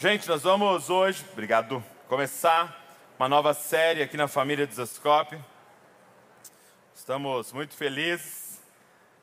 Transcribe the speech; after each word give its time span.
Gente, 0.00 0.28
nós 0.28 0.44
vamos 0.44 0.90
hoje, 0.90 1.24
obrigado, 1.32 1.82
começar 2.06 2.84
uma 3.18 3.28
nova 3.28 3.52
série 3.52 4.00
aqui 4.00 4.16
na 4.16 4.28
família 4.28 4.64
Desascope. 4.64 5.36
Estamos 6.94 7.52
muito 7.52 7.74
felizes. 7.74 8.62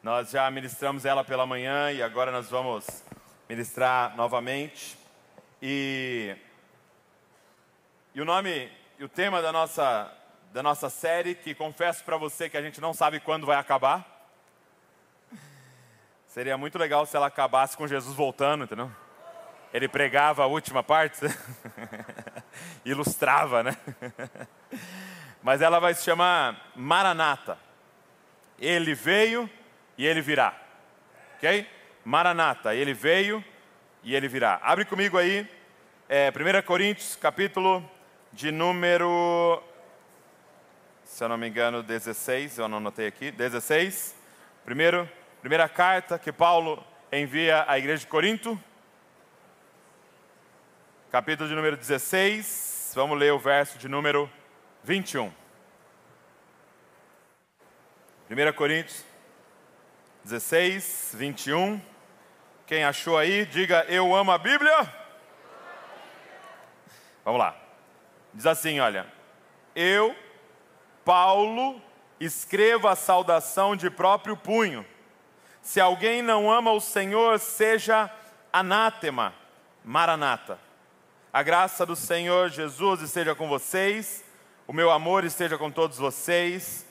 Nós 0.03 0.31
já 0.31 0.51
ministramos 0.51 1.05
ela 1.05 1.23
pela 1.23 1.45
manhã 1.45 1.93
e 1.93 2.03
agora 2.03 2.29
nós 2.29 2.49
vamos 2.49 2.85
ministrar 3.47 4.17
novamente. 4.17 4.97
E, 5.61 6.35
e 8.13 8.19
o 8.19 8.25
nome 8.25 8.69
e 8.99 9.03
o 9.05 9.07
tema 9.07 9.41
da 9.41 9.53
nossa, 9.53 10.11
da 10.51 10.61
nossa 10.61 10.89
série, 10.89 11.35
que 11.35 11.55
confesso 11.55 12.03
para 12.03 12.17
você 12.17 12.49
que 12.49 12.57
a 12.57 12.61
gente 12.61 12.81
não 12.81 12.93
sabe 12.93 13.21
quando 13.21 13.47
vai 13.47 13.55
acabar. 13.55 14.27
Seria 16.27 16.57
muito 16.57 16.77
legal 16.77 17.05
se 17.05 17.15
ela 17.15 17.27
acabasse 17.27 17.77
com 17.77 17.87
Jesus 17.87 18.13
voltando, 18.13 18.65
entendeu? 18.65 18.91
Ele 19.75 19.89
pregava 19.89 20.41
a 20.41 20.45
última 20.45 20.81
parte, 20.81 21.19
ilustrava, 22.85 23.61
né? 23.61 23.75
Mas 25.43 25.61
ela 25.61 25.81
vai 25.81 25.93
se 25.93 26.05
chamar 26.05 26.71
Maranata. 26.77 27.57
Ele 28.57 28.95
veio 28.95 29.49
e 29.97 30.05
ele 30.05 30.21
virá. 30.21 30.57
Ok? 31.35 31.69
Maranata, 32.05 32.73
ele 32.73 32.93
veio 32.93 33.43
e 34.01 34.15
ele 34.15 34.29
virá. 34.29 34.61
Abre 34.63 34.85
comigo 34.85 35.17
aí, 35.17 35.45
é, 36.07 36.29
1 36.29 36.65
Coríntios, 36.65 37.17
capítulo 37.17 37.83
de 38.31 38.53
número, 38.53 39.61
se 41.03 41.21
eu 41.21 41.27
não 41.27 41.37
me 41.37 41.49
engano, 41.49 41.83
16, 41.83 42.59
eu 42.59 42.69
não 42.69 42.77
anotei 42.77 43.07
aqui, 43.07 43.29
16. 43.29 44.15
Primeiro, 44.63 45.09
primeira 45.41 45.67
carta 45.67 46.17
que 46.17 46.31
Paulo 46.31 46.81
envia 47.11 47.65
à 47.67 47.77
igreja 47.77 47.99
de 47.99 48.07
Corinto 48.07 48.57
capítulo 51.15 51.47
de 51.47 51.55
número 51.55 51.77
16, 51.77 52.91
vamos 52.93 53.17
ler 53.17 53.31
o 53.31 53.39
verso 53.39 53.77
de 53.77 53.87
número 53.87 54.29
21. 54.83 55.33
1 58.29 58.53
Coríntios 58.53 59.01
16, 60.25 61.15
21. 61.17 61.81
Quem 62.67 62.83
achou 62.83 63.17
aí, 63.17 63.45
diga 63.45 63.85
eu 63.87 64.13
amo 64.13 64.29
a 64.29 64.37
Bíblia. 64.37 64.93
Vamos 67.23 67.39
lá. 67.39 67.55
Diz 68.33 68.45
assim: 68.45 68.81
olha, 68.81 69.07
eu, 69.73 70.13
Paulo, 71.05 71.81
escrevo 72.19 72.89
a 72.89 72.95
saudação 72.97 73.73
de 73.73 73.89
próprio 73.89 74.35
punho. 74.35 74.85
Se 75.61 75.79
alguém 75.79 76.21
não 76.21 76.51
ama 76.51 76.73
o 76.73 76.81
Senhor, 76.81 77.39
seja 77.39 78.11
anátema, 78.51 79.33
maranata. 79.81 80.64
A 81.35 81.43
graça 81.43 81.85
do 81.85 81.97
Senhor 81.97 82.47
Jesus 82.47 83.01
esteja 83.01 83.35
com 83.35 83.49
vocês, 83.49 84.23
o 84.65 84.71
meu 84.71 84.89
amor 84.89 85.25
esteja 85.25 85.57
com 85.57 85.69
todos 85.69 85.97
vocês, 85.97 86.87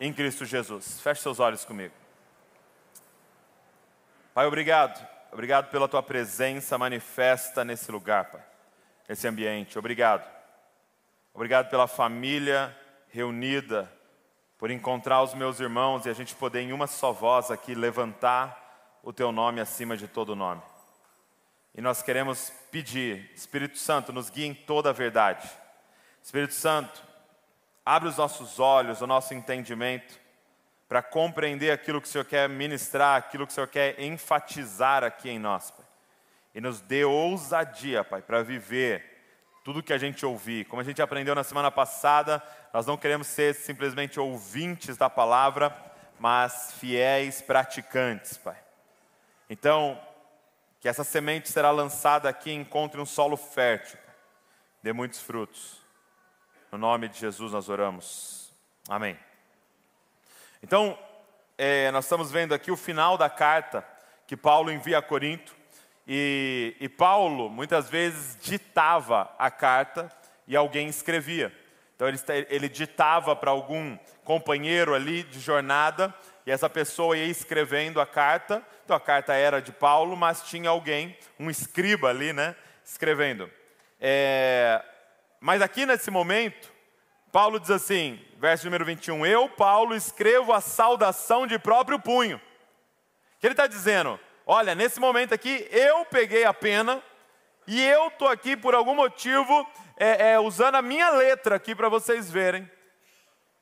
em 0.00 0.10
Cristo 0.14 0.46
Jesus. 0.46 0.98
Feche 1.02 1.20
seus 1.20 1.38
olhos 1.38 1.62
comigo. 1.66 1.92
Pai, 4.32 4.46
obrigado. 4.46 5.06
Obrigado 5.30 5.68
pela 5.70 5.86
tua 5.86 6.02
presença 6.02 6.78
manifesta 6.78 7.66
nesse 7.66 7.92
lugar, 7.92 8.30
Pai, 8.30 8.40
nesse 9.06 9.28
ambiente. 9.28 9.78
Obrigado. 9.78 10.26
Obrigado 11.34 11.68
pela 11.68 11.86
família 11.86 12.74
reunida, 13.10 13.92
por 14.56 14.70
encontrar 14.70 15.22
os 15.22 15.34
meus 15.34 15.60
irmãos 15.60 16.06
e 16.06 16.08
a 16.08 16.14
gente 16.14 16.34
poder, 16.34 16.62
em 16.62 16.72
uma 16.72 16.86
só 16.86 17.12
voz 17.12 17.50
aqui, 17.50 17.74
levantar 17.74 18.98
o 19.02 19.12
teu 19.12 19.30
nome 19.30 19.60
acima 19.60 19.98
de 19.98 20.08
todo 20.08 20.34
nome. 20.34 20.62
E 21.74 21.80
nós 21.80 22.02
queremos 22.02 22.52
pedir, 22.70 23.30
Espírito 23.34 23.78
Santo, 23.78 24.12
nos 24.12 24.28
guie 24.28 24.46
em 24.46 24.54
toda 24.54 24.90
a 24.90 24.92
verdade. 24.92 25.48
Espírito 26.22 26.52
Santo, 26.52 27.02
abre 27.84 28.08
os 28.08 28.16
nossos 28.16 28.60
olhos, 28.60 29.00
o 29.00 29.06
nosso 29.06 29.32
entendimento, 29.32 30.20
para 30.86 31.02
compreender 31.02 31.70
aquilo 31.70 32.00
que 32.00 32.06
o 32.06 32.10
Senhor 32.10 32.24
quer 32.24 32.48
ministrar, 32.48 33.16
aquilo 33.16 33.46
que 33.46 33.52
o 33.52 33.54
Senhor 33.54 33.68
quer 33.68 33.98
enfatizar 33.98 35.02
aqui 35.02 35.30
em 35.30 35.38
nós, 35.38 35.70
Pai. 35.70 35.86
E 36.54 36.60
nos 36.60 36.82
dê 36.82 37.04
ousadia, 37.04 38.04
Pai, 38.04 38.20
para 38.20 38.42
viver 38.42 39.12
tudo 39.64 39.82
que 39.82 39.92
a 39.92 39.98
gente 39.98 40.26
ouvir. 40.26 40.66
Como 40.66 40.82
a 40.82 40.84
gente 40.84 41.00
aprendeu 41.00 41.34
na 41.34 41.42
semana 41.42 41.70
passada, 41.70 42.42
nós 42.74 42.84
não 42.84 42.98
queremos 42.98 43.26
ser 43.26 43.54
simplesmente 43.54 44.20
ouvintes 44.20 44.98
da 44.98 45.08
palavra, 45.08 45.74
mas 46.18 46.74
fiéis 46.78 47.40
praticantes, 47.40 48.36
Pai. 48.36 48.58
Então, 49.48 49.98
que 50.82 50.88
essa 50.88 51.04
semente 51.04 51.48
será 51.48 51.70
lançada 51.70 52.28
aqui 52.28 52.50
e 52.50 52.54
encontre 52.54 53.00
um 53.00 53.06
solo 53.06 53.36
fértil, 53.36 53.96
dê 54.82 54.92
muitos 54.92 55.20
frutos. 55.20 55.80
No 56.72 56.76
nome 56.76 57.08
de 57.08 57.20
Jesus 57.20 57.52
nós 57.52 57.68
oramos. 57.68 58.52
Amém. 58.88 59.16
Então, 60.60 60.98
é, 61.56 61.88
nós 61.92 62.04
estamos 62.04 62.32
vendo 62.32 62.52
aqui 62.52 62.72
o 62.72 62.76
final 62.76 63.16
da 63.16 63.30
carta 63.30 63.86
que 64.26 64.36
Paulo 64.36 64.72
envia 64.72 64.98
a 64.98 65.02
Corinto. 65.02 65.54
E, 66.04 66.76
e 66.80 66.88
Paulo, 66.88 67.48
muitas 67.48 67.88
vezes, 67.88 68.36
ditava 68.42 69.32
a 69.38 69.52
carta 69.52 70.10
e 70.48 70.56
alguém 70.56 70.88
escrevia. 70.88 71.56
Então, 71.94 72.08
ele, 72.08 72.18
ele 72.50 72.68
ditava 72.68 73.36
para 73.36 73.52
algum 73.52 73.96
companheiro 74.24 74.96
ali 74.96 75.22
de 75.22 75.38
jornada 75.38 76.12
e 76.46 76.50
essa 76.50 76.68
pessoa 76.68 77.16
ia 77.16 77.26
escrevendo 77.26 78.00
a 78.00 78.06
carta. 78.06 78.62
Então 78.84 78.96
a 78.96 79.00
carta 79.00 79.34
era 79.34 79.60
de 79.60 79.72
Paulo, 79.72 80.16
mas 80.16 80.42
tinha 80.42 80.70
alguém, 80.70 81.16
um 81.38 81.50
escriba 81.50 82.08
ali, 82.08 82.32
né, 82.32 82.54
escrevendo. 82.84 83.50
É... 84.00 84.82
Mas 85.40 85.62
aqui 85.62 85.86
nesse 85.86 86.10
momento, 86.10 86.70
Paulo 87.30 87.58
diz 87.58 87.70
assim, 87.70 88.20
verso 88.38 88.64
número 88.64 88.84
21, 88.84 89.24
eu, 89.24 89.48
Paulo, 89.48 89.94
escrevo 89.94 90.52
a 90.52 90.60
saudação 90.60 91.46
de 91.46 91.58
próprio 91.58 91.98
punho. 91.98 92.40
Que 93.40 93.46
ele 93.46 93.54
está 93.54 93.66
dizendo, 93.66 94.20
olha, 94.46 94.74
nesse 94.74 95.00
momento 95.00 95.32
aqui, 95.32 95.66
eu 95.70 96.04
peguei 96.04 96.44
a 96.44 96.54
pena 96.54 97.02
e 97.66 97.80
eu 97.82 98.08
estou 98.08 98.28
aqui 98.28 98.56
por 98.56 98.74
algum 98.74 98.94
motivo 98.94 99.66
é, 99.96 100.32
é, 100.32 100.38
usando 100.40 100.74
a 100.74 100.82
minha 100.82 101.10
letra 101.10 101.56
aqui 101.56 101.74
para 101.74 101.88
vocês 101.88 102.30
verem. 102.30 102.68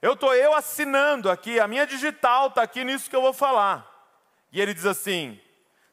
Eu 0.03 0.15
estou 0.15 0.35
eu 0.35 0.55
assinando 0.55 1.31
aqui, 1.31 1.61
a 1.61 1.69
minha 1.69 1.87
digital 1.87 2.49
está 2.49 2.63
aqui 2.63 2.85
nisso 2.85 3.11
que 3.11 3.17
eu 3.17 3.21
vou 3.21 3.33
falar. 3.33 3.87
E 4.51 4.61
ele 4.61 4.73
diz 4.73 4.87
assim: 4.87 5.41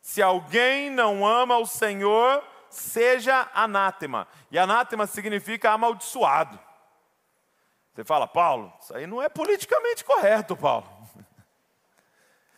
se 0.02 0.22
alguém 0.22 0.90
não 0.90 1.26
ama 1.26 1.58
o 1.58 1.66
Senhor, 1.66 2.44
seja 2.70 3.50
anátema. 3.54 4.28
E 4.50 4.58
anátema 4.58 5.06
significa 5.06 5.72
amaldiçoado. 5.72 6.58
Você 7.94 8.04
fala, 8.04 8.28
Paulo, 8.28 8.72
isso 8.80 8.96
aí 8.96 9.08
não 9.08 9.22
é 9.22 9.28
politicamente 9.28 10.06
correto, 10.06 10.56
Paulo. 10.56 10.88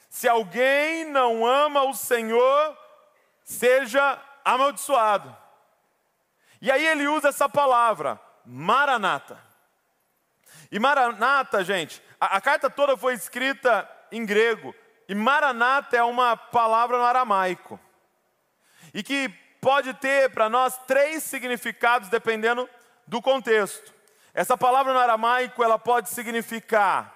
Se 0.10 0.28
alguém 0.28 1.06
não 1.06 1.46
ama 1.46 1.84
o 1.84 1.94
Senhor, 1.94 2.78
seja 3.42 4.22
amaldiçoado. 4.44 5.36
E 6.62 6.70
aí 6.70 6.86
ele 6.86 7.08
usa 7.08 7.30
essa 7.30 7.48
palavra, 7.48 8.20
maranata. 8.46 9.49
E 10.72 10.80
Maranata, 10.80 11.64
gente, 11.64 12.02
a, 12.20 12.38
a 12.38 12.42
carta 12.42 12.70
toda 12.70 12.96
foi 12.96 13.14
escrita 13.14 13.90
em 14.12 14.26
grego. 14.26 14.76
E 15.08 15.16
Maranata 15.16 15.98
é 15.98 16.04
uma 16.04 16.38
palavra 16.38 16.98
no 16.98 17.04
aramaico. 17.04 17.80
E 18.94 19.02
que 19.02 19.30
pode 19.60 19.94
ter 19.96 20.30
para 20.32 20.50
nós 20.50 20.78
três 20.86 21.24
significados 21.24 22.10
dependendo 22.10 22.70
do 23.08 23.22
contexto. 23.22 23.94
Essa 24.34 24.58
palavra 24.58 24.94
no 24.94 25.00
aramaico 25.00 25.64
ela 25.64 25.80
pode 25.80 26.10
significar 26.10 27.16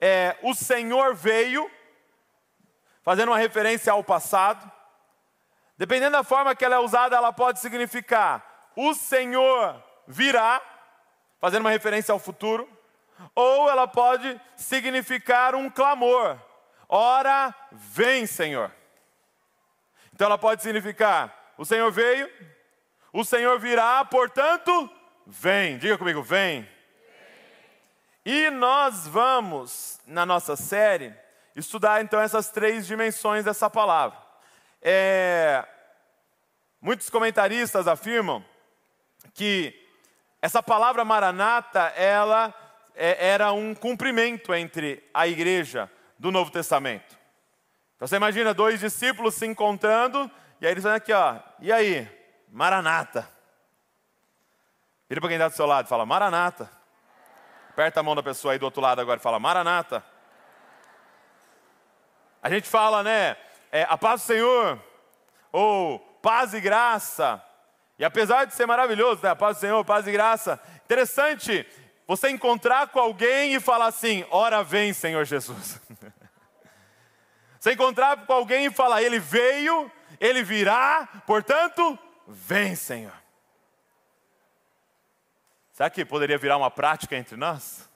é, 0.00 0.36
o 0.42 0.54
Senhor 0.54 1.14
veio, 1.14 1.70
fazendo 3.02 3.30
uma 3.30 3.38
referência 3.38 3.92
ao 3.92 4.04
passado. 4.04 4.70
Dependendo 5.76 6.12
da 6.12 6.24
forma 6.24 6.54
que 6.54 6.64
ela 6.64 6.76
é 6.76 6.78
usada, 6.78 7.16
ela 7.16 7.32
pode 7.32 7.60
significar 7.60 8.70
o 8.76 8.94
Senhor 8.94 9.82
virá, 10.06 10.60
fazendo 11.40 11.62
uma 11.62 11.70
referência 11.70 12.12
ao 12.12 12.18
futuro 12.18 12.75
ou 13.34 13.68
ela 13.68 13.86
pode 13.86 14.40
significar 14.56 15.54
um 15.54 15.68
clamor. 15.70 16.38
Ora, 16.88 17.54
vem, 17.72 18.26
Senhor. 18.26 18.70
Então 20.12 20.26
ela 20.26 20.38
pode 20.38 20.62
significar: 20.62 21.52
o 21.58 21.64
Senhor 21.64 21.90
veio, 21.90 22.30
o 23.12 23.24
Senhor 23.24 23.58
virá, 23.58 24.04
portanto, 24.04 24.90
vem. 25.26 25.78
Diga 25.78 25.98
comigo, 25.98 26.22
vem. 26.22 26.68
E 28.24 28.50
nós 28.50 29.06
vamos, 29.06 30.00
na 30.06 30.26
nossa 30.26 30.56
série, 30.56 31.14
estudar 31.54 32.02
então 32.02 32.20
essas 32.20 32.50
três 32.50 32.86
dimensões 32.86 33.44
dessa 33.44 33.70
palavra. 33.70 34.18
É, 34.82 35.64
muitos 36.80 37.08
comentaristas 37.08 37.86
afirmam 37.86 38.44
que 39.32 39.74
essa 40.40 40.62
palavra 40.62 41.04
maranata, 41.04 41.92
ela 41.96 42.54
é, 42.96 43.28
era 43.28 43.52
um 43.52 43.74
cumprimento 43.74 44.54
entre 44.54 45.04
a 45.12 45.28
igreja 45.28 45.90
do 46.18 46.32
Novo 46.32 46.50
Testamento. 46.50 47.16
Então 47.94 48.08
você 48.08 48.16
imagina 48.16 48.54
dois 48.54 48.80
discípulos 48.80 49.34
se 49.34 49.46
encontrando, 49.46 50.30
e 50.60 50.66
aí 50.66 50.72
eles 50.72 50.82
falam 50.82 50.96
aqui, 50.96 51.12
ó, 51.12 51.36
e 51.60 51.70
aí? 51.70 52.08
Maranata. 52.50 53.28
Vira 55.08 55.20
para 55.20 55.28
quem 55.28 55.36
está 55.36 55.48
do 55.48 55.54
seu 55.54 55.66
lado 55.66 55.86
e 55.86 55.88
fala, 55.88 56.06
Maranata. 56.06 56.70
Aperta 57.70 58.00
a 58.00 58.02
mão 58.02 58.14
da 58.14 58.22
pessoa 58.22 58.52
aí 58.52 58.58
do 58.58 58.64
outro 58.64 58.80
lado 58.80 59.00
agora 59.00 59.20
e 59.20 59.22
fala, 59.22 59.38
Maranata. 59.38 60.02
A 62.42 62.48
gente 62.48 62.68
fala, 62.68 63.02
né? 63.02 63.36
É, 63.70 63.82
a 63.88 63.98
paz 63.98 64.22
do 64.22 64.26
Senhor, 64.26 64.82
ou 65.52 65.98
paz 66.22 66.54
e 66.54 66.60
graça. 66.60 67.42
E 67.98 68.04
apesar 68.04 68.46
de 68.46 68.54
ser 68.54 68.66
maravilhoso, 68.66 69.22
né? 69.22 69.30
A 69.30 69.36
paz 69.36 69.56
do 69.56 69.60
Senhor, 69.60 69.84
paz 69.84 70.06
e 70.06 70.12
graça. 70.12 70.60
Interessante 70.84 71.66
você 72.06 72.30
encontrar 72.30 72.88
com 72.88 73.00
alguém 73.00 73.54
e 73.54 73.60
falar 73.60 73.86
assim: 73.86 74.24
ora 74.30 74.62
vem, 74.62 74.92
Senhor 74.92 75.24
Jesus. 75.24 75.80
você 77.58 77.72
encontrar 77.72 78.24
com 78.26 78.32
alguém 78.32 78.66
e 78.66 78.70
falar: 78.70 79.02
Ele 79.02 79.18
veio, 79.18 79.90
Ele 80.20 80.42
virá, 80.42 81.08
portanto, 81.26 81.98
vem, 82.26 82.76
Senhor. 82.76 83.12
Será 85.72 85.90
que 85.90 86.04
poderia 86.04 86.38
virar 86.38 86.56
uma 86.56 86.70
prática 86.70 87.16
entre 87.16 87.36
nós? 87.36 87.86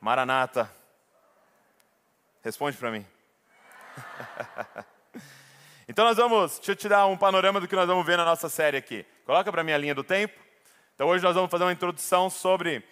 Maranata. 0.00 0.70
Responde 2.40 2.76
para 2.76 2.92
mim. 2.92 3.04
então 5.88 6.04
nós 6.04 6.16
vamos, 6.16 6.58
deixa 6.58 6.70
eu 6.70 6.76
te 6.76 6.88
dar 6.88 7.06
um 7.06 7.16
panorama 7.16 7.60
do 7.60 7.66
que 7.66 7.74
nós 7.74 7.88
vamos 7.88 8.06
ver 8.06 8.16
na 8.16 8.24
nossa 8.24 8.48
série 8.48 8.76
aqui. 8.76 9.04
Coloca 9.24 9.50
para 9.50 9.64
mim 9.64 9.72
a 9.72 9.78
linha 9.78 9.94
do 9.94 10.04
tempo. 10.04 10.38
Então 10.94 11.08
hoje 11.08 11.24
nós 11.24 11.34
vamos 11.34 11.50
fazer 11.50 11.64
uma 11.64 11.72
introdução 11.72 12.30
sobre 12.30 12.84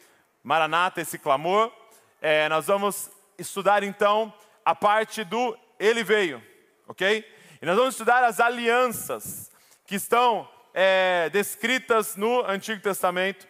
Maranata, 0.45 1.01
esse 1.01 1.19
clamor. 1.19 1.73
É, 2.21 2.51
nós 2.51 2.67
vamos 2.67 3.11
estudar 3.39 3.83
então 3.83 4.31
a 4.63 4.75
parte 4.75 5.25
do 5.25 5.57
Ele 5.81 6.05
veio, 6.05 6.43
ok? 6.87 7.27
E 7.63 7.65
nós 7.65 7.75
vamos 7.75 7.95
estudar 7.95 8.23
as 8.23 8.39
alianças 8.41 9.51
que 9.87 9.95
estão 9.95 10.47
é, 10.75 11.31
descritas 11.31 12.15
no 12.15 12.45
Antigo 12.45 12.83
Testamento. 12.83 13.49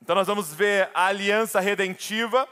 Então 0.00 0.16
nós 0.16 0.26
vamos 0.26 0.54
ver 0.54 0.88
a 0.94 1.04
aliança 1.04 1.60
redentiva, 1.60 2.48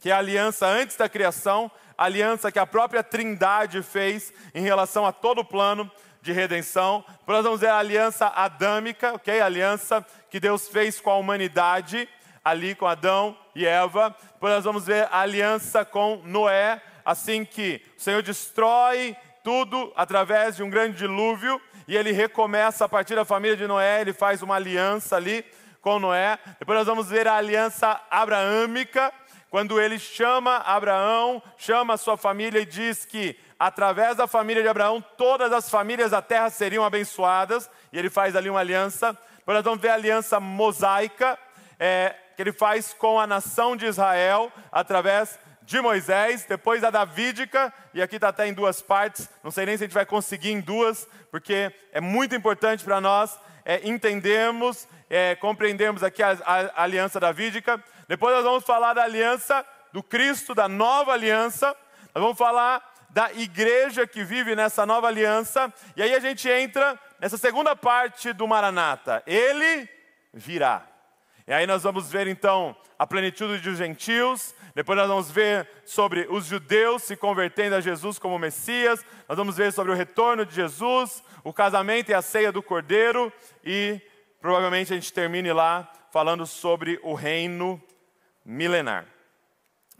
que 0.00 0.10
é 0.10 0.12
a 0.12 0.18
aliança 0.18 0.66
antes 0.66 0.96
da 0.96 1.08
criação, 1.08 1.70
a 1.96 2.04
aliança 2.06 2.50
que 2.50 2.58
a 2.58 2.66
própria 2.66 3.04
Trindade 3.04 3.80
fez 3.80 4.32
em 4.52 4.62
relação 4.62 5.06
a 5.06 5.12
todo 5.12 5.42
o 5.42 5.44
plano 5.44 5.88
de 6.20 6.32
redenção. 6.32 7.04
Depois 7.20 7.36
nós 7.36 7.44
vamos 7.44 7.60
ver 7.60 7.68
a 7.68 7.78
aliança 7.78 8.26
adâmica, 8.26 9.12
ok? 9.14 9.40
A 9.40 9.46
aliança 9.46 10.04
que 10.28 10.40
Deus 10.40 10.66
fez 10.66 11.00
com 11.00 11.10
a 11.10 11.16
humanidade 11.16 12.08
ali 12.46 12.76
com 12.76 12.86
Adão 12.86 13.36
e 13.56 13.66
Eva. 13.66 14.14
Depois 14.34 14.54
nós 14.54 14.62
vamos 14.62 14.86
ver 14.86 15.08
a 15.10 15.18
aliança 15.18 15.84
com 15.84 16.22
Noé, 16.24 16.80
assim 17.04 17.44
que 17.44 17.82
o 17.98 18.00
Senhor 18.00 18.22
destrói 18.22 19.16
tudo 19.42 19.92
através 19.96 20.54
de 20.54 20.62
um 20.62 20.70
grande 20.70 20.96
dilúvio 20.96 21.60
e 21.88 21.96
ele 21.96 22.12
recomeça 22.12 22.84
a 22.84 22.88
partir 22.88 23.16
da 23.16 23.24
família 23.24 23.56
de 23.56 23.66
Noé, 23.66 24.00
ele 24.00 24.12
faz 24.12 24.42
uma 24.42 24.54
aliança 24.54 25.16
ali 25.16 25.44
com 25.80 25.98
Noé. 25.98 26.38
Depois 26.60 26.78
nós 26.78 26.86
vamos 26.86 27.08
ver 27.08 27.26
a 27.26 27.34
aliança 27.34 28.00
abraâmica, 28.08 29.12
quando 29.50 29.80
ele 29.80 29.98
chama 29.98 30.58
Abraão, 30.58 31.42
chama 31.58 31.94
a 31.94 31.96
sua 31.96 32.16
família 32.16 32.60
e 32.60 32.66
diz 32.66 33.04
que 33.04 33.36
através 33.58 34.16
da 34.16 34.28
família 34.28 34.62
de 34.62 34.68
Abraão 34.68 35.02
todas 35.16 35.52
as 35.52 35.68
famílias 35.68 36.12
da 36.12 36.22
terra 36.22 36.48
seriam 36.48 36.84
abençoadas, 36.84 37.68
e 37.92 37.98
ele 37.98 38.10
faz 38.10 38.36
ali 38.36 38.48
uma 38.48 38.60
aliança. 38.60 39.18
Depois 39.38 39.56
nós 39.56 39.64
vamos 39.64 39.80
ver 39.80 39.88
a 39.88 39.94
aliança 39.94 40.38
mosaica, 40.38 41.36
é, 41.78 42.14
que 42.36 42.42
ele 42.42 42.52
faz 42.52 42.92
com 42.92 43.18
a 43.18 43.26
nação 43.26 43.74
de 43.74 43.86
Israel 43.86 44.52
através 44.70 45.38
de 45.62 45.80
Moisés, 45.80 46.44
depois 46.44 46.84
a 46.84 46.90
davídica, 46.90 47.72
e 47.92 48.00
aqui 48.00 48.16
está 48.16 48.28
até 48.28 48.46
em 48.46 48.52
duas 48.52 48.80
partes, 48.80 49.28
não 49.42 49.50
sei 49.50 49.66
nem 49.66 49.76
se 49.76 49.82
a 49.82 49.86
gente 49.86 49.94
vai 49.94 50.06
conseguir 50.06 50.52
em 50.52 50.60
duas, 50.60 51.08
porque 51.30 51.72
é 51.92 52.00
muito 52.00 52.36
importante 52.36 52.84
para 52.84 53.00
nós 53.00 53.36
é, 53.64 53.80
entendermos, 53.88 54.86
é, 55.10 55.34
compreendermos 55.34 56.04
aqui 56.04 56.22
a, 56.22 56.38
a, 56.44 56.60
a 56.66 56.82
aliança 56.84 57.18
davídica. 57.18 57.82
Depois 58.06 58.32
nós 58.36 58.44
vamos 58.44 58.64
falar 58.64 58.94
da 58.94 59.02
aliança 59.02 59.66
do 59.92 60.04
Cristo, 60.04 60.54
da 60.54 60.68
nova 60.68 61.12
aliança, 61.12 61.74
nós 62.14 62.22
vamos 62.22 62.38
falar 62.38 62.94
da 63.10 63.32
igreja 63.32 64.06
que 64.06 64.22
vive 64.22 64.54
nessa 64.54 64.86
nova 64.86 65.08
aliança, 65.08 65.72
e 65.96 66.02
aí 66.02 66.14
a 66.14 66.20
gente 66.20 66.48
entra 66.48 66.96
nessa 67.18 67.36
segunda 67.36 67.74
parte 67.74 68.32
do 68.32 68.46
Maranata, 68.46 69.22
ele 69.26 69.88
virá. 70.32 70.95
E 71.46 71.52
aí 71.52 71.66
nós 71.66 71.84
vamos 71.84 72.10
ver 72.10 72.26
então 72.26 72.76
a 72.98 73.06
plenitude 73.06 73.60
dos 73.60 73.78
gentios, 73.78 74.54
depois 74.74 74.98
nós 74.98 75.06
vamos 75.06 75.30
ver 75.30 75.68
sobre 75.84 76.26
os 76.28 76.46
judeus 76.46 77.04
se 77.04 77.16
convertendo 77.16 77.76
a 77.76 77.80
Jesus 77.80 78.18
como 78.18 78.38
Messias, 78.38 79.04
nós 79.28 79.38
vamos 79.38 79.56
ver 79.56 79.72
sobre 79.72 79.92
o 79.92 79.94
retorno 79.94 80.44
de 80.44 80.54
Jesus, 80.54 81.22
o 81.44 81.52
casamento 81.52 82.10
e 82.10 82.14
a 82.14 82.20
ceia 82.20 82.50
do 82.50 82.62
Cordeiro 82.62 83.32
e 83.64 84.00
provavelmente 84.40 84.92
a 84.92 84.96
gente 84.96 85.12
termine 85.12 85.52
lá 85.52 85.90
falando 86.10 86.46
sobre 86.46 86.98
o 87.02 87.14
reino 87.14 87.80
milenar. 88.44 89.06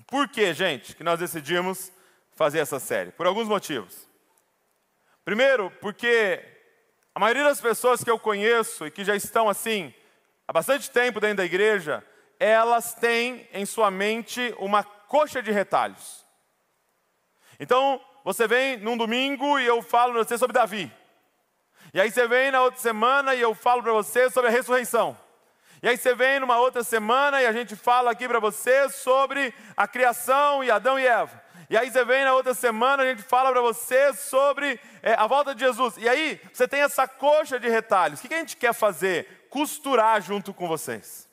Por 0.07 0.29
que, 0.29 0.53
gente, 0.53 0.97
que 0.97 1.05
nós 1.05 1.21
decidimos 1.21 1.93
fazer 2.33 2.59
essa 2.59 2.81
série? 2.81 3.13
Por 3.13 3.27
alguns 3.27 3.47
motivos. 3.47 4.09
Primeiro, 5.25 5.71
porque 5.81 6.43
a 7.15 7.21
maioria 7.21 7.45
das 7.45 7.61
pessoas 7.61 8.03
que 8.03 8.11
eu 8.11 8.19
conheço 8.19 8.87
e 8.87 8.91
que 8.91 9.05
já 9.05 9.15
estão 9.15 9.49
assim, 9.49 9.95
há 10.47 10.53
bastante 10.53 10.91
tempo 10.91 11.21
dentro 11.21 11.39
da 11.39 11.45
igreja, 11.45 12.05
elas 12.39 12.95
têm 12.95 13.49
em 13.53 13.65
sua 13.65 13.91
mente 13.91 14.55
uma 14.59 14.85
coxa 14.85 15.43
de 15.43 15.51
retalhos. 15.51 16.25
Então, 17.59 18.01
você 18.25 18.47
vem 18.47 18.77
num 18.79 18.97
domingo 18.97 19.59
e 19.59 19.67
eu 19.67 19.81
falo 19.83 20.13
para 20.13 20.25
você 20.25 20.37
sobre 20.37 20.53
Davi. 20.53 20.93
E 21.95 22.01
aí 22.01 22.11
você 22.11 22.27
vem 22.27 22.51
na 22.51 22.63
outra 22.63 22.81
semana 22.81 23.35
e 23.35 23.41
eu 23.41 23.55
falo 23.55 23.83
para 23.83 23.93
você 23.93 24.29
sobre 24.31 24.49
a 24.49 24.53
ressurreição. 24.53 25.17
E 25.83 25.89
aí 25.89 25.97
você 25.97 26.15
vem 26.15 26.41
numa 26.41 26.59
outra 26.59 26.83
semana 26.83 27.41
e 27.41 27.47
a 27.47 27.53
gente 27.53 27.77
fala 27.77 28.11
aqui 28.11 28.27
para 28.27 28.41
você 28.41 28.89
sobre 28.89 29.55
a 29.77 29.87
criação 29.87 30.65
e 30.65 30.71
Adão 30.71 30.99
e 30.99 31.07
Eva. 31.07 31.43
E 31.69 31.77
aí 31.77 31.91
você 31.91 32.05
vem 32.05 32.25
na 32.25 32.33
outra 32.33 32.55
semana, 32.55 33.03
a 33.03 33.07
gente 33.07 33.23
fala 33.23 33.51
para 33.51 33.61
você 33.61 34.13
sobre 34.15 34.81
é, 35.03 35.15
a 35.15 35.27
volta 35.27 35.55
de 35.55 35.61
Jesus. 35.65 35.97
E 35.97 36.09
aí 36.09 36.41
você 36.53 36.67
tem 36.67 36.81
essa 36.81 37.09
coxa 37.09 37.59
de 37.59 37.69
retalhos. 37.69 38.19
O 38.19 38.23
que 38.23 38.35
a 38.35 38.39
gente 38.39 38.57
quer 38.57 38.73
fazer? 38.73 39.36
Costurar 39.51 40.21
junto 40.21 40.53
com 40.53 40.69
vocês, 40.69 41.29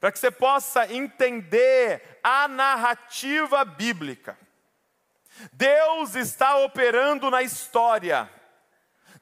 para 0.00 0.10
que 0.10 0.18
você 0.18 0.30
possa 0.30 0.92
entender 0.92 2.20
a 2.22 2.48
narrativa 2.48 3.64
bíblica. 3.64 4.38
Deus 5.52 6.14
está 6.14 6.56
operando 6.58 7.30
na 7.30 7.42
história. 7.42 8.28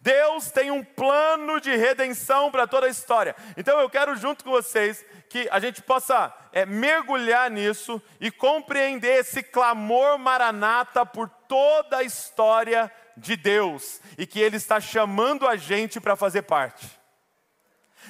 Deus 0.01 0.51
tem 0.51 0.71
um 0.71 0.85
plano 0.85 1.61
de 1.61 1.75
redenção 1.77 2.51
para 2.51 2.67
toda 2.67 2.87
a 2.87 2.91
história. 2.91 3.35
Então 3.57 3.81
eu 3.81 3.91
quero, 3.91 4.17
junto 4.17 4.45
com 4.45 4.51
vocês, 4.51 5.05
que 5.29 5.49
a 5.51 5.59
gente 5.59 5.83
possa 5.83 6.33
é, 6.53 6.65
mergulhar 6.65 7.51
nisso 7.51 8.01
e 8.21 8.31
compreender 8.31 9.21
esse 9.21 9.43
clamor 9.43 10.17
maranata 10.19 11.05
por 11.05 11.29
toda 11.29 11.99
a 11.99 12.03
história 12.03 12.91
de 13.17 13.37
Deus 13.37 14.01
e 14.17 14.27
que 14.27 14.41
Ele 14.41 14.57
está 14.57 14.81
chamando 14.81 15.47
a 15.47 15.57
gente 15.57 16.01
para 16.01 16.17
fazer 16.17 16.43
parte. 16.43 16.98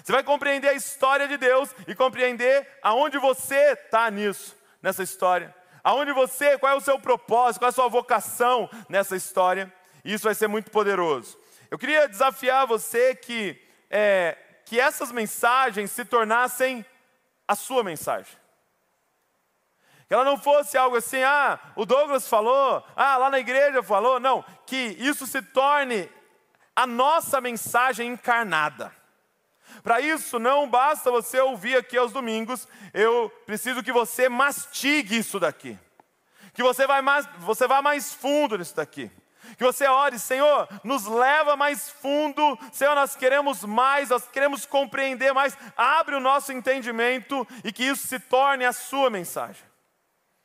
Você 0.03 0.13
vai 0.13 0.23
compreender 0.23 0.69
a 0.69 0.75
história 0.75 1.27
de 1.29 1.37
Deus 1.37 1.75
e 1.87 1.95
compreender 1.95 2.67
aonde 2.83 3.19
você 3.19 3.73
está 3.73 4.11
nisso, 4.11 4.57
nessa 4.83 5.03
história. 5.03 5.55
Aonde 5.83 6.13
você, 6.13 6.59
qual 6.59 6.73
é 6.73 6.77
o 6.77 6.81
seu 6.81 6.99
propósito, 6.99 7.61
qual 7.61 7.69
é 7.69 7.71
a 7.71 7.73
sua 7.73 7.89
vocação 7.89 8.69
nessa 8.89 9.17
história. 9.17 9.73
E 10.05 10.13
isso 10.13 10.25
vai 10.25 10.35
ser 10.35 10.49
muito 10.49 10.71
poderoso. 10.71 11.39
Eu 11.71 11.79
queria 11.79 12.09
desafiar 12.09 12.67
você 12.67 13.15
que, 13.15 13.61
é, 13.91 14.37
que 14.65 14.81
essas 14.81 15.13
mensagens 15.13 15.91
se 15.91 16.05
tornassem 16.05 16.85
a 17.47 17.55
sua 17.55 17.83
mensagem. 17.83 18.37
Que 20.07 20.15
ela 20.15 20.25
não 20.25 20.39
fosse 20.39 20.79
algo 20.79 20.97
assim, 20.97 21.23
ah, 21.23 21.61
o 21.77 21.85
Douglas 21.85 22.27
falou, 22.27 22.83
ah, 22.97 23.19
lá 23.19 23.31
na 23.31 23.39
igreja 23.39 23.83
falou. 23.83 24.19
Não, 24.19 24.43
que 24.67 24.97
isso 24.99 25.27
se 25.27 25.43
torne 25.43 26.11
a 26.75 26.87
nossa 26.87 27.41
mensagem 27.41 28.09
encarnada. 28.13 28.95
Para 29.83 30.01
isso, 30.01 30.39
não 30.39 30.69
basta 30.69 31.11
você 31.11 31.41
ouvir 31.41 31.77
aqui 31.77 31.97
aos 31.97 32.13
domingos, 32.13 32.67
eu 32.93 33.31
preciso 33.47 33.83
que 33.83 33.93
você 33.93 34.29
mastigue 34.29 35.19
isso 35.19 35.39
daqui. 35.39 35.79
Que 36.55 36.63
você, 36.63 36.87
vai 36.87 37.01
mais, 37.01 37.29
você 37.39 37.67
vá 37.67 37.81
mais 37.81 38.13
fundo 38.13 38.59
nisso 38.59 38.75
daqui. 38.75 39.11
Que 39.57 39.65
você 39.65 39.87
ore, 39.87 40.19
Senhor, 40.19 40.69
nos 40.85 41.07
leva 41.07 41.57
mais 41.57 41.89
fundo, 41.89 42.59
Senhor, 42.73 42.95
nós 42.95 43.17
queremos 43.17 43.65
mais, 43.65 44.11
nós 44.11 44.27
queremos 44.29 44.67
compreender 44.67 45.33
mais. 45.33 45.57
Abre 45.77 46.15
o 46.15 46.21
nosso 46.21 46.53
entendimento 46.53 47.47
e 47.65 47.73
que 47.73 47.85
isso 47.85 48.07
se 48.07 48.19
torne 48.19 48.65
a 48.65 48.73
sua 48.73 49.09
mensagem. 49.09 49.63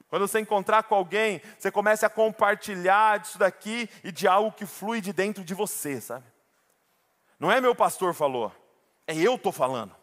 Quando 0.08 0.28
você 0.28 0.40
encontrar 0.40 0.84
com 0.84 0.94
alguém, 0.94 1.42
você 1.58 1.72
comece 1.72 2.06
a 2.06 2.10
compartilhar 2.10 3.18
disso 3.18 3.40
daqui 3.40 3.90
e 4.04 4.12
de 4.12 4.28
algo 4.28 4.52
que 4.52 4.66
flui 4.66 5.02
de 5.02 5.12
dentro 5.12 5.44
de 5.44 5.56
você, 5.56 6.00
sabe? 6.00 6.26
Não 7.40 7.52
é 7.52 7.60
meu 7.60 7.74
pastor 7.74 8.14
falou, 8.14 8.54
é 9.08 9.16
eu 9.16 9.36
estou 9.36 9.52
falando. 9.52 9.96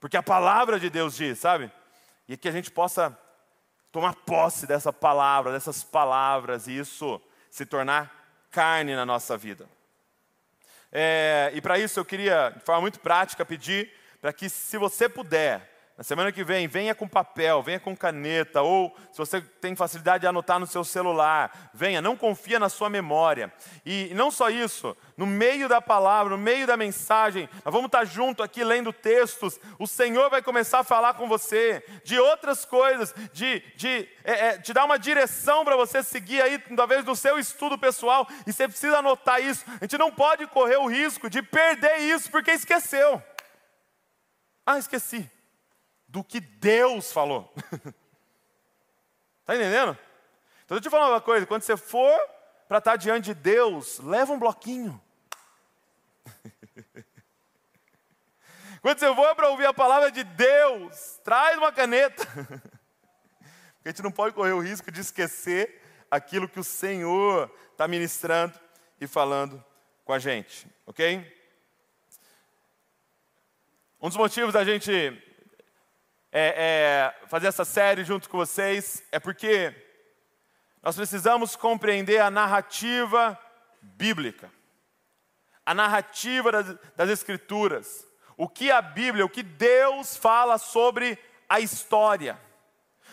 Porque 0.00 0.16
a 0.16 0.22
palavra 0.22 0.78
de 0.78 0.90
Deus 0.90 1.16
diz, 1.16 1.38
sabe? 1.38 1.70
E 2.28 2.36
que 2.36 2.48
a 2.48 2.52
gente 2.52 2.70
possa 2.70 3.18
tomar 3.90 4.14
posse 4.14 4.66
dessa 4.66 4.92
palavra, 4.92 5.52
dessas 5.52 5.84
palavras, 5.84 6.66
e 6.66 6.76
isso 6.76 7.20
se 7.50 7.64
tornar 7.64 8.46
carne 8.50 8.94
na 8.94 9.06
nossa 9.06 9.36
vida. 9.36 9.68
É, 10.90 11.50
e 11.54 11.60
para 11.60 11.78
isso 11.78 11.98
eu 11.98 12.04
queria, 12.04 12.50
de 12.50 12.64
forma 12.64 12.82
muito 12.82 13.00
prática, 13.00 13.44
pedir 13.44 13.92
para 14.20 14.32
que, 14.32 14.48
se 14.48 14.78
você 14.78 15.08
puder, 15.08 15.73
na 15.96 16.02
semana 16.02 16.32
que 16.32 16.42
vem, 16.42 16.66
venha 16.66 16.92
com 16.92 17.06
papel, 17.06 17.62
venha 17.62 17.78
com 17.78 17.96
caneta, 17.96 18.62
ou 18.62 18.92
se 19.12 19.18
você 19.18 19.40
tem 19.40 19.76
facilidade 19.76 20.22
de 20.22 20.26
anotar 20.26 20.58
no 20.58 20.66
seu 20.66 20.82
celular, 20.82 21.70
venha, 21.72 22.02
não 22.02 22.16
confia 22.16 22.58
na 22.58 22.68
sua 22.68 22.90
memória. 22.90 23.52
E 23.86 24.10
não 24.12 24.28
só 24.28 24.50
isso, 24.50 24.96
no 25.16 25.24
meio 25.24 25.68
da 25.68 25.80
palavra, 25.80 26.36
no 26.36 26.42
meio 26.42 26.66
da 26.66 26.76
mensagem, 26.76 27.48
nós 27.64 27.72
vamos 27.72 27.86
estar 27.86 28.04
junto 28.04 28.42
aqui 28.42 28.64
lendo 28.64 28.92
textos, 28.92 29.60
o 29.78 29.86
Senhor 29.86 30.28
vai 30.28 30.42
começar 30.42 30.80
a 30.80 30.84
falar 30.84 31.14
com 31.14 31.28
você 31.28 31.84
de 32.02 32.18
outras 32.18 32.64
coisas, 32.64 33.14
de, 33.32 33.62
de 33.76 34.08
é, 34.24 34.46
é, 34.46 34.58
te 34.58 34.72
dar 34.72 34.86
uma 34.86 34.98
direção 34.98 35.64
para 35.64 35.76
você 35.76 36.02
seguir 36.02 36.42
aí, 36.42 36.58
talvez 36.58 37.04
no 37.04 37.14
seu 37.14 37.38
estudo 37.38 37.78
pessoal, 37.78 38.26
e 38.44 38.52
você 38.52 38.66
precisa 38.66 38.98
anotar 38.98 39.40
isso. 39.40 39.64
A 39.80 39.84
gente 39.84 39.96
não 39.96 40.10
pode 40.10 40.44
correr 40.48 40.76
o 40.76 40.88
risco 40.88 41.30
de 41.30 41.40
perder 41.40 41.98
isso 41.98 42.28
porque 42.32 42.50
esqueceu. 42.50 43.22
Ah, 44.66 44.76
esqueci 44.76 45.30
do 46.14 46.22
que 46.22 46.38
Deus 46.38 47.10
falou. 47.10 47.52
Está 49.40 49.56
entendendo? 49.58 49.98
Então, 50.64 50.76
deixa 50.76 50.78
eu 50.78 50.80
te 50.82 50.88
falar 50.88 51.10
uma 51.10 51.20
coisa: 51.20 51.44
quando 51.44 51.62
você 51.62 51.76
for 51.76 52.16
para 52.68 52.78
estar 52.78 52.92
tá 52.92 52.96
diante 52.96 53.24
de 53.24 53.34
Deus, 53.34 53.98
leva 53.98 54.32
um 54.32 54.38
bloquinho. 54.38 55.02
Quando 58.80 58.98
você 58.98 59.12
for 59.14 59.34
para 59.34 59.48
ouvir 59.48 59.66
a 59.66 59.74
palavra 59.74 60.12
de 60.12 60.22
Deus, 60.22 61.18
traz 61.24 61.58
uma 61.58 61.72
caneta. 61.72 62.22
Porque 63.76 63.88
a 63.88 63.88
gente 63.88 64.02
não 64.02 64.12
pode 64.12 64.34
correr 64.34 64.52
o 64.52 64.60
risco 64.60 64.92
de 64.92 65.00
esquecer 65.00 65.82
aquilo 66.10 66.48
que 66.48 66.60
o 66.60 66.64
Senhor 66.64 67.50
está 67.72 67.88
ministrando 67.88 68.52
e 69.00 69.06
falando 69.06 69.64
com 70.04 70.12
a 70.12 70.18
gente, 70.18 70.68
ok? 70.86 71.26
Um 74.00 74.08
dos 74.08 74.18
motivos 74.18 74.52
da 74.52 74.62
gente 74.64 74.92
é, 76.36 77.12
é, 77.22 77.26
fazer 77.28 77.46
essa 77.46 77.64
série 77.64 78.02
junto 78.02 78.28
com 78.28 78.36
vocês 78.36 79.04
é 79.12 79.20
porque 79.20 79.72
nós 80.82 80.96
precisamos 80.96 81.54
compreender 81.54 82.18
a 82.18 82.28
narrativa 82.28 83.38
bíblica, 83.80 84.50
a 85.64 85.72
narrativa 85.72 86.50
das, 86.50 86.76
das 86.96 87.08
Escrituras, 87.08 88.04
o 88.36 88.48
que 88.48 88.68
a 88.68 88.82
Bíblia, 88.82 89.24
o 89.24 89.28
que 89.28 89.44
Deus 89.44 90.16
fala 90.16 90.58
sobre 90.58 91.16
a 91.48 91.60
história, 91.60 92.36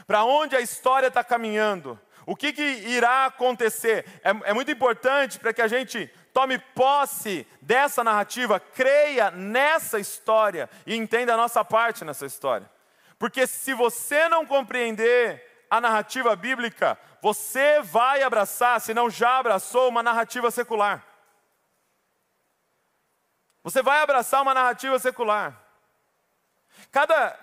para 0.07 0.23
onde 0.23 0.55
a 0.55 0.59
história 0.59 1.05
está 1.05 1.23
caminhando, 1.23 1.99
o 2.25 2.35
que, 2.35 2.51
que 2.51 2.63
irá 2.63 3.27
acontecer. 3.27 4.03
É, 4.23 4.49
é 4.49 4.53
muito 4.53 4.71
importante 4.71 5.37
para 5.37 5.53
que 5.53 5.61
a 5.61 5.67
gente 5.67 6.11
tome 6.33 6.57
posse 6.57 7.45
dessa 7.61 8.03
narrativa, 8.03 8.59
creia 8.59 9.29
nessa 9.29 9.99
história 9.99 10.67
e 10.87 10.95
entenda 10.95 11.35
a 11.35 11.37
nossa 11.37 11.63
parte 11.63 12.03
nessa 12.03 12.25
história. 12.25 12.67
Porque 13.21 13.45
se 13.45 13.71
você 13.75 14.27
não 14.27 14.47
compreender 14.47 15.63
a 15.69 15.79
narrativa 15.79 16.35
bíblica, 16.35 16.97
você 17.21 17.79
vai 17.79 18.23
abraçar, 18.23 18.81
se 18.81 18.95
não 18.95 19.11
já 19.11 19.37
abraçou, 19.37 19.89
uma 19.89 20.01
narrativa 20.01 20.49
secular. 20.49 21.05
Você 23.61 23.83
vai 23.83 24.01
abraçar 24.01 24.41
uma 24.41 24.55
narrativa 24.55 24.97
secular. 24.97 25.55
Cada. 26.91 27.39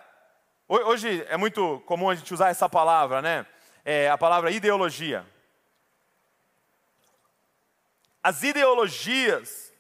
Hoje 0.67 1.25
é 1.29 1.37
muito 1.37 1.79
comum 1.87 2.11
a 2.11 2.17
gente 2.17 2.35
usar 2.35 2.49
essa 2.49 2.69
palavra, 2.69 3.23
né? 3.23 3.47
É 3.85 4.11
a 4.11 4.19
palavra 4.19 4.51
ideologia. 4.51 5.25
As 8.21 8.43
ideologias, 8.43 9.73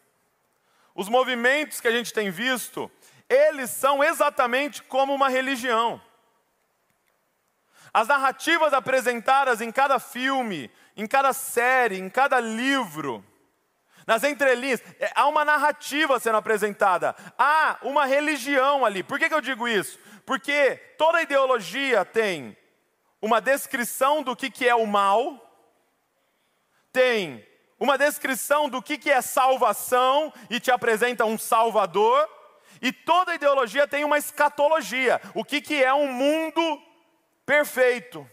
os 0.94 1.08
movimentos 1.08 1.80
que 1.80 1.88
a 1.88 1.92
gente 1.92 2.12
tem 2.12 2.30
visto, 2.30 2.88
eles 3.28 3.70
são 3.70 4.02
exatamente 4.02 4.82
como 4.82 5.14
uma 5.14 5.28
religião. 5.28 6.00
As 7.92 8.08
narrativas 8.08 8.72
apresentadas 8.72 9.60
em 9.60 9.72
cada 9.72 9.98
filme, 9.98 10.70
em 10.96 11.06
cada 11.06 11.32
série, 11.32 11.98
em 11.98 12.08
cada 12.08 12.40
livro, 12.40 13.24
nas 14.06 14.24
entrelinhas, 14.24 14.82
é, 14.98 15.12
há 15.14 15.26
uma 15.26 15.44
narrativa 15.44 16.18
sendo 16.18 16.38
apresentada, 16.38 17.14
há 17.36 17.78
uma 17.82 18.06
religião 18.06 18.84
ali. 18.84 19.02
Por 19.02 19.18
que, 19.18 19.28
que 19.28 19.34
eu 19.34 19.40
digo 19.40 19.68
isso? 19.68 19.98
Porque 20.24 20.76
toda 20.96 21.22
ideologia 21.22 22.04
tem 22.04 22.56
uma 23.20 23.40
descrição 23.40 24.22
do 24.22 24.34
que, 24.34 24.50
que 24.50 24.66
é 24.66 24.74
o 24.74 24.86
mal, 24.86 25.44
tem 26.92 27.46
uma 27.78 27.98
descrição 27.98 28.68
do 28.68 28.82
que, 28.82 28.96
que 28.98 29.10
é 29.10 29.20
salvação 29.20 30.32
e 30.48 30.58
te 30.58 30.70
apresenta 30.70 31.24
um 31.24 31.38
salvador, 31.38 32.28
e 32.80 32.92
toda 32.92 33.34
ideologia 33.34 33.86
tem 33.86 34.04
uma 34.04 34.18
escatologia. 34.18 35.20
O 35.34 35.44
que, 35.44 35.60
que 35.60 35.82
é 35.82 35.92
um 35.92 36.12
mundo 36.12 36.82
perfeito? 37.44 38.28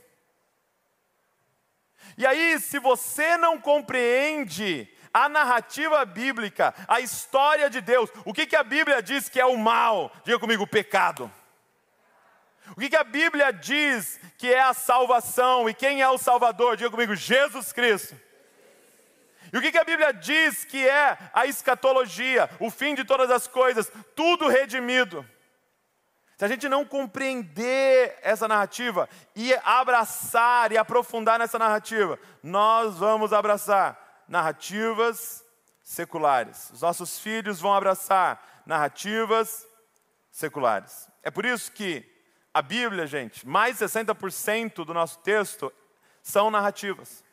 E 2.17 2.25
aí, 2.25 2.59
se 2.59 2.79
você 2.79 3.37
não 3.37 3.59
compreende 3.59 4.87
a 5.13 5.27
narrativa 5.27 6.03
bíblica, 6.05 6.73
a 6.87 6.99
história 6.99 7.69
de 7.69 7.81
Deus, 7.81 8.09
o 8.23 8.33
que, 8.33 8.45
que 8.45 8.55
a 8.55 8.63
Bíblia 8.63 9.01
diz 9.01 9.29
que 9.29 9.39
é 9.39 9.45
o 9.45 9.57
mal? 9.57 10.11
Diga 10.23 10.39
comigo, 10.39 10.63
o 10.63 10.67
pecado. 10.67 11.31
O 12.71 12.79
que, 12.79 12.89
que 12.89 12.95
a 12.95 13.03
Bíblia 13.03 13.53
diz 13.53 14.19
que 14.37 14.51
é 14.51 14.61
a 14.61 14.73
salvação 14.73 15.69
e 15.69 15.73
quem 15.73 16.01
é 16.01 16.09
o 16.09 16.17
Salvador? 16.17 16.75
Diga 16.75 16.89
comigo, 16.89 17.15
Jesus 17.15 17.71
Cristo. 17.71 18.19
E 19.55 19.57
o 19.57 19.61
que, 19.61 19.77
a 19.77 19.85
Bíblia 19.85 20.11
diz 20.11 20.65
que 20.65 20.85
é 20.85 21.17
a 21.31 21.45
escatologia, 21.45 22.49
o 22.59 22.69
fim 22.69 22.93
de 22.93 23.05
todas 23.05 23.31
as 23.31 23.47
coisas, 23.47 23.89
tudo 24.13 24.49
redimido? 24.49 25.25
Se 26.37 26.43
a 26.43 26.49
gente 26.49 26.67
não 26.67 26.83
compreender 26.83 28.19
essa 28.21 28.49
narrativa 28.49 29.07
e 29.33 29.53
abraçar 29.63 30.73
e 30.73 30.77
aprofundar 30.77 31.39
nessa 31.39 31.57
narrativa, 31.57 32.19
nós 32.43 32.97
vamos 32.97 33.31
abraçar 33.31 34.25
narrativas 34.27 35.41
seculares. 35.81 36.69
Os 36.71 36.81
nossos 36.81 37.17
filhos 37.17 37.61
vão 37.61 37.73
abraçar 37.73 38.63
narrativas 38.65 39.65
seculares. 40.29 41.09
É 41.23 41.31
por 41.31 41.45
isso 41.45 41.71
que 41.71 42.05
a 42.53 42.61
Bíblia, 42.61 43.07
gente, 43.07 43.47
mais 43.47 43.77
de 43.77 43.85
60% 43.85 44.83
do 44.83 44.93
nosso 44.93 45.19
texto 45.19 45.71
são 46.21 46.51
narrativas. 46.51 47.23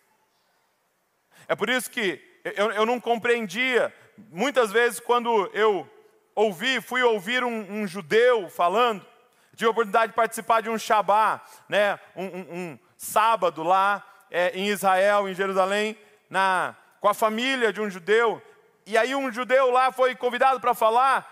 É 1.48 1.54
por 1.54 1.68
isso 1.68 1.90
que 1.90 2.20
eu, 2.44 2.70
eu 2.72 2.86
não 2.86 3.00
compreendia, 3.00 3.94
muitas 4.30 4.72
vezes, 4.72 4.98
quando 5.00 5.50
eu 5.52 5.88
ouvi, 6.34 6.80
fui 6.80 7.02
ouvir 7.02 7.44
um, 7.44 7.82
um 7.82 7.86
judeu 7.86 8.48
falando, 8.48 9.06
tive 9.54 9.66
a 9.66 9.70
oportunidade 9.70 10.12
de 10.12 10.16
participar 10.16 10.60
de 10.60 10.70
um 10.70 10.78
Shabá, 10.78 11.40
né, 11.68 11.98
um, 12.16 12.24
um, 12.24 12.56
um 12.56 12.78
sábado 12.96 13.62
lá 13.62 14.04
é, 14.30 14.50
em 14.58 14.68
Israel, 14.68 15.28
em 15.28 15.34
Jerusalém, 15.34 15.96
na, 16.28 16.74
com 17.00 17.08
a 17.08 17.14
família 17.14 17.72
de 17.72 17.80
um 17.80 17.90
judeu, 17.90 18.42
e 18.86 18.96
aí 18.96 19.14
um 19.14 19.30
judeu 19.30 19.70
lá 19.70 19.92
foi 19.92 20.14
convidado 20.16 20.58
para 20.60 20.74
falar, 20.74 21.28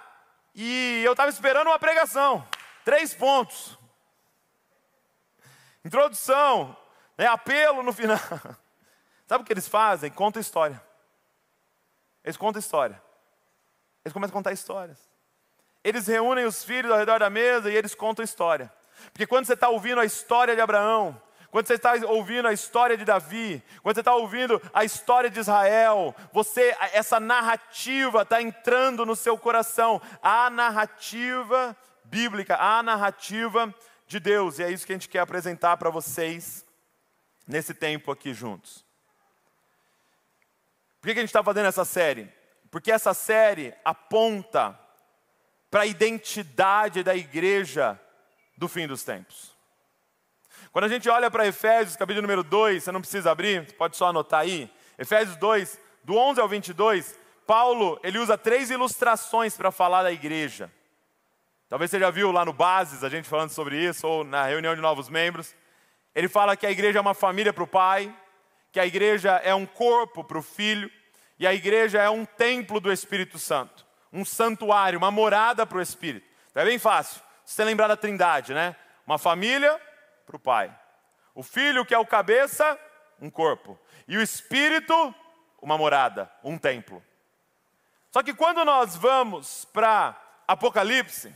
e 0.55 1.03
eu 1.05 1.13
estava 1.13 1.31
esperando 1.31 1.69
uma 1.69 1.79
pregação, 1.79 2.47
três 2.85 3.15
pontos. 3.15 3.79
Introdução, 5.85 6.77
né, 7.17 7.27
apelo 7.27 7.83
no 7.83 7.93
final. 7.93 8.19
Sabe 9.31 9.45
o 9.45 9.47
que 9.47 9.53
eles 9.53 9.69
fazem? 9.69 10.11
Conta 10.11 10.41
história. 10.41 10.83
Eles 12.25 12.37
contam 12.37 12.59
história. 12.59 13.01
Eles 14.05 14.13
começam 14.13 14.33
a 14.33 14.37
contar 14.37 14.51
histórias. 14.51 14.99
Eles 15.85 16.09
reúnem 16.09 16.47
os 16.47 16.65
filhos 16.65 16.91
ao 16.91 16.99
redor 16.99 17.21
da 17.21 17.31
mesa 17.31 17.71
e 17.71 17.77
eles 17.77 17.95
contam 17.95 18.25
história. 18.25 18.73
Porque 19.13 19.29
quando 19.29 19.47
você 19.47 19.53
está 19.53 19.69
ouvindo 19.69 20.01
a 20.01 20.05
história 20.05 20.57
de 20.57 20.61
Abraão, 20.61 21.17
quando 21.49 21.69
você 21.69 21.75
está 21.75 21.93
ouvindo 22.09 22.49
a 22.49 22.53
história 22.53 22.97
de 22.97 23.05
Davi, 23.05 23.63
quando 23.85 23.95
você 23.95 24.01
está 24.01 24.17
ouvindo 24.17 24.61
a 24.75 24.85
história 24.85 25.31
de 25.31 25.39
Israel, 25.39 26.13
você, 26.33 26.77
essa 26.93 27.21
narrativa 27.21 28.23
está 28.23 28.43
entrando 28.43 29.07
no 29.07 29.15
seu 29.15 29.39
coração, 29.39 30.03
a 30.21 30.51
narrativa 30.51 31.77
bíblica, 32.03 32.57
a 32.57 32.83
narrativa 32.83 33.73
de 34.09 34.19
Deus, 34.19 34.59
e 34.59 34.65
é 34.65 34.73
isso 34.73 34.85
que 34.85 34.93
a 34.93 34.97
gente 34.97 35.09
quer 35.09 35.21
apresentar 35.21 35.77
para 35.77 35.89
vocês 35.89 36.67
nesse 37.47 37.73
tempo 37.73 38.11
aqui 38.11 38.35
juntos. 38.35 38.90
Por 41.01 41.07
que 41.07 41.19
a 41.19 41.23
gente 41.23 41.31
está 41.31 41.43
fazendo 41.43 41.67
essa 41.67 41.85
série? 41.85 42.29
Porque 42.71 42.93
essa 42.93 43.15
série 43.15 43.75
aponta 43.85 44.79
para 45.71 45.83
a 45.83 45.87
identidade 45.87 47.03
da 47.03 47.15
igreja 47.17 47.99
do 48.57 48.69
fim 48.69 48.87
dos 48.87 49.03
tempos. 49.03 49.57
Quando 50.73 50.85
a 50.85 50.89
gente 50.89 51.09
olha 51.09 51.31
para 51.31 51.47
Efésios, 51.47 51.97
capítulo 51.97 52.23
número 52.23 52.43
2, 52.43 52.85
você 52.85 52.93
não 52.93 53.01
precisa 53.01 53.31
abrir, 53.31 53.73
pode 53.75 53.97
só 53.97 54.09
anotar 54.09 54.41
aí. 54.41 54.71
Efésios 54.99 55.37
2, 55.37 55.81
do 56.05 56.17
11 56.17 56.41
ao 56.41 56.49
22, 56.49 57.19
Paulo, 57.47 57.99
ele 58.05 58.19
usa 58.19 58.37
três 58.37 58.71
ilustrações 58.71 59.57
para 59.57 59.71
falar 59.71 60.03
da 60.03 60.13
igreja. 60.13 60.71
Talvez 61.69 61.91
você 61.91 61.99
já 61.99 62.11
viu 62.11 62.31
lá 62.31 62.45
no 62.45 62.53
Bases 62.53 63.03
a 63.03 63.09
gente 63.09 63.29
falando 63.29 63.51
sobre 63.51 63.83
isso, 63.83 64.07
ou 64.07 64.23
na 64.23 64.45
reunião 64.45 64.75
de 64.75 64.81
novos 64.81 65.09
membros. 65.09 65.55
Ele 66.15 66.29
fala 66.29 66.57
que 66.57 66.67
a 66.67 66.71
igreja 66.71 66.99
é 66.99 67.01
uma 67.01 67.15
família 67.15 67.53
para 67.53 67.65
o 67.65 67.67
pai, 67.67 68.15
que 68.73 68.81
a 68.81 68.87
igreja 68.87 69.33
é 69.45 69.55
um 69.55 69.67
corpo 69.67 70.23
para 70.23 70.39
o 70.39 70.43
filho, 70.43 70.91
e 71.39 71.47
a 71.47 71.55
igreja 71.55 72.01
é 72.01 72.11
um 72.11 72.25
templo 72.25 72.81
do 72.81 72.93
Espírito 72.93 73.39
Santo, 73.39 73.87
um 74.13 74.25
santuário, 74.25 74.99
uma 74.99 75.11
morada 75.11 75.67
para 75.67 75.79
o 75.79 75.83
Espírito. 75.83 76.27
Então 76.51 76.63
é 76.63 76.67
bem 76.67 76.79
fácil. 76.79 77.23
Você 77.45 77.65
lembrar 77.65 77.89
da 77.89 77.97
Trindade, 77.97 78.53
né? 78.53 78.77
Uma 79.07 79.19
família 79.19 79.81
para 80.27 80.37
o 80.37 80.39
Pai. 80.39 80.73
O 81.35 81.43
Filho, 81.43 81.85
que 81.85 81.95
é 81.95 81.99
o 81.99 82.07
cabeça, 82.07 82.79
um 83.21 83.31
corpo. 83.31 83.79
E 84.07 84.17
o 84.17 84.23
Espírito, 84.23 85.15
uma 85.61 85.79
morada, 85.79 86.31
um 86.45 86.59
templo. 86.59 87.03
Só 88.11 88.23
que 88.23 88.35
quando 88.35 88.65
nós 88.65 88.97
vamos 88.97 89.65
para 89.67 90.21
Apocalipse, 90.47 91.35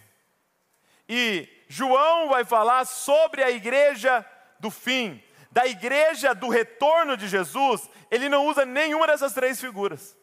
e 1.09 1.49
João 1.69 2.29
vai 2.29 2.45
falar 2.45 2.85
sobre 2.85 3.43
a 3.43 3.51
igreja 3.51 4.25
do 4.59 4.71
fim, 4.71 5.23
da 5.55 5.69
igreja 5.69 6.35
do 6.35 6.49
retorno 6.49 7.17
de 7.17 7.29
Jesus, 7.29 7.89
ele 8.11 8.29
não 8.29 8.45
usa 8.45 8.65
nenhuma 8.65 9.07
dessas 9.07 9.33
três 9.33 9.61
figuras. 9.61 10.17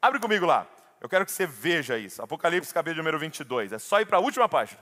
Abre 0.00 0.20
comigo 0.20 0.44
lá. 0.44 0.66
Eu 1.00 1.08
quero 1.08 1.24
que 1.24 1.32
você 1.32 1.46
veja 1.46 1.96
isso. 1.96 2.22
Apocalipse, 2.22 2.72
capítulo 2.72 2.98
número 2.98 3.18
22. 3.18 3.72
É 3.72 3.78
só 3.78 3.98
ir 4.02 4.04
para 4.04 4.18
a 4.18 4.20
última 4.20 4.46
página. 4.46 4.78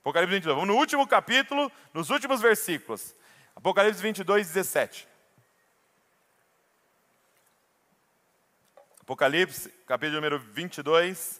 Apocalipse 0.00 0.32
22. 0.36 0.54
Vamos 0.54 0.68
no 0.68 0.80
último 0.80 1.06
capítulo, 1.06 1.70
nos 1.92 2.08
últimos 2.08 2.40
versículos. 2.40 3.14
Apocalipse 3.54 4.00
22, 4.00 4.46
17. 4.46 5.06
Apocalipse, 9.02 9.68
capítulo 9.86 10.16
número 10.16 10.38
22, 10.38 11.38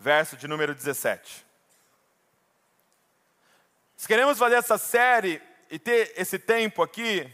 verso 0.00 0.36
de 0.36 0.48
número 0.48 0.74
17. 0.74 1.46
Se 3.96 4.08
queremos 4.08 4.36
fazer 4.36 4.56
essa 4.56 4.76
série 4.76 5.40
e 5.70 5.78
ter 5.78 6.12
esse 6.16 6.38
tempo 6.38 6.82
aqui, 6.82 7.30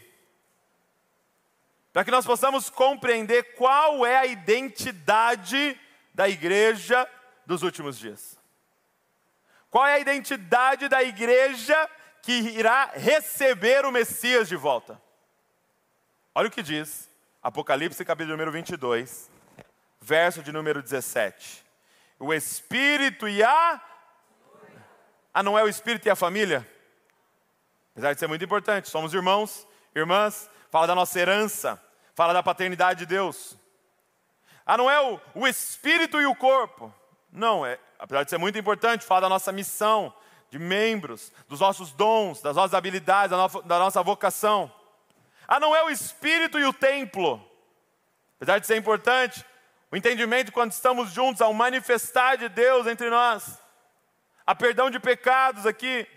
para 1.93 2.03
que 2.03 2.11
nós 2.11 2.25
possamos 2.25 2.69
compreender 2.69 3.55
qual 3.55 4.05
é 4.05 4.17
a 4.17 4.25
identidade 4.25 5.79
da 6.13 6.29
igreja 6.29 7.07
dos 7.45 7.63
últimos 7.63 7.97
dias. 7.97 8.37
Qual 9.69 9.85
é 9.85 9.93
a 9.93 9.99
identidade 9.99 10.87
da 10.87 11.01
igreja 11.01 11.89
que 12.21 12.33
irá 12.33 12.91
receber 12.93 13.85
o 13.85 13.91
Messias 13.91 14.47
de 14.47 14.55
volta? 14.55 15.01
Olha 16.35 16.47
o 16.47 16.51
que 16.51 16.61
diz 16.61 17.09
Apocalipse 17.43 18.05
capítulo 18.05 18.33
número 18.33 18.51
22, 18.51 19.31
verso 19.99 20.43
de 20.43 20.51
número 20.51 20.81
17. 20.81 21.65
O 22.19 22.33
Espírito 22.33 23.27
e 23.27 23.41
a. 23.41 23.81
Ah, 25.33 25.41
não 25.41 25.57
é 25.57 25.63
o 25.63 25.67
Espírito 25.67 26.07
e 26.07 26.11
a 26.11 26.15
família? 26.15 26.69
Apesar 27.91 28.13
de 28.13 28.19
ser 28.19 28.27
muito 28.27 28.43
importante, 28.43 28.89
somos 28.89 29.13
irmãos, 29.13 29.67
irmãs, 29.93 30.49
fala 30.69 30.87
da 30.87 30.95
nossa 30.95 31.19
herança, 31.19 31.81
fala 32.15 32.33
da 32.33 32.41
paternidade 32.41 32.99
de 32.99 33.05
Deus. 33.05 33.57
Ah, 34.65 34.77
não 34.77 34.89
é 34.89 35.01
o, 35.01 35.19
o 35.35 35.47
Espírito 35.47 36.19
e 36.21 36.25
o 36.25 36.35
corpo. 36.35 36.93
Não, 37.31 37.65
é, 37.65 37.77
apesar 37.99 38.23
de 38.23 38.29
ser 38.29 38.37
muito 38.37 38.57
importante, 38.57 39.05
fala 39.05 39.21
da 39.21 39.29
nossa 39.29 39.51
missão, 39.51 40.13
de 40.49 40.59
membros, 40.59 41.31
dos 41.47 41.59
nossos 41.59 41.91
dons, 41.91 42.41
das 42.41 42.55
nossas 42.55 42.73
habilidades, 42.73 43.31
da, 43.31 43.37
no, 43.37 43.61
da 43.63 43.79
nossa 43.79 44.01
vocação. 44.03 44.71
Ah, 45.47 45.59
não 45.59 45.75
é 45.75 45.83
o 45.83 45.89
Espírito 45.89 46.59
e 46.59 46.65
o 46.65 46.73
templo. 46.73 47.45
Apesar 48.37 48.59
de 48.59 48.67
ser 48.67 48.77
importante, 48.77 49.45
o 49.91 49.97
entendimento 49.97 50.51
quando 50.51 50.71
estamos 50.71 51.11
juntos 51.11 51.41
ao 51.41 51.53
manifestar 51.53 52.37
de 52.37 52.47
Deus 52.47 52.87
entre 52.87 53.09
nós, 53.09 53.59
a 54.45 54.55
perdão 54.55 54.89
de 54.89 54.99
pecados 54.99 55.65
aqui. 55.65 56.07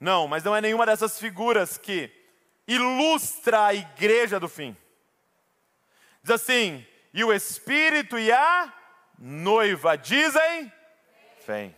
Não, 0.00 0.26
mas 0.26 0.42
não 0.42 0.56
é 0.56 0.60
nenhuma 0.60 0.86
dessas 0.86 1.20
figuras 1.20 1.76
que 1.76 2.10
ilustra 2.66 3.66
a 3.66 3.74
igreja 3.74 4.40
do 4.40 4.48
fim. 4.48 4.76
Diz 6.22 6.34
assim: 6.34 6.84
e 7.14 7.22
o 7.22 7.32
Espírito 7.32 8.18
e 8.18 8.32
a 8.32 8.72
noiva 9.18 9.96
dizem: 9.96 10.72
vem. 11.46 11.76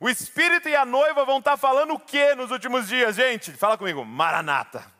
O 0.00 0.08
Espírito 0.08 0.68
e 0.68 0.76
a 0.76 0.84
noiva 0.84 1.24
vão 1.24 1.40
estar 1.40 1.56
falando 1.56 1.94
o 1.94 1.98
que 1.98 2.34
nos 2.36 2.52
últimos 2.52 2.86
dias, 2.86 3.16
gente? 3.16 3.50
Fala 3.52 3.76
comigo, 3.76 4.04
Maranata 4.04 4.98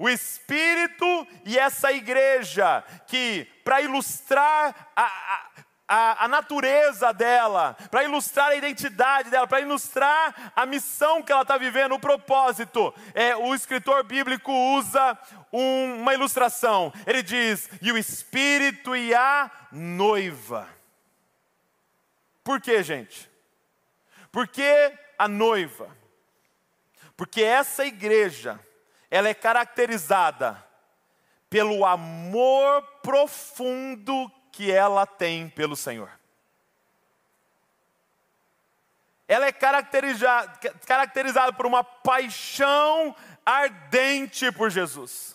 o 0.00 0.08
Espírito 0.08 1.26
e 1.44 1.58
essa 1.58 1.92
igreja, 1.92 2.82
que 3.06 3.44
para 3.62 3.82
ilustrar 3.82 4.90
a, 4.96 5.04
a, 5.04 5.46
a, 5.92 6.28
natureza 6.28 7.12
dela, 7.12 7.76
para 7.90 8.04
ilustrar 8.04 8.50
a 8.50 8.54
identidade 8.54 9.28
dela, 9.28 9.46
para 9.46 9.60
ilustrar 9.60 10.52
a 10.54 10.64
missão 10.64 11.20
que 11.20 11.32
ela 11.32 11.42
está 11.42 11.58
vivendo, 11.58 11.96
o 11.96 11.98
propósito, 11.98 12.94
é, 13.12 13.34
o 13.34 13.52
escritor 13.52 14.04
bíblico 14.04 14.52
usa 14.52 15.18
um, 15.52 16.00
uma 16.00 16.14
ilustração. 16.14 16.92
Ele 17.04 17.24
diz: 17.24 17.68
e 17.82 17.90
o 17.90 17.98
Espírito 17.98 18.94
e 18.94 19.12
a 19.12 19.50
noiva. 19.72 20.68
Por 22.44 22.60
quê, 22.60 22.84
gente? 22.84 23.28
Porque 24.30 24.92
a 25.18 25.26
noiva? 25.26 25.88
Porque 27.16 27.42
essa 27.42 27.84
igreja, 27.84 28.60
ela 29.10 29.28
é 29.28 29.34
caracterizada 29.34 30.64
pelo 31.50 31.84
amor 31.84 32.80
profundo 33.02 34.30
que 34.60 34.70
ela 34.70 35.06
tem 35.06 35.48
pelo 35.48 35.74
Senhor. 35.74 36.10
Ela 39.26 39.46
é 39.46 39.52
caracterizada, 39.52 40.48
caracterizada 40.86 41.50
por 41.50 41.64
uma 41.64 41.82
paixão 41.82 43.16
ardente 43.46 44.52
por 44.52 44.68
Jesus. 44.68 45.34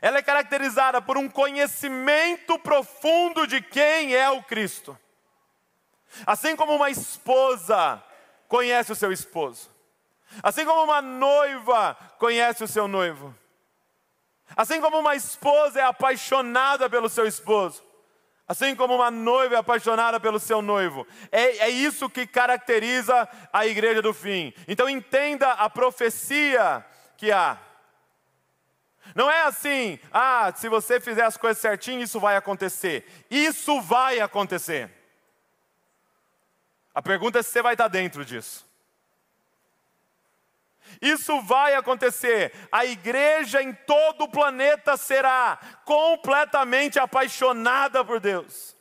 Ela 0.00 0.18
é 0.18 0.22
caracterizada 0.22 1.02
por 1.02 1.18
um 1.18 1.28
conhecimento 1.28 2.56
profundo 2.56 3.48
de 3.48 3.60
quem 3.60 4.14
é 4.14 4.30
o 4.30 4.44
Cristo. 4.44 4.96
Assim 6.24 6.54
como 6.54 6.76
uma 6.76 6.88
esposa 6.88 8.00
conhece 8.46 8.92
o 8.92 8.96
seu 8.96 9.10
esposo. 9.10 9.68
Assim 10.40 10.64
como 10.64 10.84
uma 10.84 11.02
noiva 11.02 11.96
conhece 12.16 12.62
o 12.62 12.68
seu 12.68 12.86
noivo. 12.86 13.34
Assim 14.54 14.80
como 14.80 14.98
uma 14.98 15.14
esposa 15.14 15.80
é 15.80 15.82
apaixonada 15.82 16.88
pelo 16.88 17.08
seu 17.08 17.26
esposo. 17.26 17.82
Assim 18.48 18.76
como 18.76 18.94
uma 18.94 19.10
noiva 19.10 19.56
é 19.56 19.58
apaixonada 19.58 20.20
pelo 20.20 20.38
seu 20.38 20.62
noivo. 20.62 21.06
É, 21.32 21.58
é 21.58 21.68
isso 21.68 22.08
que 22.08 22.26
caracteriza 22.26 23.28
a 23.52 23.66
igreja 23.66 24.00
do 24.00 24.14
fim. 24.14 24.52
Então 24.68 24.88
entenda 24.88 25.52
a 25.52 25.68
profecia 25.68 26.84
que 27.16 27.32
há. 27.32 27.58
Não 29.14 29.30
é 29.30 29.42
assim, 29.42 29.98
ah, 30.12 30.52
se 30.54 30.68
você 30.68 31.00
fizer 31.00 31.24
as 31.24 31.36
coisas 31.36 31.60
certinho, 31.60 32.02
isso 32.02 32.20
vai 32.20 32.36
acontecer. 32.36 33.06
Isso 33.30 33.80
vai 33.80 34.20
acontecer. 34.20 34.90
A 36.94 37.02
pergunta 37.02 37.38
é 37.38 37.42
se 37.42 37.50
você 37.50 37.62
vai 37.62 37.74
estar 37.74 37.88
dentro 37.88 38.24
disso. 38.24 38.65
Isso 41.00 41.40
vai 41.42 41.74
acontecer. 41.74 42.52
A 42.70 42.84
igreja 42.84 43.62
em 43.62 43.72
todo 43.72 44.24
o 44.24 44.28
planeta 44.28 44.96
será 44.96 45.58
completamente 45.84 46.98
apaixonada 46.98 48.04
por 48.04 48.20
Deus. 48.20 48.76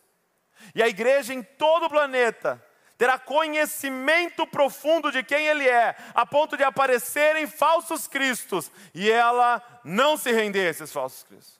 E 0.73 0.81
a 0.81 0.87
igreja 0.87 1.33
em 1.33 1.43
todo 1.43 1.85
o 1.85 1.89
planeta 1.89 2.63
terá 2.97 3.19
conhecimento 3.19 4.47
profundo 4.47 5.11
de 5.11 5.21
quem 5.23 5.45
Ele 5.45 5.67
é, 5.67 5.95
a 6.13 6.25
ponto 6.25 6.55
de 6.55 6.63
aparecerem 6.63 7.45
falsos 7.45 8.07
cristos, 8.07 8.71
e 8.93 9.11
ela 9.11 9.61
não 9.83 10.15
se 10.15 10.31
render 10.31 10.67
a 10.67 10.69
esses 10.69 10.91
falsos 10.91 11.23
cristos. 11.23 11.59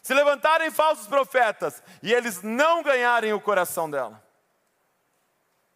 Se 0.00 0.14
levantarem 0.14 0.70
falsos 0.70 1.06
profetas 1.06 1.82
e 2.02 2.14
eles 2.14 2.42
não 2.42 2.82
ganharem 2.82 3.32
o 3.32 3.40
coração 3.40 3.90
dela. 3.90 4.22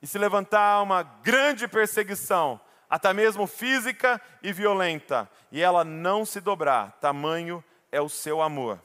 E 0.01 0.07
se 0.07 0.19
levantar 0.19 0.81
uma 0.83 1.03
grande 1.03 1.69
perseguição 1.69 2.61
até 2.93 3.11
mesmo 3.15 3.47
física 3.47 4.21
e 4.43 4.53
violenta, 4.53 5.27
e 5.51 5.63
ela 5.63 5.83
não 5.83 6.27
se 6.27 6.43
dobrar, 6.43 6.93
tamanho 7.01 7.65
é 7.91 8.03
o 8.03 8.09
seu 8.09 8.43
amor 8.43 8.79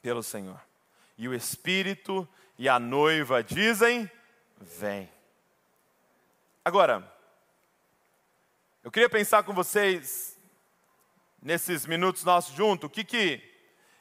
pelo 0.00 0.22
Senhor. 0.22 0.58
E 1.18 1.28
o 1.28 1.34
Espírito 1.34 2.26
e 2.56 2.70
a 2.70 2.78
noiva 2.78 3.44
dizem: 3.44 4.10
Vem. 4.58 5.10
Agora, 6.64 7.06
eu 8.82 8.90
queria 8.90 9.10
pensar 9.10 9.42
com 9.42 9.52
vocês, 9.52 10.40
nesses 11.42 11.84
minutos 11.84 12.24
nossos 12.24 12.54
juntos, 12.56 12.86
o 12.86 12.90
que, 12.90 13.04
que, 13.04 13.42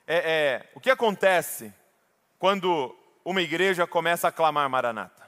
é, 0.08 0.16
é, 0.16 0.72
o 0.74 0.80
que 0.80 0.90
acontece 0.90 1.74
quando 2.40 2.98
uma 3.26 3.42
igreja 3.42 3.86
começa 3.86 4.30
a 4.30 4.32
clamar 4.32 4.70
Maranata. 4.70 5.21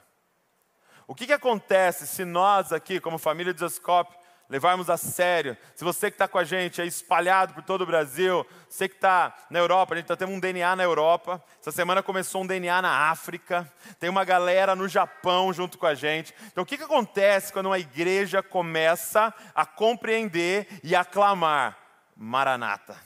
O 1.06 1.14
que, 1.14 1.26
que 1.26 1.32
acontece 1.32 2.06
se 2.06 2.24
nós 2.24 2.72
aqui, 2.72 2.98
como 3.00 3.18
família 3.18 3.52
de 3.52 3.60
Zascope, 3.60 4.16
levarmos 4.48 4.90
a 4.90 4.96
sério. 4.96 5.56
Se 5.74 5.84
você 5.84 6.10
que 6.10 6.14
está 6.14 6.28
com 6.28 6.38
a 6.38 6.44
gente 6.44 6.80
é 6.80 6.86
espalhado 6.86 7.54
por 7.54 7.62
todo 7.62 7.82
o 7.82 7.86
Brasil, 7.86 8.46
você 8.68 8.88
que 8.88 8.94
está 8.94 9.34
na 9.50 9.58
Europa, 9.58 9.94
a 9.94 9.96
gente 9.96 10.04
está 10.04 10.16
tendo 10.16 10.32
um 10.32 10.40
DNA 10.40 10.76
na 10.76 10.82
Europa. 10.82 11.42
Essa 11.60 11.72
semana 11.72 12.02
começou 12.02 12.42
um 12.42 12.46
DNA 12.46 12.82
na 12.82 13.10
África. 13.10 13.70
Tem 13.98 14.10
uma 14.10 14.24
galera 14.24 14.76
no 14.76 14.88
Japão 14.88 15.52
junto 15.52 15.78
com 15.78 15.86
a 15.86 15.94
gente. 15.94 16.34
Então, 16.46 16.62
o 16.62 16.66
que, 16.66 16.76
que 16.76 16.84
acontece 16.84 17.52
quando 17.52 17.66
uma 17.66 17.78
igreja 17.78 18.42
começa 18.42 19.32
a 19.54 19.64
compreender 19.64 20.68
e 20.82 20.94
a 20.94 21.04
clamar 21.04 21.78
Maranata? 22.16 22.96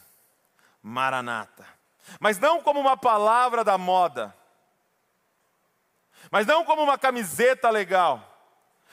Maranata. 0.82 1.66
Mas 2.18 2.38
não 2.38 2.62
como 2.62 2.80
uma 2.80 2.96
palavra 2.96 3.62
da 3.62 3.76
moda, 3.76 4.34
mas 6.31 6.47
não 6.47 6.64
como 6.64 6.83
uma 6.83 6.99
camiseta 6.99 7.71
legal, 7.71 8.25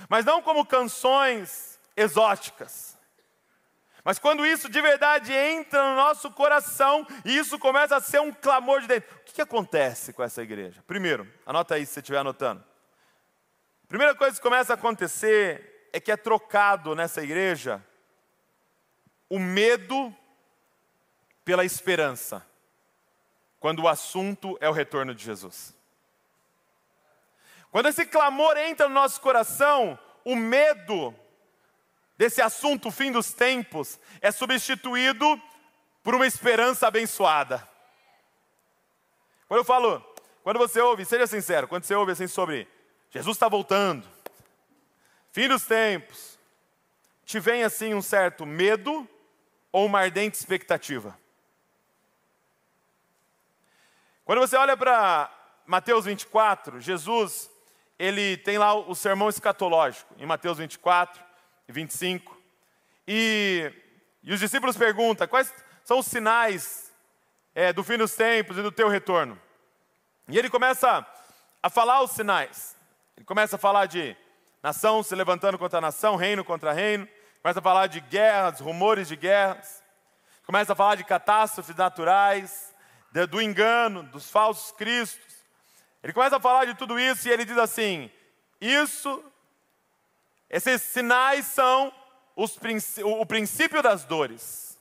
mas 0.10 0.26
não 0.26 0.42
como 0.42 0.66
canções 0.66 1.80
exóticas. 1.96 2.96
Mas 4.04 4.20
quando 4.20 4.46
isso 4.46 4.70
de 4.70 4.80
verdade 4.82 5.34
entra 5.34 5.90
no 5.90 5.96
nosso 5.96 6.30
coração 6.30 7.08
e 7.26 7.36
isso 7.36 7.58
começa 7.58 7.96
a 7.96 8.02
ser 8.02 8.22
um 8.22 8.32
clamor 8.32 8.82
de 8.82 8.88
dentro, 8.88 9.16
o 9.16 9.20
que, 9.24 9.34
que 9.34 9.42
acontece 9.42 10.14
com 10.14 10.22
essa 10.22 10.44
igreja? 10.44 10.84
Primeiro, 10.86 11.28
anota 11.44 11.74
aí 11.74 11.86
se 11.86 11.94
você 11.94 12.02
estiver 12.02 12.20
anotando. 12.20 12.64
Primeira 13.88 14.14
coisa 14.14 14.36
que 14.36 14.44
começa 14.44 14.74
a 14.74 14.76
acontecer 14.76 15.90
é 15.92 16.00
que 16.00 16.12
é 16.12 16.18
trocado 16.18 16.94
nessa 16.94 17.24
igreja 17.24 17.84
o 19.28 19.40
medo 19.40 20.16
pela 21.44 21.66
esperança, 21.66 22.46
quando 23.60 23.84
o 23.84 23.88
assunto 23.88 24.58
é 24.62 24.70
o 24.70 24.74
retorno 24.74 25.14
de 25.14 25.24
Jesus. 25.24 25.75
Quando 27.76 27.88
esse 27.88 28.06
clamor 28.06 28.56
entra 28.56 28.88
no 28.88 28.94
nosso 28.96 29.20
coração, 29.20 30.00
o 30.24 30.34
medo 30.34 31.14
desse 32.18 32.42
assunto, 32.42 32.88
o 32.88 32.92
fim 32.92 33.12
dos 33.12 33.34
tempos, 33.34 34.00
é 34.22 34.32
substituído 34.32 35.26
por 36.02 36.16
uma 36.16 36.26
esperança 36.26 36.88
abençoada. 36.88 37.68
Quando 39.50 39.60
eu 39.60 39.66
falo, 39.66 40.00
quando 40.42 40.58
você 40.58 40.80
ouve, 40.80 41.04
seja 41.04 41.28
sincero, 41.28 41.68
quando 41.68 41.84
você 41.84 41.94
ouve 41.94 42.14
assim 42.14 42.28
sobre 42.28 42.66
Jesus 43.10 43.36
está 43.36 43.50
voltando, 43.50 44.08
fim 45.34 45.50
dos 45.50 45.66
tempos, 45.66 46.40
te 47.26 47.42
vem 47.42 47.66
assim 47.66 47.94
um 47.94 48.02
certo 48.02 48.46
medo 48.46 49.06
ou 49.70 49.86
uma 49.86 50.00
ardente 50.00 50.38
expectativa? 50.38 51.20
Quando 54.24 54.40
você 54.40 54.56
olha 54.56 54.78
para 54.78 55.30
Mateus 55.66 56.06
24, 56.06 56.80
Jesus 56.80 57.54
ele 57.98 58.38
tem 58.38 58.58
lá 58.58 58.74
o 58.74 58.94
sermão 58.94 59.30
escatológico, 59.30 60.14
em 60.18 60.26
Mateus 60.26 60.58
24 60.58 61.24
e 61.68 61.72
25. 61.72 62.38
E, 63.08 63.72
e 64.24 64.34
os 64.34 64.40
discípulos 64.40 64.76
perguntam: 64.78 65.28
quais 65.28 65.54
são 65.84 66.00
os 66.00 66.06
sinais 66.06 66.92
é, 67.54 67.72
do 67.72 67.84
fim 67.84 67.98
dos 67.98 68.16
tempos 68.16 68.58
e 68.58 68.62
do 68.62 68.72
teu 68.72 68.90
retorno? 68.90 69.40
E 70.28 70.38
ele 70.38 70.50
começa 70.50 71.06
a 71.62 71.70
falar 71.70 72.02
os 72.02 72.12
sinais. 72.12 72.76
Ele 73.16 73.26
começa 73.26 73.56
a 73.56 73.60
falar 73.60 73.86
de 73.86 74.16
nação 74.62 75.04
se 75.04 75.16
levantando 75.16 75.58
contra 75.58 75.80
nação, 75.80 76.16
reino 76.16 76.44
contra 76.44 76.74
reino. 76.74 77.08
Começa 77.42 77.60
a 77.60 77.64
falar 77.64 77.88
de 77.88 78.00
guerras, 78.02 78.60
rumores 78.60 79.08
de 79.08 79.16
guerras. 79.16 79.84
Começa 80.46 80.74
a 80.74 80.76
falar 80.76 80.96
de 80.96 81.04
catástrofes 81.04 81.76
naturais, 81.76 82.74
do 83.30 83.42
engano, 83.42 84.04
dos 84.04 84.30
falsos 84.30 84.72
cristos. 84.72 85.35
Ele 86.06 86.14
começa 86.14 86.38
a 86.38 86.40
falar 86.40 86.66
de 86.66 86.76
tudo 86.76 87.00
isso 87.00 87.28
e 87.28 87.32
ele 87.32 87.44
diz 87.44 87.58
assim: 87.58 88.12
Isso, 88.62 89.26
esses 90.48 90.84
sinais 90.84 91.48
são 91.48 91.92
os, 92.36 92.60
o 93.04 93.26
princípio 93.26 93.82
das 93.82 94.04
dores. 94.04 94.80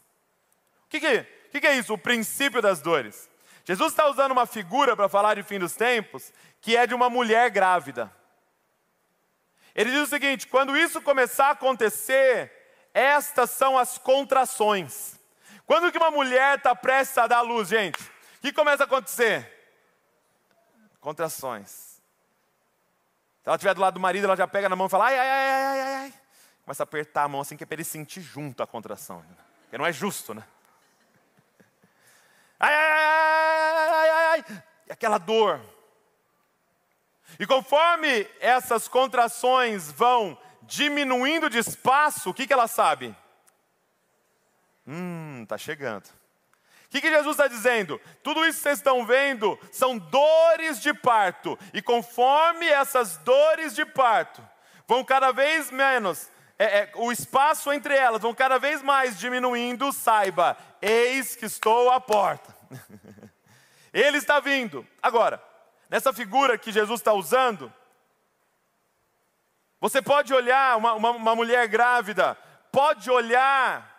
O 0.84 0.88
que, 0.90 1.00
que, 1.00 1.26
que, 1.50 1.60
que 1.62 1.66
é 1.66 1.78
isso, 1.78 1.94
o 1.94 1.98
princípio 1.98 2.60
das 2.60 2.82
dores? 2.82 3.30
Jesus 3.64 3.92
está 3.92 4.06
usando 4.06 4.32
uma 4.32 4.44
figura 4.44 4.94
para 4.94 5.08
falar 5.08 5.36
de 5.36 5.42
fim 5.42 5.58
dos 5.58 5.74
tempos, 5.74 6.30
que 6.60 6.76
é 6.76 6.86
de 6.86 6.92
uma 6.92 7.08
mulher 7.08 7.48
grávida. 7.48 8.14
Ele 9.74 9.92
diz 9.92 10.02
o 10.02 10.06
seguinte: 10.06 10.46
quando 10.46 10.76
isso 10.76 11.00
começar 11.00 11.46
a 11.46 11.52
acontecer, 11.52 12.52
estas 12.92 13.48
são 13.48 13.78
as 13.78 13.96
contrações. 13.96 15.18
Quando 15.64 15.90
que 15.90 15.96
uma 15.96 16.10
mulher 16.10 16.58
está 16.58 16.76
prestes 16.76 17.16
a 17.16 17.26
dar 17.26 17.40
luz, 17.40 17.68
gente? 17.68 17.98
O 17.98 18.40
que 18.42 18.52
começa 18.52 18.82
a 18.82 18.84
acontecer? 18.84 19.53
Contrações. 21.04 21.68
Se 21.68 22.00
ela 23.44 23.56
estiver 23.56 23.74
do 23.74 23.80
lado 23.82 23.92
do 23.92 24.00
marido, 24.00 24.24
ela 24.24 24.34
já 24.34 24.48
pega 24.48 24.70
na 24.70 24.74
mão 24.74 24.86
e 24.86 24.90
fala, 24.90 25.04
ai, 25.04 25.18
ai, 25.18 25.28
ai, 25.28 25.50
ai, 25.50 25.80
ai, 25.80 25.94
ai. 25.96 26.14
Começa 26.64 26.82
a 26.82 26.84
apertar 26.84 27.24
a 27.24 27.28
mão 27.28 27.42
assim, 27.42 27.58
que 27.58 27.62
é 27.62 27.66
para 27.66 27.74
ele 27.74 27.84
sentir 27.84 28.22
junto 28.22 28.62
a 28.62 28.66
contração. 28.66 29.22
Porque 29.64 29.76
não 29.76 29.84
é 29.84 29.92
justo, 29.92 30.32
né? 30.32 30.42
Ai, 32.58 32.74
ai, 32.74 32.90
ai, 32.90 33.88
ai, 33.90 34.08
ai, 34.08 34.24
ai. 34.48 34.62
E 34.86 34.92
aquela 34.92 35.18
dor. 35.18 35.60
E 37.38 37.46
conforme 37.46 38.26
essas 38.40 38.88
contrações 38.88 39.92
vão 39.92 40.40
diminuindo 40.62 41.50
de 41.50 41.58
espaço, 41.58 42.30
o 42.30 42.34
que, 42.34 42.46
que 42.46 42.52
ela 42.54 42.66
sabe? 42.66 43.14
Hum, 44.86 45.42
está 45.42 45.58
chegando 45.58 46.08
que, 46.94 47.00
que 47.00 47.10
Jesus 47.10 47.32
está 47.32 47.48
dizendo? 47.48 48.00
Tudo 48.22 48.46
isso 48.46 48.58
que 48.58 48.62
vocês 48.62 48.78
estão 48.78 49.04
vendo 49.04 49.58
são 49.72 49.98
dores 49.98 50.80
de 50.80 50.94
parto, 50.94 51.58
e 51.72 51.82
conforme 51.82 52.68
essas 52.68 53.16
dores 53.16 53.74
de 53.74 53.84
parto 53.84 54.40
vão 54.86 55.04
cada 55.04 55.32
vez 55.32 55.72
menos, 55.72 56.30
é, 56.56 56.64
é, 56.64 56.92
o 56.94 57.10
espaço 57.10 57.72
entre 57.72 57.96
elas 57.96 58.22
vão 58.22 58.32
cada 58.32 58.60
vez 58.60 58.80
mais 58.80 59.18
diminuindo, 59.18 59.92
saiba, 59.92 60.56
eis 60.80 61.34
que 61.34 61.46
estou 61.46 61.90
à 61.90 62.00
porta. 62.00 62.54
Ele 63.92 64.18
está 64.18 64.38
vindo. 64.38 64.86
Agora, 65.02 65.42
nessa 65.90 66.12
figura 66.12 66.56
que 66.56 66.70
Jesus 66.70 67.00
está 67.00 67.12
usando, 67.12 67.72
você 69.80 70.00
pode 70.00 70.32
olhar, 70.32 70.76
uma, 70.76 70.92
uma, 70.92 71.10
uma 71.10 71.34
mulher 71.34 71.66
grávida, 71.66 72.38
pode 72.70 73.10
olhar 73.10 73.90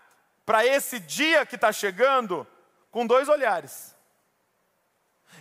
para 0.46 0.66
esse 0.66 0.98
dia 0.98 1.46
que 1.46 1.56
está 1.56 1.74
chegando 1.74 2.48
com 2.96 3.06
dois 3.06 3.28
olhares. 3.28 3.94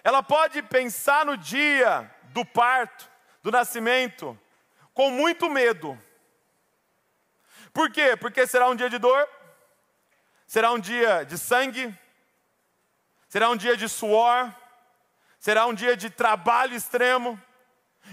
Ela 0.03 0.25
pode 0.25 0.61
pensar 0.61 1.25
no 1.25 1.37
dia 1.37 2.13
do 2.33 2.45
parto, 2.45 3.09
do 3.45 3.53
nascimento, 3.53 4.37
com 4.93 5.09
muito 5.09 5.49
medo. 5.49 5.97
Por 7.73 7.93
quê? 7.93 8.17
Porque 8.17 8.45
será 8.45 8.69
um 8.69 8.75
dia 8.75 8.91
de 8.91 8.99
dor, 8.99 9.29
será 10.49 10.73
um 10.73 10.81
dia 10.81 11.23
de 11.23 11.39
sangue, 11.39 11.97
será 13.29 13.49
um 13.49 13.57
dia 13.57 13.77
de 13.77 13.89
suor, 13.89 14.53
será 15.39 15.65
um 15.67 15.75
dia 15.75 15.97
de 15.97 16.11
trabalho 16.11 16.75
extremo. 16.75 17.41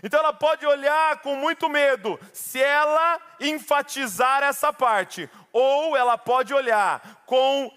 Então 0.03 0.19
ela 0.19 0.33
pode 0.33 0.67
olhar 0.67 1.19
com 1.21 1.35
muito 1.35 1.67
medo 1.67 2.19
se 2.31 2.61
ela 2.61 3.19
enfatizar 3.39 4.43
essa 4.43 4.71
parte, 4.71 5.27
ou 5.51 5.97
ela 5.97 6.15
pode 6.15 6.53
olhar 6.53 7.23
com 7.25 7.73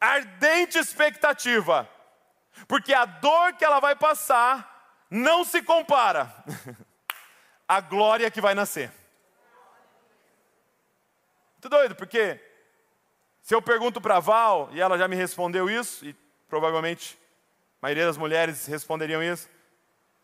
ardente 0.00 0.78
expectativa, 0.78 1.88
porque 2.66 2.94
a 2.94 3.04
dor 3.04 3.52
que 3.54 3.64
ela 3.64 3.80
vai 3.80 3.94
passar 3.94 5.06
não 5.10 5.44
se 5.44 5.62
compara 5.62 6.32
à 7.68 7.80
glória 7.80 8.30
que 8.30 8.40
vai 8.40 8.54
nascer. 8.54 8.90
Muito 11.54 11.68
doido, 11.68 11.94
porque 11.94 12.40
se 13.42 13.54
eu 13.54 13.60
pergunto 13.60 14.00
para 14.00 14.20
Val, 14.20 14.70
e 14.72 14.80
ela 14.80 14.96
já 14.96 15.06
me 15.06 15.16
respondeu 15.16 15.68
isso, 15.68 16.06
e 16.06 16.14
provavelmente 16.48 17.18
a 17.82 17.86
maioria 17.86 18.06
das 18.06 18.16
mulheres 18.16 18.66
responderiam 18.66 19.22
isso, 19.22 19.48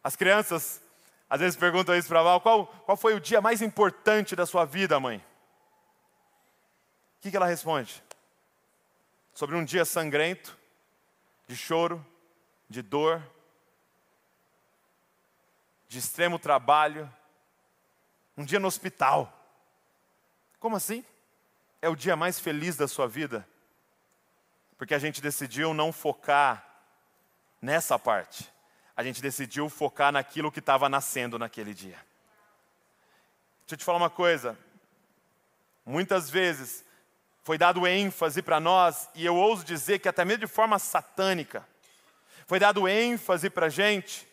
as 0.03 0.17
crianças 0.17 0.81
às 1.29 1.41
vezes 1.41 1.57
perguntam 1.57 1.95
isso 1.95 2.09
para 2.09 2.23
Val: 2.23 2.41
qual, 2.41 2.67
qual 2.67 2.97
foi 2.97 3.15
o 3.15 3.21
dia 3.21 3.41
mais 3.41 3.61
importante 3.61 4.37
da 4.37 4.47
sua 4.47 4.65
vida, 4.65 4.99
mãe? 5.01 5.19
O 7.19 7.21
que, 7.21 7.31
que 7.31 7.37
ela 7.37 7.47
responde? 7.47 8.03
Sobre 9.37 9.55
um 9.55 9.63
dia 9.63 9.85
sangrento, 9.85 10.57
de 11.47 11.55
choro, 11.55 12.05
de 12.71 12.81
dor, 12.81 13.23
de 15.87 15.99
extremo 15.99 16.39
trabalho, 16.39 17.13
um 18.35 18.47
dia 18.47 18.59
no 18.59 18.67
hospital. 18.67 19.31
Como 20.59 20.75
assim? 20.75 21.05
É 21.83 21.89
o 21.89 21.95
dia 21.95 22.17
mais 22.17 22.41
feliz 22.41 22.79
da 22.79 22.89
sua 22.89 23.07
vida? 23.07 23.47
Porque 24.79 24.95
a 24.95 24.99
gente 24.99 25.21
decidiu 25.21 25.75
não 25.75 25.93
focar 25.93 26.67
nessa 27.61 27.99
parte. 27.99 28.51
A 28.97 29.05
gente 29.05 29.21
decidiu 29.21 29.69
focar 29.69 30.11
naquilo 30.13 30.51
que 30.51 30.61
estava 30.61 30.89
nascendo 30.89 31.39
naquele 31.39 31.75
dia. 31.75 31.99
Deixa 33.61 33.75
eu 33.75 33.77
te 33.77 33.85
falar 33.85 33.99
uma 33.99 34.09
coisa. 34.09 34.59
Muitas 35.85 36.31
vezes 36.31 36.86
foi 37.47 37.57
dado 37.57 37.87
ênfase 37.87 38.43
para 38.43 38.59
nós, 38.59 39.09
e 39.15 39.25
eu 39.25 39.37
ouso 39.37 39.65
dizer 39.65 40.01
que 40.01 40.09
até 40.09 40.25
mesmo 40.25 40.41
de 40.41 40.47
forma 40.49 40.81
satânica, 40.81 41.65
foi 42.45 42.59
dado 42.59 42.89
ênfase 42.89 43.49
para 43.49 43.67
a 43.67 43.69
gente 43.69 44.27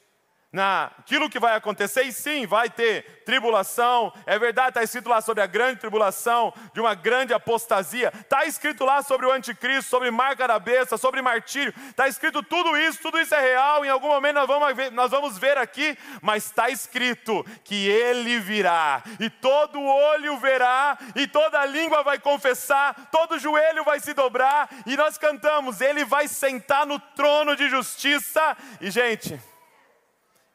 naquilo 0.54 1.32
que 1.32 1.40
vai 1.40 1.56
acontecer, 1.56 2.04
e 2.04 2.14
sim, 2.14 2.46
vai 2.46 2.70
ter 2.70 3.24
tribulação, 3.26 4.14
é 4.24 4.38
verdade, 4.38 4.70
está 4.70 4.84
escrito 4.84 5.10
lá 5.10 5.20
sobre 5.20 5.42
a 5.42 5.48
grande 5.48 5.80
tribulação, 5.80 6.54
de 6.74 6.80
uma 6.80 6.94
grande 6.94 7.34
apostasia, 7.34 8.14
está 8.14 8.46
escrito 8.46 8.86
lá 8.86 9.02
sobre 9.02 9.26
o 9.26 9.32
anticristo, 9.32 9.90
sobre 9.90 10.12
marca 10.12 10.48
da 10.48 10.60
besta, 10.60 10.96
sobre 10.96 11.24
martírio, 11.24 11.74
está 11.90 12.08
escrito 12.08 12.44
tudo 12.44 12.78
isso, 12.78 13.02
tudo 13.02 13.20
isso 13.20 13.34
é 13.34 13.42
real, 13.42 13.84
em 13.84 13.90
algum 13.90 14.10
momento 14.10 14.36
nós 14.36 14.48
vamos 14.48 14.76
ver, 14.76 14.92
nós 14.92 15.10
vamos 15.10 15.40
ver 15.40 15.58
aqui, 15.58 15.98
mas 16.22 16.46
está 16.46 16.70
escrito 16.70 17.44
que 17.64 17.88
ele 17.88 18.40
virá, 18.40 19.02
e 19.20 19.32
todo 19.32 19.82
olho 19.82 20.38
verá, 20.38 21.00
e 21.16 21.26
toda 21.26 21.66
língua 21.66 22.04
vai 22.04 22.20
confessar, 22.20 23.10
todo 23.12 23.40
joelho 23.40 23.84
vai 23.84 24.00
se 24.00 24.14
dobrar, 24.14 24.70
e 24.86 24.96
nós 24.96 25.18
cantamos, 25.18 25.82
ele 25.82 26.06
vai 26.06 26.28
sentar 26.28 26.86
no 26.86 27.00
trono 27.00 27.56
de 27.56 27.68
justiça, 27.70 28.56
e 28.80 28.92
gente, 28.92 29.42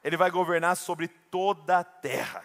ele 0.02 0.16
vai 0.16 0.30
governar 0.30 0.76
sobre 0.76 1.08
toda 1.08 1.78
a 1.78 1.84
terra. 1.84 2.42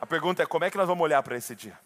A 0.00 0.06
pergunta 0.06 0.42
é: 0.42 0.46
como 0.46 0.64
é 0.64 0.70
que 0.70 0.76
nós 0.76 0.86
vamos 0.86 1.04
olhar 1.04 1.22
para 1.22 1.36
esse 1.36 1.54
dia? 1.54 1.78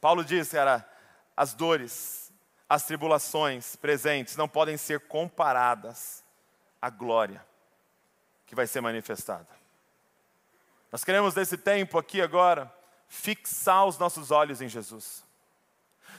Paulo 0.00 0.24
disse, 0.24 0.56
era 0.56 0.88
as 1.36 1.54
dores, 1.54 2.32
as 2.68 2.84
tribulações 2.84 3.74
presentes 3.76 4.36
não 4.36 4.48
podem 4.48 4.76
ser 4.76 5.00
comparadas 5.00 6.24
à 6.80 6.88
glória 6.88 7.44
que 8.46 8.54
vai 8.54 8.66
ser 8.66 8.80
manifestada. 8.80 9.48
Nós 10.90 11.04
queremos 11.04 11.34
nesse 11.34 11.58
tempo 11.58 11.98
aqui 11.98 12.22
agora 12.22 12.72
fixar 13.08 13.86
os 13.86 13.98
nossos 13.98 14.30
olhos 14.30 14.62
em 14.62 14.68
Jesus. 14.68 15.24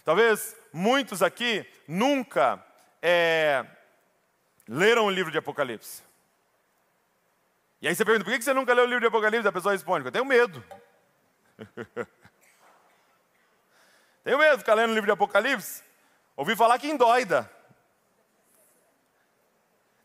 Talvez 0.03 0.55
muitos 0.71 1.23
aqui 1.23 1.65
nunca 1.87 2.63
é, 3.01 3.65
leram 4.67 5.05
o 5.05 5.09
livro 5.09 5.31
de 5.31 5.37
Apocalipse. 5.37 6.03
E 7.81 7.87
aí 7.87 7.95
você 7.95 8.03
pergunta, 8.03 8.25
por 8.25 8.33
que 8.33 8.43
você 8.43 8.53
nunca 8.53 8.73
leu 8.73 8.83
o 8.83 8.87
livro 8.87 9.01
de 9.01 9.07
Apocalipse? 9.07 9.47
A 9.47 9.51
pessoa 9.51 9.71
responde, 9.71 10.05
eu 10.05 10.11
tenho 10.11 10.25
medo. 10.25 10.63
tenho 14.23 14.37
medo 14.37 14.53
de 14.53 14.59
ficar 14.59 14.73
lendo 14.73 14.91
o 14.91 14.93
livro 14.93 15.07
de 15.07 15.13
Apocalipse. 15.13 15.81
Ouvi 16.35 16.55
falar 16.55 16.77
que 16.77 16.89
endoida. 16.89 17.49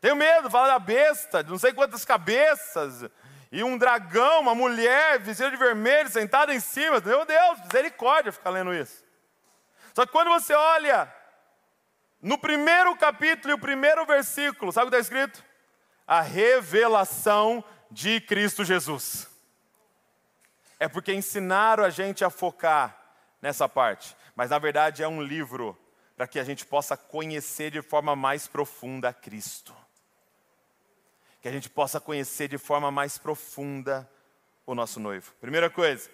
Tenho 0.01 0.15
medo, 0.15 0.51
fala 0.51 0.69
da 0.69 0.79
besta, 0.79 1.43
de 1.43 1.51
não 1.51 1.59
sei 1.59 1.73
quantas 1.73 2.05
cabeças, 2.05 3.11
e 3.51 3.65
um 3.65 3.79
dragão, 3.79 4.41
uma 4.41 4.55
mulher 4.55 5.19
vestida 5.19 5.51
de 5.51 5.57
vermelho, 5.57 6.11
sentada 6.11 6.55
em 6.55 6.61
cima. 6.61 7.01
Meu 7.01 7.25
Deus, 7.25 7.61
misericórdia 7.61 8.31
ficar 8.31 8.51
lendo 8.51 8.75
isso. 8.75 9.03
Só 9.95 10.05
que 10.05 10.13
quando 10.13 10.29
você 10.29 10.53
olha 10.53 11.13
no 12.21 12.37
primeiro 12.37 12.95
capítulo 12.97 13.53
e 13.53 13.55
o 13.55 13.59
primeiro 13.59 14.05
versículo, 14.05 14.73
sabe 14.73 14.89
o 14.89 14.91
que 14.91 14.97
está 14.97 15.17
escrito? 15.17 15.45
A 16.07 16.21
revelação 16.21 17.64
de 17.90 18.21
Cristo 18.21 18.64
Jesus. 18.64 19.29
É 20.79 20.88
porque 20.88 21.14
ensinaram 21.14 21.85
a 21.85 21.90
gente 21.90 22.25
a 22.25 22.31
focar 22.31 22.99
nessa 23.40 23.69
parte, 23.69 24.17
mas 24.35 24.51
na 24.51 24.59
verdade 24.59 25.03
é 25.03 25.09
um 25.09 25.23
livro 25.23 25.79
para 26.17 26.27
que 26.27 26.38
a 26.38 26.45
gente 26.45 26.64
possa 26.67 26.97
conhecer 26.97 27.71
de 27.71 27.83
forma 27.83 28.14
mais 28.14 28.47
profunda 28.47 29.09
a 29.09 29.12
Cristo. 29.12 29.75
Que 31.40 31.49
a 31.49 31.53
gente 31.53 31.69
possa 31.69 32.01
conhecer 32.01 32.49
de 32.49 32.59
forma 32.59 32.90
mais 32.90 33.19
profunda 33.19 34.09
o 34.67 34.75
nosso 34.75 34.99
noivo. 34.99 35.33
Primeira 35.40 35.69
coisa 35.69 36.11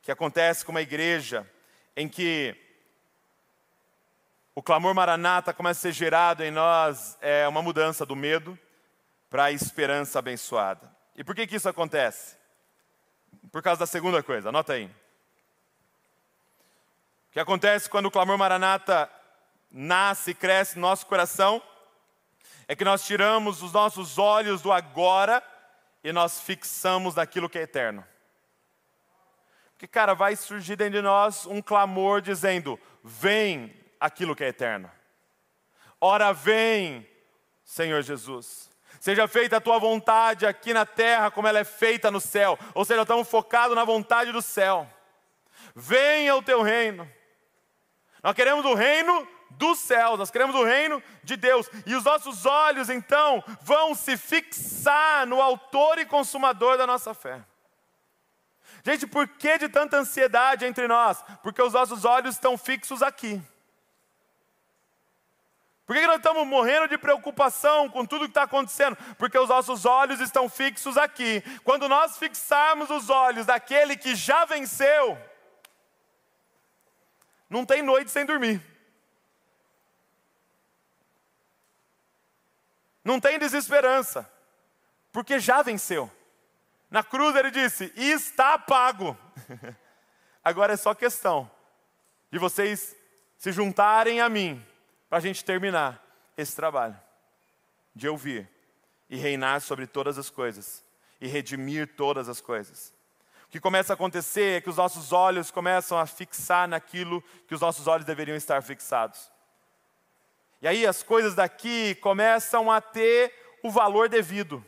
que 0.00 0.10
acontece 0.10 0.64
com 0.64 0.72
uma 0.72 0.80
igreja 0.80 1.48
em 1.96 2.08
que 2.08 2.56
o 4.54 4.62
clamor 4.62 4.94
maranata 4.94 5.52
começa 5.52 5.80
a 5.80 5.82
ser 5.82 5.92
gerado 5.92 6.42
em 6.42 6.50
nós 6.50 7.16
é 7.20 7.46
uma 7.48 7.62
mudança 7.62 8.04
do 8.04 8.16
medo 8.16 8.58
para 9.32 9.44
a 9.44 9.50
esperança 9.50 10.18
abençoada. 10.18 10.94
E 11.16 11.24
por 11.24 11.34
que, 11.34 11.46
que 11.46 11.56
isso 11.56 11.66
acontece? 11.66 12.36
Por 13.50 13.62
causa 13.62 13.80
da 13.80 13.86
segunda 13.86 14.22
coisa, 14.22 14.50
anota 14.50 14.74
aí. 14.74 14.84
O 17.28 17.32
que 17.32 17.40
acontece 17.40 17.88
quando 17.88 18.04
o 18.06 18.10
clamor 18.10 18.36
maranata 18.36 19.10
nasce 19.70 20.32
e 20.32 20.34
cresce 20.34 20.76
no 20.76 20.82
nosso 20.82 21.06
coração 21.06 21.62
é 22.68 22.76
que 22.76 22.84
nós 22.84 23.06
tiramos 23.06 23.62
os 23.62 23.72
nossos 23.72 24.18
olhos 24.18 24.60
do 24.60 24.70
agora 24.70 25.42
e 26.04 26.12
nós 26.12 26.42
fixamos 26.42 27.14
naquilo 27.14 27.48
que 27.48 27.58
é 27.58 27.62
eterno. 27.62 28.06
Porque, 29.72 29.86
cara, 29.86 30.12
vai 30.12 30.36
surgir 30.36 30.76
dentro 30.76 30.98
de 30.98 31.02
nós 31.02 31.46
um 31.46 31.62
clamor 31.62 32.20
dizendo: 32.20 32.78
Vem 33.02 33.74
aquilo 33.98 34.36
que 34.36 34.44
é 34.44 34.48
eterno. 34.48 34.92
Ora, 35.98 36.34
vem, 36.34 37.08
Senhor 37.64 38.02
Jesus. 38.02 38.71
Seja 39.02 39.26
feita 39.26 39.56
a 39.56 39.60
tua 39.60 39.80
vontade 39.80 40.46
aqui 40.46 40.72
na 40.72 40.86
terra 40.86 41.28
como 41.28 41.48
ela 41.48 41.58
é 41.58 41.64
feita 41.64 42.08
no 42.08 42.20
céu. 42.20 42.56
Ou 42.72 42.84
seja, 42.84 43.02
estamos 43.02 43.28
focados 43.28 43.74
na 43.74 43.82
vontade 43.82 44.30
do 44.30 44.40
céu. 44.40 44.88
Venha 45.74 46.36
o 46.36 46.42
teu 46.42 46.62
reino. 46.62 47.10
Nós 48.22 48.32
queremos 48.32 48.64
o 48.64 48.74
reino 48.74 49.26
dos 49.50 49.80
céus, 49.80 50.20
nós 50.20 50.30
queremos 50.30 50.54
o 50.54 50.62
reino 50.62 51.02
de 51.24 51.34
Deus. 51.36 51.68
E 51.84 51.96
os 51.96 52.04
nossos 52.04 52.46
olhos, 52.46 52.88
então, 52.88 53.42
vão 53.62 53.92
se 53.92 54.16
fixar 54.16 55.26
no 55.26 55.42
autor 55.42 55.98
e 55.98 56.06
consumador 56.06 56.78
da 56.78 56.86
nossa 56.86 57.12
fé. 57.12 57.44
Gente, 58.84 59.04
por 59.04 59.26
que 59.26 59.58
de 59.58 59.68
tanta 59.68 59.96
ansiedade 59.96 60.64
entre 60.64 60.86
nós? 60.86 61.24
Porque 61.42 61.60
os 61.60 61.72
nossos 61.72 62.04
olhos 62.04 62.36
estão 62.36 62.56
fixos 62.56 63.02
aqui. 63.02 63.42
Por 65.92 65.98
que 66.00 66.06
nós 66.06 66.16
estamos 66.16 66.46
morrendo 66.46 66.88
de 66.88 66.96
preocupação 66.96 67.86
com 67.86 68.06
tudo 68.06 68.24
que 68.24 68.30
está 68.30 68.44
acontecendo? 68.44 68.96
Porque 69.18 69.38
os 69.38 69.50
nossos 69.50 69.84
olhos 69.84 70.20
estão 70.20 70.48
fixos 70.48 70.96
aqui. 70.96 71.42
Quando 71.64 71.86
nós 71.86 72.16
fixarmos 72.16 72.88
os 72.88 73.10
olhos 73.10 73.44
daquele 73.44 73.94
que 73.94 74.14
já 74.14 74.46
venceu, 74.46 75.18
não 77.46 77.66
tem 77.66 77.82
noite 77.82 78.10
sem 78.10 78.24
dormir. 78.24 78.62
Não 83.04 83.20
tem 83.20 83.38
desesperança, 83.38 84.26
porque 85.12 85.38
já 85.38 85.60
venceu. 85.60 86.10
Na 86.90 87.04
cruz 87.04 87.36
ele 87.36 87.50
disse: 87.50 87.92
está 87.94 88.58
pago. 88.58 89.14
Agora 90.42 90.72
é 90.72 90.76
só 90.78 90.94
questão 90.94 91.50
de 92.30 92.38
vocês 92.38 92.96
se 93.36 93.52
juntarem 93.52 94.22
a 94.22 94.30
mim 94.30 94.71
para 95.12 95.18
a 95.18 95.20
gente 95.20 95.44
terminar 95.44 96.02
esse 96.38 96.56
trabalho 96.56 96.98
de 97.94 98.08
ouvir 98.08 98.48
e 99.10 99.16
reinar 99.18 99.60
sobre 99.60 99.86
todas 99.86 100.16
as 100.16 100.30
coisas 100.30 100.82
e 101.20 101.26
redimir 101.26 101.86
todas 101.96 102.30
as 102.30 102.40
coisas. 102.40 102.94
O 103.44 103.48
que 103.48 103.60
começa 103.60 103.92
a 103.92 103.94
acontecer 103.94 104.56
é 104.56 104.60
que 104.62 104.70
os 104.70 104.78
nossos 104.78 105.12
olhos 105.12 105.50
começam 105.50 105.98
a 105.98 106.06
fixar 106.06 106.66
naquilo 106.66 107.22
que 107.46 107.54
os 107.54 107.60
nossos 107.60 107.86
olhos 107.86 108.06
deveriam 108.06 108.34
estar 108.34 108.62
fixados. 108.62 109.30
E 110.62 110.66
aí 110.66 110.86
as 110.86 111.02
coisas 111.02 111.34
daqui 111.34 111.94
começam 111.96 112.70
a 112.70 112.80
ter 112.80 113.34
o 113.62 113.70
valor 113.70 114.08
devido. 114.08 114.64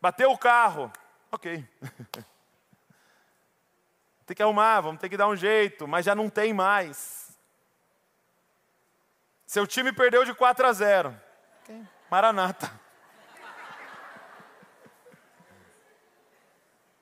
Bateu 0.00 0.30
o 0.30 0.38
carro, 0.38 0.92
ok. 1.32 1.68
tem 4.24 4.36
que 4.36 4.42
arrumar, 4.44 4.80
vamos 4.80 5.00
ter 5.00 5.08
que 5.08 5.16
dar 5.16 5.26
um 5.26 5.34
jeito, 5.34 5.88
mas 5.88 6.06
já 6.06 6.14
não 6.14 6.30
tem 6.30 6.52
mais. 6.54 7.25
Seu 9.46 9.66
time 9.66 9.92
perdeu 9.92 10.24
de 10.24 10.34
4 10.34 10.66
a 10.66 10.72
0. 10.72 11.20
Maranata. 12.10 12.68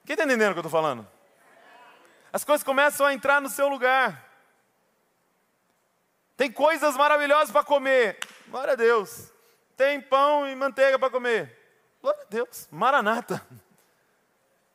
Quem 0.05 0.13
está 0.13 0.25
entendendo 0.25 0.51
o 0.51 0.53
que 0.53 0.59
eu 0.59 0.67
estou 0.67 0.71
falando? 0.71 1.09
As 2.31 2.45
coisas 2.45 2.63
começam 2.63 3.07
a 3.07 3.15
entrar 3.15 3.41
no 3.41 3.49
seu 3.49 3.69
lugar. 3.69 4.23
Tem 6.37 6.53
coisas 6.53 6.97
maravilhosas 6.97 7.51
para 7.51 7.65
comer. 7.65 8.19
Glória 8.49 8.73
a 8.75 8.77
Deus. 8.77 9.33
Tem 9.77 10.01
pão 10.01 10.47
e 10.47 10.55
manteiga 10.55 10.99
para 10.99 11.11
comer. 11.11 11.59
Glória 12.03 12.21
a 12.21 12.27
Deus. 12.27 12.69
Maranata. 12.71 13.41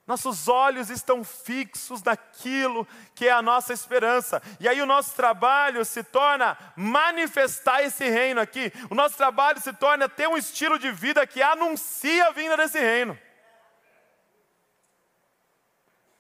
Nossos 0.10 0.48
olhos 0.48 0.90
estão 0.90 1.24
fixos 1.24 2.02
naquilo 2.02 2.88
que 3.14 3.28
é 3.28 3.32
a 3.32 3.44
nossa 3.44 3.72
esperança. 3.72 4.42
E 4.60 4.68
aí 4.68 4.82
o 4.82 4.86
nosso 4.88 5.16
trabalho 5.16 5.86
se 5.86 6.04
torna 6.04 6.58
manifestar 6.76 7.84
esse 7.84 8.10
reino 8.10 8.42
aqui. 8.42 8.74
O 8.90 8.96
nosso 8.96 9.16
trabalho 9.16 9.62
se 9.62 9.72
torna 9.72 10.10
ter 10.10 10.28
um 10.28 10.36
estilo 10.36 10.80
de 10.80 10.92
vida 10.92 11.28
que 11.28 11.44
anuncia 11.44 12.26
a 12.26 12.32
vinda 12.32 12.58
desse 12.58 12.80
reino. 12.80 13.16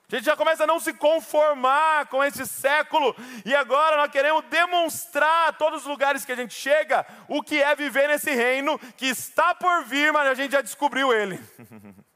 A 0.07 0.15
gente 0.15 0.25
já 0.25 0.37
começa 0.37 0.65
a 0.65 0.67
não 0.67 0.79
se 0.79 0.93
conformar 0.93 2.05
com 2.09 2.23
esse 2.23 2.45
século, 2.45 3.15
e 3.43 3.55
agora 3.55 3.97
nós 3.97 4.11
queremos 4.11 4.43
demonstrar 4.45 5.49
a 5.49 5.53
todos 5.53 5.81
os 5.81 5.87
lugares 5.87 6.23
que 6.23 6.31
a 6.31 6.35
gente 6.35 6.53
chega 6.53 7.07
o 7.27 7.41
que 7.41 7.59
é 7.59 7.75
viver 7.75 8.07
nesse 8.07 8.29
reino 8.35 8.77
que 8.97 9.07
está 9.07 9.55
por 9.55 9.83
vir, 9.85 10.13
mas 10.13 10.27
a 10.27 10.35
gente 10.35 10.51
já 10.51 10.61
descobriu 10.61 11.11
ele. 11.11 11.39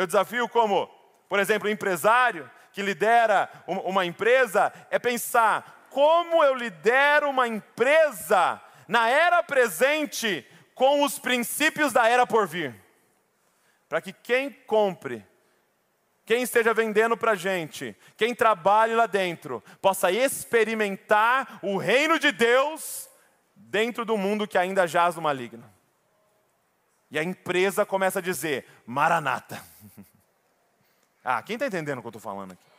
Meu 0.00 0.06
desafio, 0.06 0.48
como, 0.48 0.86
por 1.28 1.38
exemplo, 1.38 1.68
empresário 1.68 2.50
que 2.72 2.80
lidera 2.80 3.50
uma 3.66 4.06
empresa, 4.06 4.72
é 4.90 4.98
pensar 4.98 5.88
como 5.90 6.42
eu 6.42 6.54
lidero 6.54 7.28
uma 7.28 7.46
empresa 7.46 8.58
na 8.88 9.10
era 9.10 9.42
presente 9.42 10.46
com 10.74 11.02
os 11.04 11.18
princípios 11.18 11.92
da 11.92 12.08
era 12.08 12.26
por 12.26 12.46
vir. 12.46 12.74
Para 13.90 14.00
que 14.00 14.10
quem 14.10 14.50
compre, 14.50 15.22
quem 16.24 16.44
esteja 16.44 16.72
vendendo 16.72 17.14
para 17.14 17.32
a 17.32 17.36
gente, 17.36 17.94
quem 18.16 18.34
trabalhe 18.34 18.94
lá 18.94 19.06
dentro, 19.06 19.62
possa 19.82 20.10
experimentar 20.10 21.58
o 21.60 21.76
reino 21.76 22.18
de 22.18 22.32
Deus 22.32 23.06
dentro 23.54 24.06
do 24.06 24.16
mundo 24.16 24.48
que 24.48 24.56
ainda 24.56 24.86
jaz 24.86 25.16
no 25.16 25.20
maligno. 25.20 25.70
E 27.10 27.18
a 27.18 27.24
empresa 27.24 27.84
começa 27.84 28.20
a 28.20 28.22
dizer: 28.22 28.66
Maranata. 28.86 29.62
ah, 31.24 31.42
quem 31.42 31.54
está 31.54 31.66
entendendo 31.66 31.98
o 31.98 32.00
que 32.02 32.06
eu 32.06 32.10
estou 32.10 32.22
falando 32.22 32.52
aqui? 32.52 32.70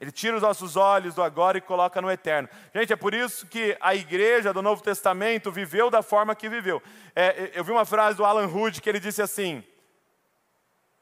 Ele 0.00 0.10
tira 0.10 0.34
os 0.34 0.42
nossos 0.42 0.76
olhos 0.76 1.14
do 1.14 1.22
agora 1.22 1.58
e 1.58 1.60
coloca 1.60 2.00
no 2.00 2.10
eterno. 2.10 2.48
Gente, 2.74 2.90
é 2.90 2.96
por 2.96 3.12
isso 3.12 3.46
que 3.46 3.76
a 3.80 3.94
igreja 3.94 4.50
do 4.50 4.62
Novo 4.62 4.82
Testamento 4.82 5.52
viveu 5.52 5.90
da 5.90 6.02
forma 6.02 6.34
que 6.34 6.48
viveu. 6.48 6.82
É, 7.14 7.50
eu 7.52 7.62
vi 7.62 7.70
uma 7.70 7.84
frase 7.84 8.16
do 8.16 8.24
Alan 8.24 8.46
Hood 8.46 8.80
que 8.80 8.88
ele 8.88 8.98
disse 8.98 9.20
assim: 9.20 9.62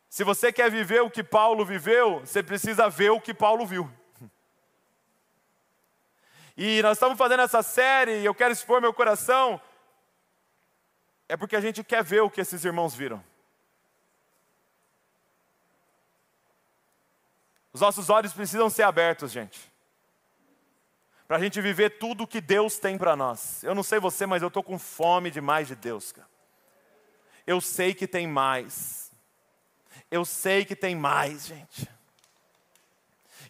Se 0.08 0.24
você 0.24 0.52
quer 0.52 0.68
viver 0.68 1.00
o 1.00 1.10
que 1.10 1.22
Paulo 1.22 1.64
viveu, 1.64 2.20
você 2.20 2.42
precisa 2.42 2.88
ver 2.88 3.10
o 3.10 3.20
que 3.20 3.32
Paulo 3.32 3.64
viu. 3.64 3.88
E 6.60 6.82
nós 6.82 6.96
estamos 6.96 7.16
fazendo 7.16 7.44
essa 7.44 7.62
série 7.62 8.18
e 8.18 8.24
eu 8.24 8.34
quero 8.34 8.52
expor 8.52 8.80
meu 8.80 8.92
coração, 8.92 9.60
é 11.28 11.36
porque 11.36 11.54
a 11.54 11.60
gente 11.60 11.84
quer 11.84 12.02
ver 12.02 12.22
o 12.22 12.30
que 12.30 12.40
esses 12.40 12.64
irmãos 12.64 12.94
viram. 12.94 13.22
Os 17.72 17.82
nossos 17.82 18.08
olhos 18.08 18.32
precisam 18.32 18.70
ser 18.70 18.82
abertos, 18.82 19.30
gente. 19.30 19.70
Para 21.28 21.36
a 21.36 21.40
gente 21.40 21.60
viver 21.60 21.98
tudo 21.98 22.24
o 22.24 22.26
que 22.26 22.40
Deus 22.40 22.78
tem 22.78 22.96
para 22.96 23.14
nós. 23.14 23.62
Eu 23.62 23.74
não 23.74 23.82
sei 23.82 24.00
você, 24.00 24.24
mas 24.24 24.40
eu 24.40 24.48
estou 24.48 24.62
com 24.62 24.78
fome 24.78 25.30
demais 25.30 25.68
de 25.68 25.76
Deus, 25.76 26.10
cara. 26.10 26.26
Eu 27.46 27.60
sei 27.60 27.92
que 27.92 28.06
tem 28.06 28.26
mais. 28.26 29.12
Eu 30.10 30.24
sei 30.24 30.64
que 30.64 30.74
tem 30.74 30.96
mais, 30.96 31.46
gente. 31.46 31.88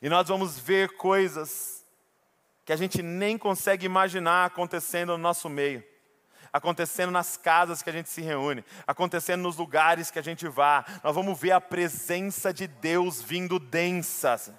E 0.02 0.08
nós 0.08 0.26
vamos 0.26 0.58
ver 0.58 0.96
coisas 0.96 1.84
que 2.64 2.72
a 2.72 2.76
gente 2.76 3.02
nem 3.02 3.38
consegue 3.38 3.86
imaginar 3.86 4.46
acontecendo 4.46 5.12
no 5.12 5.18
nosso 5.18 5.48
meio 5.48 5.82
acontecendo 6.52 7.10
nas 7.10 7.36
casas 7.36 7.82
que 7.82 7.90
a 7.90 7.92
gente 7.92 8.08
se 8.08 8.20
reúne, 8.20 8.64
acontecendo 8.86 9.42
nos 9.42 9.56
lugares 9.56 10.10
que 10.10 10.18
a 10.18 10.22
gente 10.22 10.48
vá. 10.48 10.84
Nós 11.02 11.14
vamos 11.14 11.38
ver 11.38 11.52
a 11.52 11.60
presença 11.60 12.52
de 12.52 12.66
Deus 12.66 13.22
vindo 13.22 13.58
densa. 13.58 14.54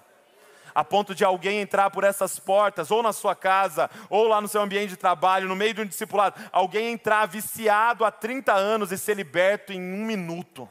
A 0.72 0.84
ponto 0.84 1.14
de 1.14 1.24
alguém 1.24 1.58
entrar 1.58 1.90
por 1.90 2.04
essas 2.04 2.38
portas, 2.38 2.92
ou 2.92 3.02
na 3.02 3.12
sua 3.12 3.34
casa, 3.34 3.90
ou 4.08 4.28
lá 4.28 4.40
no 4.40 4.46
seu 4.46 4.60
ambiente 4.60 4.90
de 4.90 4.96
trabalho, 4.96 5.48
no 5.48 5.56
meio 5.56 5.74
de 5.74 5.80
um 5.80 5.86
discipulado, 5.86 6.40
alguém 6.52 6.92
entrar 6.92 7.26
viciado 7.26 8.04
há 8.04 8.10
30 8.10 8.52
anos 8.52 8.92
e 8.92 8.98
ser 8.98 9.16
liberto 9.16 9.72
em 9.72 9.80
um 9.80 10.04
minuto. 10.04 10.68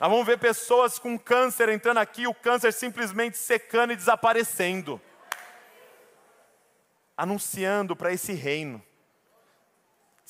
Nós 0.00 0.10
vamos 0.10 0.26
ver 0.26 0.38
pessoas 0.38 0.98
com 0.98 1.16
câncer 1.16 1.68
entrando 1.68 1.98
aqui, 1.98 2.26
o 2.26 2.34
câncer 2.34 2.72
simplesmente 2.72 3.38
secando 3.38 3.92
e 3.92 3.96
desaparecendo. 3.96 5.00
Anunciando 7.16 7.94
para 7.94 8.12
esse 8.12 8.32
reino 8.32 8.82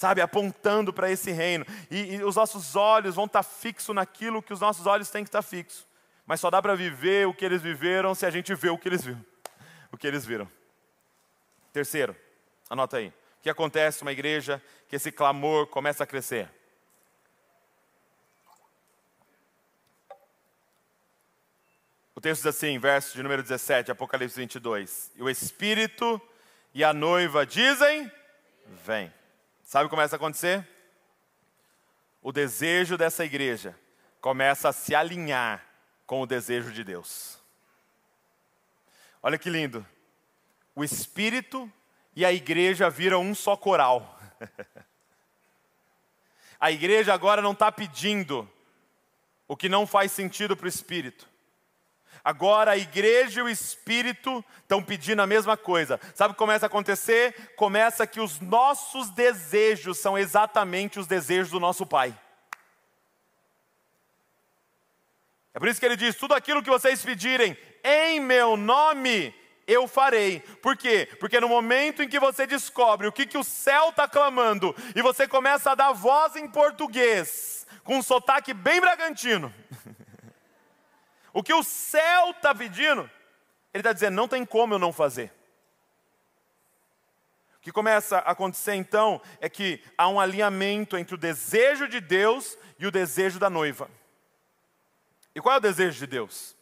sabe, 0.00 0.22
apontando 0.22 0.94
para 0.94 1.10
esse 1.10 1.30
reino. 1.30 1.66
E, 1.90 2.14
e, 2.14 2.24
os 2.24 2.34
nossos 2.34 2.74
olhos 2.74 3.16
vão 3.16 3.26
estar 3.26 3.44
tá 3.44 3.48
fixos 3.50 3.94
naquilo 3.94 4.42
que 4.42 4.50
os 4.50 4.58
nossos 4.58 4.86
olhos 4.86 5.10
têm 5.10 5.22
que 5.22 5.28
estar 5.28 5.42
tá 5.42 5.46
fixos. 5.46 5.86
Mas 6.24 6.40
só 6.40 6.48
dá 6.48 6.62
para 6.62 6.74
viver 6.74 7.26
o 7.26 7.34
que 7.34 7.44
eles 7.44 7.60
viveram 7.60 8.14
se 8.14 8.24
a 8.24 8.30
gente 8.30 8.54
vê 8.54 8.70
o 8.70 8.78
que 8.78 8.88
eles 8.88 9.04
viram. 9.04 9.22
O 9.92 9.98
que 9.98 10.06
eles 10.06 10.24
viram. 10.24 10.50
Terceiro, 11.70 12.16
anota 12.70 12.96
aí. 12.96 13.08
O 13.08 13.42
que 13.42 13.50
acontece 13.50 14.00
numa 14.00 14.10
igreja 14.10 14.62
que 14.88 14.96
esse 14.96 15.12
clamor 15.12 15.66
começa 15.66 16.02
a 16.02 16.06
crescer? 16.06 16.48
O 22.14 22.22
texto 22.22 22.42
diz 22.42 22.56
assim, 22.56 22.78
verso 22.78 23.14
de 23.14 23.22
número 23.22 23.42
17, 23.42 23.90
Apocalipse 23.90 24.36
22. 24.36 25.12
E 25.14 25.22
o 25.22 25.28
Espírito 25.28 26.18
e 26.72 26.82
a 26.82 26.94
noiva 26.94 27.44
dizem: 27.44 28.10
Vem. 28.86 29.19
Sabe 29.70 29.84
o 29.84 29.88
que 29.88 29.94
começa 29.94 30.16
a 30.16 30.18
acontecer? 30.18 30.66
O 32.20 32.32
desejo 32.32 32.98
dessa 32.98 33.24
igreja 33.24 33.78
começa 34.20 34.68
a 34.68 34.72
se 34.72 34.96
alinhar 34.96 35.64
com 36.06 36.20
o 36.20 36.26
desejo 36.26 36.72
de 36.72 36.82
Deus. 36.82 37.38
Olha 39.22 39.38
que 39.38 39.48
lindo. 39.48 39.86
O 40.74 40.82
Espírito 40.82 41.72
e 42.16 42.24
a 42.24 42.32
igreja 42.32 42.90
viram 42.90 43.22
um 43.22 43.32
só 43.32 43.56
coral. 43.56 44.18
a 46.58 46.72
igreja 46.72 47.14
agora 47.14 47.40
não 47.40 47.52
está 47.52 47.70
pedindo 47.70 48.50
o 49.46 49.56
que 49.56 49.68
não 49.68 49.86
faz 49.86 50.10
sentido 50.10 50.56
para 50.56 50.66
o 50.66 50.68
Espírito. 50.68 51.29
Agora 52.24 52.72
a 52.72 52.76
igreja 52.76 53.40
e 53.40 53.42
o 53.42 53.48
Espírito 53.48 54.44
estão 54.62 54.82
pedindo 54.82 55.22
a 55.22 55.26
mesma 55.26 55.56
coisa. 55.56 55.98
Sabe 56.14 56.32
o 56.32 56.34
que 56.34 56.38
começa 56.38 56.66
a 56.66 56.68
acontecer? 56.68 57.54
Começa 57.56 58.06
que 58.06 58.20
os 58.20 58.40
nossos 58.40 59.10
desejos 59.10 59.98
são 59.98 60.18
exatamente 60.18 60.98
os 60.98 61.06
desejos 61.06 61.50
do 61.50 61.60
nosso 61.60 61.86
Pai. 61.86 62.14
É 65.52 65.58
por 65.58 65.68
isso 65.68 65.80
que 65.80 65.86
ele 65.86 65.96
diz: 65.96 66.14
tudo 66.14 66.34
aquilo 66.34 66.62
que 66.62 66.70
vocês 66.70 67.04
pedirem 67.04 67.56
em 67.82 68.20
meu 68.20 68.56
nome, 68.56 69.34
eu 69.66 69.88
farei. 69.88 70.40
Por 70.62 70.76
quê? 70.76 71.08
Porque 71.18 71.40
no 71.40 71.48
momento 71.48 72.02
em 72.02 72.08
que 72.08 72.20
você 72.20 72.46
descobre 72.46 73.06
o 73.06 73.12
que, 73.12 73.26
que 73.26 73.38
o 73.38 73.44
céu 73.44 73.90
está 73.90 74.08
clamando, 74.08 74.74
e 74.94 75.02
você 75.02 75.26
começa 75.26 75.72
a 75.72 75.74
dar 75.74 75.92
voz 75.92 76.36
em 76.36 76.48
português, 76.48 77.66
com 77.84 77.98
um 77.98 78.02
sotaque 78.02 78.52
bem 78.52 78.80
bragantino. 78.80 79.52
O 81.32 81.42
que 81.42 81.54
o 81.54 81.62
céu 81.62 82.30
está 82.30 82.54
pedindo, 82.54 83.02
ele 83.72 83.80
está 83.80 83.92
dizendo: 83.92 84.14
não 84.14 84.28
tem 84.28 84.44
como 84.44 84.74
eu 84.74 84.78
não 84.78 84.92
fazer. 84.92 85.32
O 87.56 87.62
que 87.62 87.70
começa 87.70 88.18
a 88.18 88.30
acontecer 88.30 88.74
então 88.74 89.20
é 89.38 89.48
que 89.48 89.82
há 89.96 90.08
um 90.08 90.18
alinhamento 90.18 90.96
entre 90.96 91.14
o 91.14 91.18
desejo 91.18 91.86
de 91.86 92.00
Deus 92.00 92.56
e 92.78 92.86
o 92.86 92.90
desejo 92.90 93.38
da 93.38 93.50
noiva. 93.50 93.90
E 95.34 95.40
qual 95.40 95.56
é 95.56 95.58
o 95.58 95.60
desejo 95.60 95.98
de 95.98 96.06
Deus? 96.06 96.56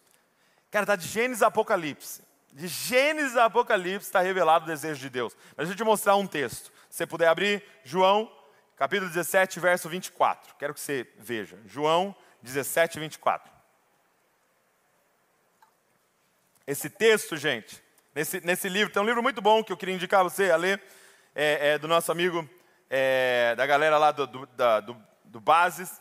Cara, 0.71 0.83
está 0.83 0.97
de 0.97 1.07
Gênesis 1.07 1.43
a 1.43 1.47
Apocalipse. 1.47 2.23
De 2.53 2.67
Gênesis 2.67 3.37
a 3.37 3.45
Apocalipse 3.45 4.09
está 4.09 4.21
revelado 4.21 4.65
o 4.65 4.69
desejo 4.69 5.01
de 5.01 5.09
Deus. 5.09 5.37
Mas 5.57 5.69
deixa 5.69 5.73
eu 5.75 5.77
te 5.77 5.85
mostrar 5.85 6.17
um 6.17 6.27
texto. 6.27 6.73
Se 6.91 6.99
você 6.99 7.07
puder 7.07 7.29
abrir, 7.29 7.63
João, 7.85 8.31
capítulo 8.77 9.09
17, 9.09 9.61
verso 9.61 9.89
24. 9.89 10.57
Quero 10.57 10.75
que 10.75 10.81
você 10.81 11.07
veja. 11.17 11.59
João 11.65 12.15
17, 12.43 12.99
24. 12.99 13.58
Esse 16.69 16.91
texto, 16.91 17.35
gente, 17.35 17.83
nesse, 18.15 18.45
nesse 18.45 18.69
livro. 18.69 18.93
Tem 18.93 19.03
um 19.03 19.07
livro 19.07 19.23
muito 19.23 19.41
bom 19.41 19.65
que 19.65 19.73
eu 19.73 19.77
queria 19.77 19.95
indicar 19.95 20.23
você 20.23 20.51
a 20.51 20.57
ler, 20.57 20.79
é, 21.35 21.71
é 21.71 21.79
do 21.79 21.89
nosso 21.89 22.13
amigo, 22.13 22.47
é, 22.91 23.55
da 23.57 23.65
galera 23.65 23.97
lá 23.97 24.13
do, 24.13 24.27
do, 24.27 24.47
da, 24.49 24.81
do, 24.81 24.95
do 25.25 25.41
Bases, 25.41 25.99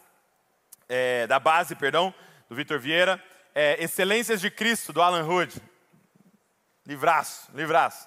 é, 0.89 1.25
da 1.25 1.39
Base, 1.39 1.73
perdão, 1.73 2.13
do 2.49 2.56
Vitor 2.56 2.82
Vieira. 2.82 3.23
É, 3.56 3.82
Excelências 3.82 4.41
de 4.41 4.51
Cristo, 4.51 4.91
do 4.91 5.01
Alan 5.01 5.25
Hood. 5.25 5.56
Livraço, 6.86 7.49
livraço. 7.53 8.06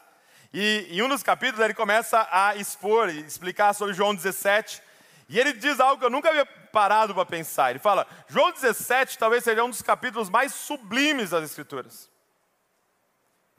E 0.53 0.87
em 0.90 1.01
um 1.01 1.09
dos 1.09 1.23
capítulos 1.23 1.64
ele 1.64 1.73
começa 1.73 2.29
a 2.31 2.57
expor 2.57 3.09
e 3.09 3.20
explicar 3.20 3.73
sobre 3.73 3.94
João 3.94 4.14
17. 4.14 4.83
E 5.31 5.40
ele 5.40 5.55
diz 5.55 5.81
algo 5.81 5.99
que 5.99 6.05
eu 6.05 6.11
nunca 6.11 6.29
havia 6.29 6.44
parado 6.44 7.14
para 7.14 7.25
pensar. 7.25 7.70
Ele 7.70 7.79
fala: 7.79 8.07
João 8.29 8.53
17 8.53 9.16
talvez 9.16 9.44
seja 9.44 9.64
um 9.64 9.70
dos 9.70 9.81
capítulos 9.81 10.29
mais 10.29 10.53
sublimes 10.53 11.31
das 11.31 11.44
Escrituras 11.44 12.10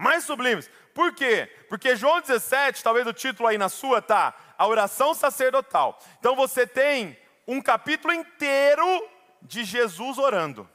mais 0.02 0.24
sublimes. 0.24 0.68
Por 0.96 1.14
quê? 1.14 1.48
Porque 1.70 1.96
João 1.96 2.20
17, 2.20 2.84
talvez 2.84 3.06
o 3.06 3.14
título 3.14 3.48
aí 3.48 3.58
na 3.58 3.70
sua 3.70 4.02
tá, 4.02 4.34
a 4.58 4.66
oração 4.66 5.14
sacerdotal. 5.14 6.00
Então 6.20 6.36
você 6.36 6.66
tem 6.66 7.18
um 7.48 7.62
capítulo 7.62 8.12
inteiro 8.12 8.84
de 9.44 9.64
Jesus 9.64 10.18
orando. 10.18 10.68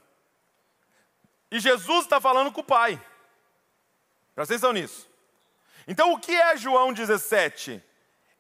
E 1.51 1.59
Jesus 1.59 2.05
está 2.05 2.21
falando 2.21 2.53
com 2.53 2.61
o 2.61 2.65
Pai. 2.65 3.01
Presta 4.33 4.55
atenção 4.55 4.73
nisso. 4.73 5.11
Então 5.89 6.13
o 6.13 6.21
que 6.21 6.33
é 6.33 6.57
João 6.57 6.93
17? 6.93 7.83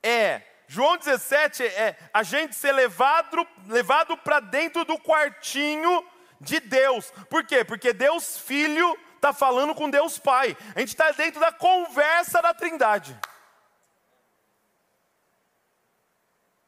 É, 0.03 0.42
João 0.68 0.96
17 0.96 1.64
é 1.64 1.96
a 2.14 2.22
gente 2.22 2.55
ser 2.55 2.70
levado, 2.70 3.44
levado 3.66 4.16
para 4.16 4.39
dentro 4.39 4.84
do 4.84 4.97
quartinho 4.99 6.05
de 6.41 6.61
Deus. 6.61 7.11
Por 7.28 7.45
quê? 7.45 7.64
Porque 7.64 7.93
Deus 7.93 8.39
Filho 8.39 8.97
está 9.17 9.33
falando 9.33 9.75
com 9.75 9.91
Deus 9.91 10.19
Pai. 10.19 10.57
A 10.75 10.81
gente 10.81 10.89
está 10.89 11.11
dentro 11.11 11.41
da 11.41 11.53
conversa 11.53 12.41
da 12.41 12.55
Trindade. 12.55 13.19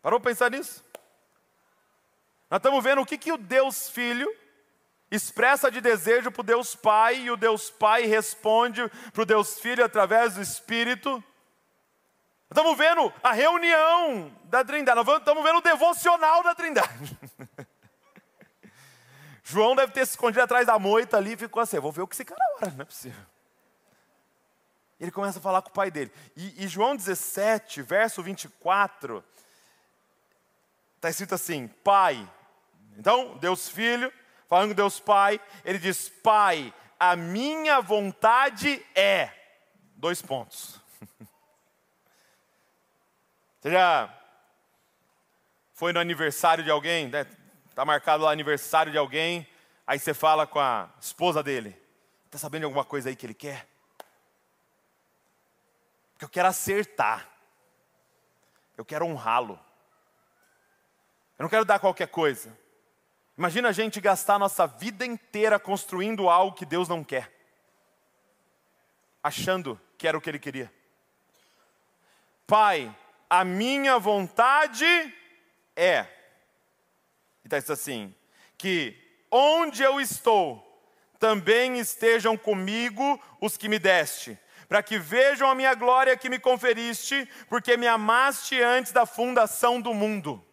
Parou 0.03 0.21
para 0.21 0.31
pensar 0.31 0.51
nisso? 0.51 0.85
Nós 2.51 2.59
estamos 2.59 2.83
vendo 2.83 3.03
o 3.03 3.07
que, 3.07 3.19
que 3.19 3.33
o 3.33 3.37
Deus 3.37 3.91
Filho 3.91 4.29
expressa 5.11 5.71
de 5.71 5.81
desejo 5.81 6.31
para 6.31 6.41
o 6.41 6.45
Deus 6.45 6.75
Pai, 6.75 7.17
e 7.17 7.31
o 7.31 7.37
Deus 7.37 7.71
Pai 7.71 8.03
responde 8.05 8.89
para 9.13 9.23
o 9.23 9.27
Deus 9.27 9.59
Filho 9.59 9.85
através 9.85 10.35
do 10.35 10.43
Espírito. 10.43 11.23
Estamos 12.51 12.77
vendo 12.77 13.13
a 13.23 13.33
reunião 13.33 14.33
da 14.45 14.65
Trindade, 14.65 15.01
estamos 15.01 15.45
vendo 15.45 15.59
o 15.59 15.63
devocional 15.63 16.43
da 16.43 16.55
Trindade. 16.55 17.19
João 19.51 19.75
deve 19.75 19.93
ter 19.93 20.05
se 20.05 20.13
escondido 20.13 20.43
atrás 20.43 20.67
da 20.67 20.79
moita 20.79 21.17
ali 21.17 21.33
e 21.33 21.37
ficou 21.37 21.63
assim: 21.63 21.79
vou 21.79 21.91
ver 21.91 22.03
o 22.03 22.07
que 22.07 22.15
esse 22.15 22.23
cara 22.25 22.39
ora, 22.61 22.71
não 22.73 22.83
é 22.83 22.85
possível. 22.85 23.25
Ele 25.01 25.11
começa 25.11 25.39
a 25.39 25.43
falar 25.43 25.63
com 25.63 25.71
o 25.71 25.73
pai 25.73 25.91
dele. 25.91 26.13
E, 26.37 26.65
e 26.65 26.69
João 26.69 26.95
17, 26.95 27.81
verso 27.81 28.23
24, 28.23 29.25
está 30.97 31.09
escrito 31.09 31.35
assim: 31.35 31.67
Pai. 31.83 32.31
Então, 32.99 33.39
Deus 33.39 33.71
Filho, 33.71 34.13
falando 34.47 34.69
com 34.71 34.75
Deus 34.75 35.01
Pai, 35.01 35.41
ele 35.65 35.79
diz: 35.79 36.11
Pai, 36.11 36.75
a 37.01 37.17
minha 37.17 37.81
vontade 37.81 38.85
é. 38.95 39.33
Dois 39.97 40.21
pontos. 40.21 40.79
Você 43.61 43.71
já 43.71 44.15
foi 45.73 45.95
no 45.95 46.01
aniversário 46.01 46.63
de 46.63 46.71
alguém, 46.71 47.11
está 47.79 47.85
marcado 47.85 48.25
lá 48.25 48.33
aniversário 48.33 48.91
de 48.91 48.99
alguém, 48.99 49.47
aí 49.87 50.01
você 50.01 50.13
fala 50.13 50.49
com 50.49 50.59
a 50.59 50.91
esposa 51.01 51.45
dele, 51.45 51.81
está 52.27 52.37
sabendo 52.37 52.63
de 52.63 52.65
alguma 52.65 52.85
coisa 52.85 53.09
aí 53.09 53.15
que 53.15 53.25
ele 53.25 53.35
quer? 53.35 53.69
Porque 56.11 56.25
eu 56.25 56.29
quero 56.29 56.49
acertar, 56.49 57.29
eu 58.77 58.85
quero 58.85 59.07
honrá-lo, 59.07 59.61
eu 61.39 61.45
não 61.45 61.49
quero 61.49 61.65
dar 61.65 61.79
qualquer 61.79 62.09
coisa. 62.09 62.59
Imagina 63.37 63.69
a 63.69 63.73
gente 63.73 64.01
gastar 64.01 64.35
a 64.35 64.41
nossa 64.41 64.67
vida 64.67 65.07
inteira 65.07 65.57
construindo 65.61 66.29
algo 66.29 66.57
que 66.57 66.67
Deus 66.67 66.89
não 66.89 67.05
quer, 67.05 67.33
achando 69.23 69.81
que 69.97 70.09
era 70.09 70.19
o 70.19 70.21
que 70.21 70.29
Ele 70.29 70.41
queria. 70.41 70.75
Pai, 72.45 72.93
a 73.31 73.45
minha 73.45 74.01
vontade 74.01 74.85
é, 75.77 76.18
e 77.57 77.59
está 77.59 77.73
assim, 77.73 78.15
que 78.57 78.97
onde 79.31 79.83
eu 79.83 80.01
estou, 80.01 80.65
também 81.19 81.79
estejam 81.79 82.37
comigo 82.37 83.21
os 83.41 83.57
que 83.57 83.69
me 83.69 83.79
deste, 83.79 84.39
para 84.69 84.83
que 84.83 84.99
vejam 84.99 85.49
a 85.49 85.55
minha 85.55 85.75
glória 85.75 86.17
que 86.17 86.29
me 86.29 86.39
conferiste, 86.39 87.29
porque 87.49 87.77
me 87.77 87.87
amaste 87.87 88.61
antes 88.61 88.93
da 88.93 89.07
fundação 89.07 89.81
do 89.81 89.95
mundo. 89.95 90.45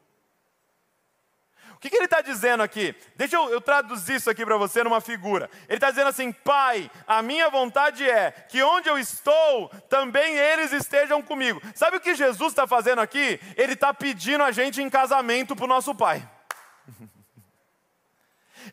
O 1.75 1.79
que, 1.79 1.89
que 1.89 1.97
ele 1.97 2.05
está 2.05 2.21
dizendo 2.21 2.63
aqui? 2.63 2.95
Deixa 3.15 3.35
eu, 3.35 3.49
eu 3.49 3.61
traduzir 3.61 4.15
isso 4.15 4.29
aqui 4.29 4.43
para 4.45 4.57
você 4.57 4.83
numa 4.83 5.01
figura. 5.01 5.49
Ele 5.67 5.75
está 5.75 5.89
dizendo 5.89 6.07
assim: 6.07 6.31
Pai, 6.31 6.89
a 7.05 7.21
minha 7.21 7.49
vontade 7.49 8.09
é 8.09 8.31
que 8.31 8.63
onde 8.63 8.89
eu 8.89 8.97
estou, 8.97 9.69
também 9.89 10.35
eles 10.35 10.71
estejam 10.71 11.21
comigo. 11.21 11.61
Sabe 11.75 11.97
o 11.97 11.99
que 11.99 12.15
Jesus 12.15 12.53
está 12.53 12.65
fazendo 12.65 13.01
aqui? 13.01 13.39
Ele 13.55 13.73
está 13.73 13.93
pedindo 13.93 14.43
a 14.43 14.51
gente 14.51 14.81
em 14.81 14.89
casamento 14.89 15.55
para 15.55 15.65
o 15.65 15.67
nosso 15.67 15.93
Pai. 15.93 16.27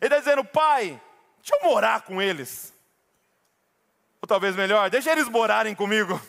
Ele 0.01 0.13
está 0.13 0.19
dizendo: 0.19 0.43
Pai, 0.43 1.01
deixa 1.37 1.55
eu 1.55 1.69
morar 1.69 2.01
com 2.01 2.21
eles. 2.21 2.73
Ou 4.21 4.27
talvez 4.27 4.55
melhor, 4.55 4.89
deixa 4.89 5.11
eles 5.11 5.27
morarem 5.27 5.75
comigo. 5.75 6.21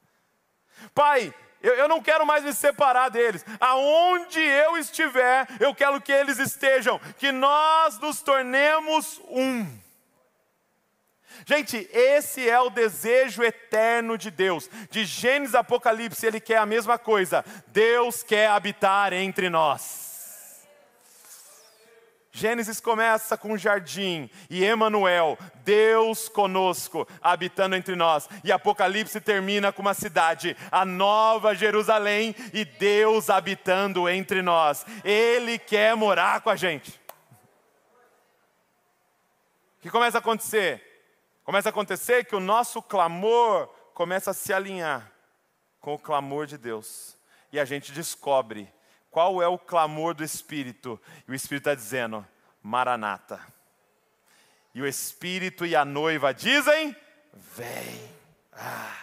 Pai, 0.94 1.34
eu, 1.62 1.74
eu 1.74 1.88
não 1.88 2.02
quero 2.02 2.26
mais 2.26 2.44
me 2.44 2.52
separar 2.52 3.08
deles. 3.08 3.44
Aonde 3.58 4.40
eu 4.40 4.76
estiver, 4.76 5.46
eu 5.58 5.74
quero 5.74 6.00
que 6.00 6.12
eles 6.12 6.38
estejam, 6.38 6.98
que 7.18 7.32
nós 7.32 7.98
nos 7.98 8.20
tornemos 8.20 9.20
um. 9.28 9.66
Gente, 11.44 11.88
esse 11.92 12.48
é 12.48 12.58
o 12.60 12.70
desejo 12.70 13.42
eterno 13.42 14.16
de 14.16 14.30
Deus. 14.30 14.70
De 14.90 15.04
Gênesis 15.04 15.54
Apocalipse, 15.54 16.26
ele 16.26 16.40
quer 16.40 16.58
a 16.58 16.66
mesma 16.66 16.98
coisa. 16.98 17.44
Deus 17.68 18.22
quer 18.22 18.48
habitar 18.48 19.12
entre 19.12 19.50
nós. 19.50 20.05
Gênesis 22.36 22.80
começa 22.80 23.34
com 23.34 23.52
um 23.52 23.56
jardim 23.56 24.28
e 24.50 24.62
Emanuel, 24.62 25.38
Deus 25.64 26.28
conosco, 26.28 27.08
habitando 27.22 27.74
entre 27.74 27.96
nós. 27.96 28.28
E 28.44 28.52
Apocalipse 28.52 29.22
termina 29.22 29.72
com 29.72 29.80
uma 29.80 29.94
cidade, 29.94 30.54
a 30.70 30.84
Nova 30.84 31.54
Jerusalém 31.54 32.36
e 32.52 32.62
Deus 32.62 33.30
habitando 33.30 34.06
entre 34.06 34.42
nós. 34.42 34.84
Ele 35.02 35.58
quer 35.58 35.96
morar 35.96 36.42
com 36.42 36.50
a 36.50 36.56
gente. 36.56 37.00
O 39.78 39.80
que 39.80 39.88
começa 39.88 40.18
a 40.18 40.20
acontecer? 40.20 40.82
Começa 41.42 41.70
a 41.70 41.70
acontecer 41.70 42.26
que 42.26 42.36
o 42.36 42.40
nosso 42.40 42.82
clamor 42.82 43.66
começa 43.94 44.32
a 44.32 44.34
se 44.34 44.52
alinhar 44.52 45.10
com 45.80 45.94
o 45.94 45.98
clamor 45.98 46.46
de 46.46 46.58
Deus. 46.58 47.16
E 47.50 47.58
a 47.58 47.64
gente 47.64 47.92
descobre 47.92 48.70
qual 49.16 49.40
é 49.40 49.48
o 49.48 49.56
clamor 49.56 50.12
do 50.12 50.22
Espírito? 50.22 51.00
E 51.26 51.32
o 51.32 51.34
Espírito 51.34 51.70
está 51.70 51.74
dizendo: 51.74 52.26
Maranata. 52.62 53.40
E 54.74 54.82
o 54.82 54.86
Espírito 54.86 55.64
e 55.64 55.74
a 55.74 55.86
noiva 55.86 56.34
dizem: 56.34 56.94
Vem. 57.32 58.10
Ah, 58.52 58.94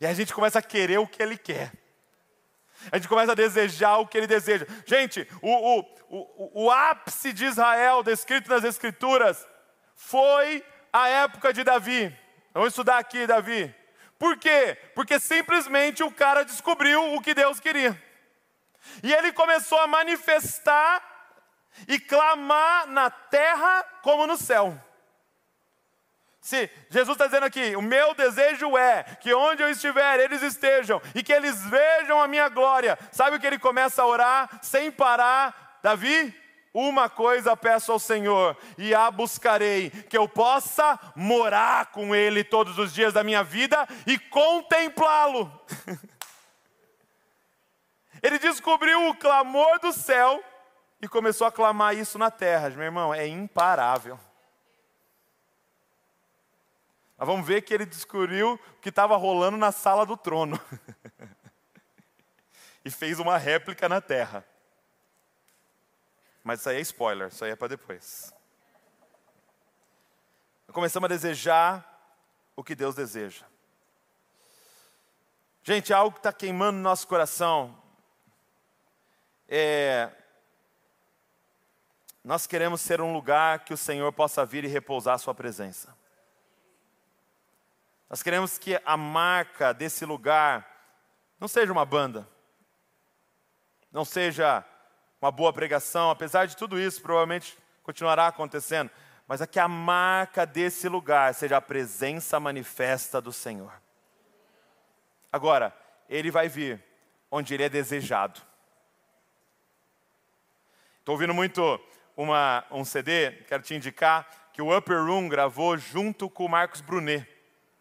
e 0.00 0.06
a 0.06 0.14
gente 0.14 0.32
começa 0.32 0.60
a 0.60 0.62
querer 0.62 0.96
o 0.96 1.06
que 1.06 1.22
Ele 1.22 1.36
quer. 1.36 1.74
A 2.90 2.96
gente 2.96 3.06
começa 3.06 3.32
a 3.32 3.34
desejar 3.34 3.98
o 3.98 4.06
que 4.06 4.16
Ele 4.16 4.26
deseja. 4.26 4.66
Gente, 4.86 5.28
o, 5.42 5.50
o, 5.50 5.80
o, 6.08 6.64
o 6.64 6.70
ápice 6.70 7.34
de 7.34 7.44
Israel, 7.44 8.02
descrito 8.02 8.48
nas 8.48 8.64
Escrituras, 8.64 9.46
foi 9.94 10.64
a 10.90 11.06
época 11.06 11.52
de 11.52 11.62
Davi. 11.62 12.18
Vamos 12.54 12.70
estudar 12.70 12.96
aqui, 12.96 13.26
Davi. 13.26 13.74
Por 14.18 14.38
quê? 14.38 14.78
Porque 14.94 15.20
simplesmente 15.20 16.02
o 16.02 16.10
cara 16.10 16.46
descobriu 16.46 17.14
o 17.14 17.20
que 17.20 17.34
Deus 17.34 17.60
queria. 17.60 18.10
E 19.02 19.12
ele 19.12 19.32
começou 19.32 19.78
a 19.78 19.86
manifestar 19.86 21.02
e 21.88 21.98
clamar 21.98 22.86
na 22.86 23.10
terra 23.10 23.82
como 24.02 24.26
no 24.26 24.36
céu. 24.36 24.78
Se 26.40 26.68
Jesus 26.90 27.14
está 27.14 27.26
dizendo 27.26 27.46
aqui, 27.46 27.76
o 27.76 27.82
meu 27.82 28.14
desejo 28.14 28.76
é 28.76 29.04
que 29.20 29.32
onde 29.32 29.62
eu 29.62 29.70
estiver, 29.70 30.18
eles 30.18 30.42
estejam 30.42 31.00
e 31.14 31.22
que 31.22 31.32
eles 31.32 31.64
vejam 31.66 32.20
a 32.20 32.26
minha 32.26 32.48
glória. 32.48 32.98
Sabe 33.12 33.36
o 33.36 33.40
que 33.40 33.46
ele 33.46 33.60
começa 33.60 34.02
a 34.02 34.06
orar 34.06 34.58
sem 34.60 34.90
parar? 34.90 35.78
Davi, 35.82 36.34
uma 36.74 37.08
coisa 37.08 37.56
peço 37.56 37.92
ao 37.92 37.98
Senhor, 37.98 38.56
e 38.78 38.94
a 38.94 39.10
buscarei, 39.10 39.90
que 39.90 40.16
eu 40.16 40.26
possa 40.26 40.98
morar 41.14 41.86
com 41.86 42.14
Ele 42.14 42.42
todos 42.42 42.78
os 42.78 42.94
dias 42.94 43.12
da 43.12 43.22
minha 43.22 43.44
vida 43.44 43.86
e 44.06 44.18
contemplá-lo. 44.18 45.52
Ele 48.22 48.38
descobriu 48.38 49.08
o 49.08 49.16
clamor 49.16 49.80
do 49.80 49.92
céu 49.92 50.42
e 51.00 51.08
começou 51.08 51.46
a 51.46 51.52
clamar 51.52 51.96
isso 51.96 52.16
na 52.16 52.30
terra. 52.30 52.70
Meu 52.70 52.84
irmão, 52.84 53.12
é 53.12 53.26
imparável. 53.26 54.18
Mas 57.18 57.26
vamos 57.26 57.44
ver 57.44 57.62
que 57.62 57.74
ele 57.74 57.84
descobriu 57.84 58.54
o 58.54 58.80
que 58.80 58.90
estava 58.90 59.16
rolando 59.16 59.56
na 59.56 59.72
sala 59.72 60.06
do 60.06 60.16
trono. 60.16 60.60
e 62.84 62.90
fez 62.90 63.18
uma 63.18 63.36
réplica 63.36 63.88
na 63.88 64.00
terra. 64.00 64.46
Mas 66.44 66.60
isso 66.60 66.68
aí 66.68 66.76
é 66.76 66.80
spoiler, 66.80 67.28
isso 67.28 67.44
aí 67.44 67.50
é 67.50 67.56
para 67.56 67.68
depois. 67.68 68.32
Começamos 70.72 71.06
a 71.06 71.08
desejar 71.08 72.16
o 72.56 72.64
que 72.64 72.74
Deus 72.74 72.94
deseja. 72.94 73.44
Gente, 75.62 75.92
algo 75.92 76.16
está 76.16 76.32
queimando 76.32 76.78
no 76.78 76.82
nosso 76.82 77.06
coração 77.06 77.81
é 79.54 80.10
nós 82.24 82.46
queremos 82.46 82.80
ser 82.80 83.00
um 83.00 83.12
lugar 83.12 83.64
que 83.64 83.74
o 83.74 83.76
Senhor 83.76 84.10
possa 84.12 84.46
vir 84.46 84.64
e 84.64 84.68
repousar 84.68 85.16
a 85.16 85.18
Sua 85.18 85.34
presença. 85.34 85.94
Nós 88.08 88.22
queremos 88.22 88.58
que 88.58 88.80
a 88.84 88.96
marca 88.96 89.74
desse 89.74 90.06
lugar 90.06 90.66
não 91.38 91.48
seja 91.48 91.72
uma 91.72 91.84
banda, 91.84 92.26
não 93.90 94.04
seja 94.04 94.64
uma 95.20 95.30
boa 95.30 95.52
pregação, 95.52 96.10
apesar 96.10 96.46
de 96.46 96.56
tudo 96.56 96.78
isso, 96.78 97.02
provavelmente 97.02 97.58
continuará 97.82 98.28
acontecendo, 98.28 98.90
mas 99.26 99.40
é 99.40 99.46
que 99.46 99.58
a 99.58 99.68
marca 99.68 100.46
desse 100.46 100.88
lugar 100.88 101.34
seja 101.34 101.56
a 101.56 101.60
presença 101.60 102.38
manifesta 102.38 103.20
do 103.20 103.32
Senhor. 103.32 103.72
Agora, 105.32 105.76
Ele 106.08 106.30
vai 106.30 106.48
vir 106.48 106.82
onde 107.30 107.52
Ele 107.52 107.64
é 107.64 107.68
desejado. 107.68 108.40
Estou 111.02 111.16
ouvindo 111.16 111.34
muito 111.34 111.80
uma, 112.16 112.64
um 112.70 112.84
CD, 112.84 113.32
quero 113.48 113.60
te 113.60 113.74
indicar, 113.74 114.24
que 114.52 114.62
o 114.62 114.76
Upper 114.76 115.04
Room 115.04 115.28
gravou 115.28 115.76
junto 115.76 116.30
com 116.30 116.44
o 116.44 116.48
Marcos 116.48 116.80
Brunet. 116.80 117.26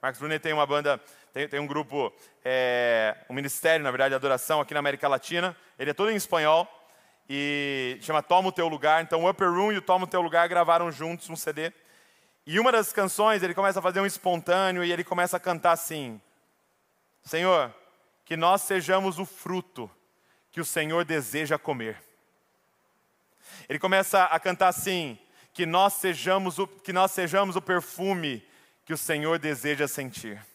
Marcos 0.01 0.19
Brunet 0.19 0.41
tem 0.41 0.51
uma 0.51 0.65
banda, 0.65 0.99
tem, 1.31 1.47
tem 1.47 1.59
um 1.59 1.67
grupo, 1.67 2.11
é, 2.43 3.15
um 3.29 3.35
ministério, 3.35 3.83
na 3.83 3.91
verdade, 3.91 4.09
de 4.09 4.15
adoração 4.15 4.59
aqui 4.59 4.73
na 4.73 4.79
América 4.79 5.07
Latina. 5.07 5.55
Ele 5.77 5.91
é 5.91 5.93
todo 5.93 6.09
em 6.09 6.15
espanhol 6.15 6.67
e 7.29 7.99
chama 8.01 8.23
Toma 8.23 8.49
o 8.49 8.51
Teu 8.51 8.67
Lugar. 8.67 9.03
Então 9.03 9.23
o 9.23 9.29
Upper 9.29 9.51
Room 9.51 9.71
e 9.71 9.77
o 9.77 9.83
Toma 9.83 10.05
o 10.05 10.09
Teu 10.09 10.21
Lugar 10.21 10.49
gravaram 10.49 10.91
juntos 10.91 11.29
um 11.29 11.35
CD. 11.35 11.71
E 12.47 12.59
uma 12.59 12.71
das 12.71 12.91
canções, 12.91 13.43
ele 13.43 13.53
começa 13.53 13.77
a 13.77 13.83
fazer 13.83 13.99
um 13.99 14.05
espontâneo 14.07 14.83
e 14.83 14.91
ele 14.91 15.03
começa 15.03 15.37
a 15.37 15.39
cantar 15.39 15.73
assim: 15.73 16.19
Senhor, 17.21 17.71
que 18.25 18.35
nós 18.35 18.63
sejamos 18.63 19.19
o 19.19 19.27
fruto 19.27 19.91
que 20.49 20.59
o 20.59 20.65
Senhor 20.65 21.05
deseja 21.05 21.59
comer. 21.59 22.09
Ele 23.71 23.79
começa 23.79 24.25
a 24.25 24.37
cantar 24.37 24.67
assim: 24.67 25.17
que 25.53 25.65
nós 25.65 25.93
sejamos 25.93 26.59
o, 26.59 26.67
que 26.67 26.91
nós 26.91 27.09
sejamos 27.11 27.55
o 27.55 27.61
perfume 27.61 28.45
que 28.83 28.93
o 28.93 28.97
Senhor 28.97 29.39
deseja 29.39 29.87
sentir. 29.87 30.45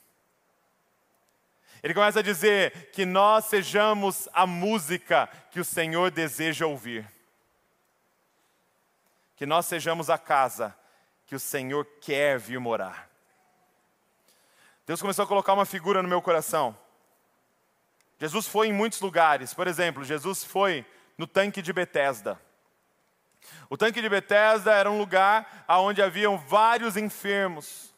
Ele 1.82 1.94
começa 1.94 2.18
a 2.18 2.22
dizer 2.22 2.90
que 2.90 3.06
nós 3.06 3.46
sejamos 3.46 4.28
a 4.34 4.46
música 4.46 5.30
que 5.50 5.58
o 5.58 5.64
Senhor 5.64 6.10
deseja 6.10 6.66
ouvir. 6.66 7.10
Que 9.34 9.46
nós 9.46 9.64
sejamos 9.64 10.10
a 10.10 10.18
casa 10.18 10.76
que 11.24 11.34
o 11.34 11.40
Senhor 11.40 11.86
quer 12.02 12.38
vir 12.38 12.60
morar. 12.60 13.08
Deus 14.86 15.00
começou 15.00 15.24
a 15.24 15.28
colocar 15.28 15.54
uma 15.54 15.64
figura 15.64 16.02
no 16.02 16.08
meu 16.08 16.20
coração. 16.20 16.76
Jesus 18.20 18.46
foi 18.46 18.68
em 18.68 18.74
muitos 18.74 19.00
lugares. 19.00 19.54
Por 19.54 19.66
exemplo, 19.66 20.04
Jesus 20.04 20.44
foi 20.44 20.84
no 21.16 21.26
tanque 21.26 21.62
de 21.62 21.72
Betesda. 21.72 22.44
O 23.68 23.76
tanque 23.76 24.00
de 24.00 24.08
Betesda 24.08 24.72
era 24.72 24.90
um 24.90 24.98
lugar 24.98 25.64
onde 25.68 26.02
haviam 26.02 26.38
vários 26.38 26.96
enfermos, 26.96 27.92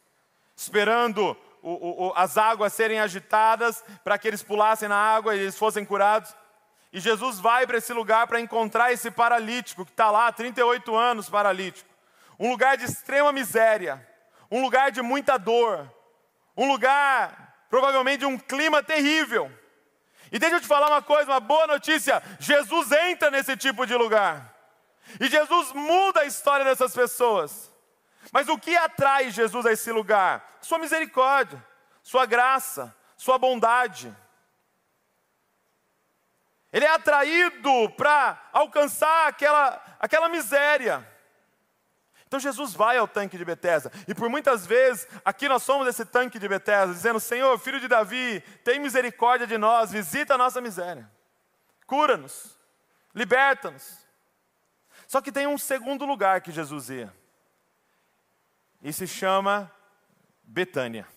esperando 0.56 1.36
o, 1.62 2.06
o, 2.06 2.12
as 2.16 2.38
águas 2.38 2.72
serem 2.72 3.00
agitadas 3.00 3.84
para 4.02 4.16
que 4.18 4.26
eles 4.26 4.42
pulassem 4.42 4.88
na 4.88 4.96
água 4.96 5.36
e 5.36 5.40
eles 5.40 5.58
fossem 5.58 5.84
curados. 5.84 6.34
E 6.92 7.00
Jesus 7.00 7.38
vai 7.38 7.66
para 7.66 7.78
esse 7.78 7.92
lugar 7.92 8.26
para 8.26 8.40
encontrar 8.40 8.92
esse 8.92 9.10
paralítico 9.10 9.84
que 9.84 9.90
está 9.90 10.10
lá 10.10 10.28
há 10.28 10.32
38 10.32 10.96
anos 10.96 11.28
paralítico. 11.28 11.88
Um 12.38 12.50
lugar 12.50 12.76
de 12.76 12.84
extrema 12.84 13.32
miséria, 13.32 14.06
um 14.50 14.62
lugar 14.62 14.90
de 14.90 15.02
muita 15.02 15.36
dor, 15.38 15.92
um 16.56 16.66
lugar 16.66 17.66
provavelmente 17.68 18.20
de 18.20 18.26
um 18.26 18.38
clima 18.38 18.82
terrível. 18.82 19.52
E 20.32 20.38
deixa 20.38 20.56
eu 20.56 20.60
te 20.60 20.66
falar 20.66 20.88
uma 20.88 21.02
coisa, 21.02 21.30
uma 21.30 21.40
boa 21.40 21.66
notícia: 21.66 22.22
Jesus 22.38 22.90
entra 22.92 23.30
nesse 23.30 23.56
tipo 23.56 23.86
de 23.86 23.94
lugar. 23.94 24.57
E 25.20 25.28
Jesus 25.28 25.72
muda 25.72 26.20
a 26.20 26.24
história 26.24 26.64
dessas 26.64 26.94
pessoas. 26.94 27.72
Mas 28.32 28.48
o 28.48 28.58
que 28.58 28.76
atrai 28.76 29.30
Jesus 29.30 29.64
a 29.64 29.72
esse 29.72 29.90
lugar? 29.90 30.58
Sua 30.60 30.78
misericórdia, 30.78 31.64
sua 32.02 32.26
graça, 32.26 32.94
sua 33.16 33.38
bondade. 33.38 34.14
Ele 36.72 36.84
é 36.84 36.90
atraído 36.90 37.90
para 37.96 38.40
alcançar 38.52 39.28
aquela, 39.28 39.82
aquela 39.98 40.28
miséria. 40.28 41.06
Então 42.26 42.38
Jesus 42.38 42.74
vai 42.74 42.98
ao 42.98 43.08
tanque 43.08 43.38
de 43.38 43.44
Betesda, 43.44 43.90
e 44.06 44.14
por 44.14 44.28
muitas 44.28 44.66
vezes 44.66 45.08
aqui 45.24 45.48
nós 45.48 45.62
somos 45.62 45.88
esse 45.88 46.04
tanque 46.04 46.38
de 46.38 46.46
Betesda, 46.46 46.92
dizendo: 46.92 47.18
Senhor, 47.18 47.58
filho 47.58 47.80
de 47.80 47.88
Davi, 47.88 48.42
tem 48.62 48.78
misericórdia 48.78 49.46
de 49.46 49.56
nós, 49.56 49.90
visita 49.90 50.34
a 50.34 50.38
nossa 50.38 50.60
miséria, 50.60 51.10
cura-nos, 51.86 52.54
liberta-nos. 53.14 53.97
Só 55.08 55.22
que 55.22 55.32
tem 55.32 55.46
um 55.46 55.56
segundo 55.56 56.04
lugar 56.04 56.42
que 56.42 56.52
Jesus 56.52 56.90
ia, 56.90 57.10
e 58.82 58.92
se 58.92 59.06
chama 59.06 59.72
Betânia. 60.44 61.08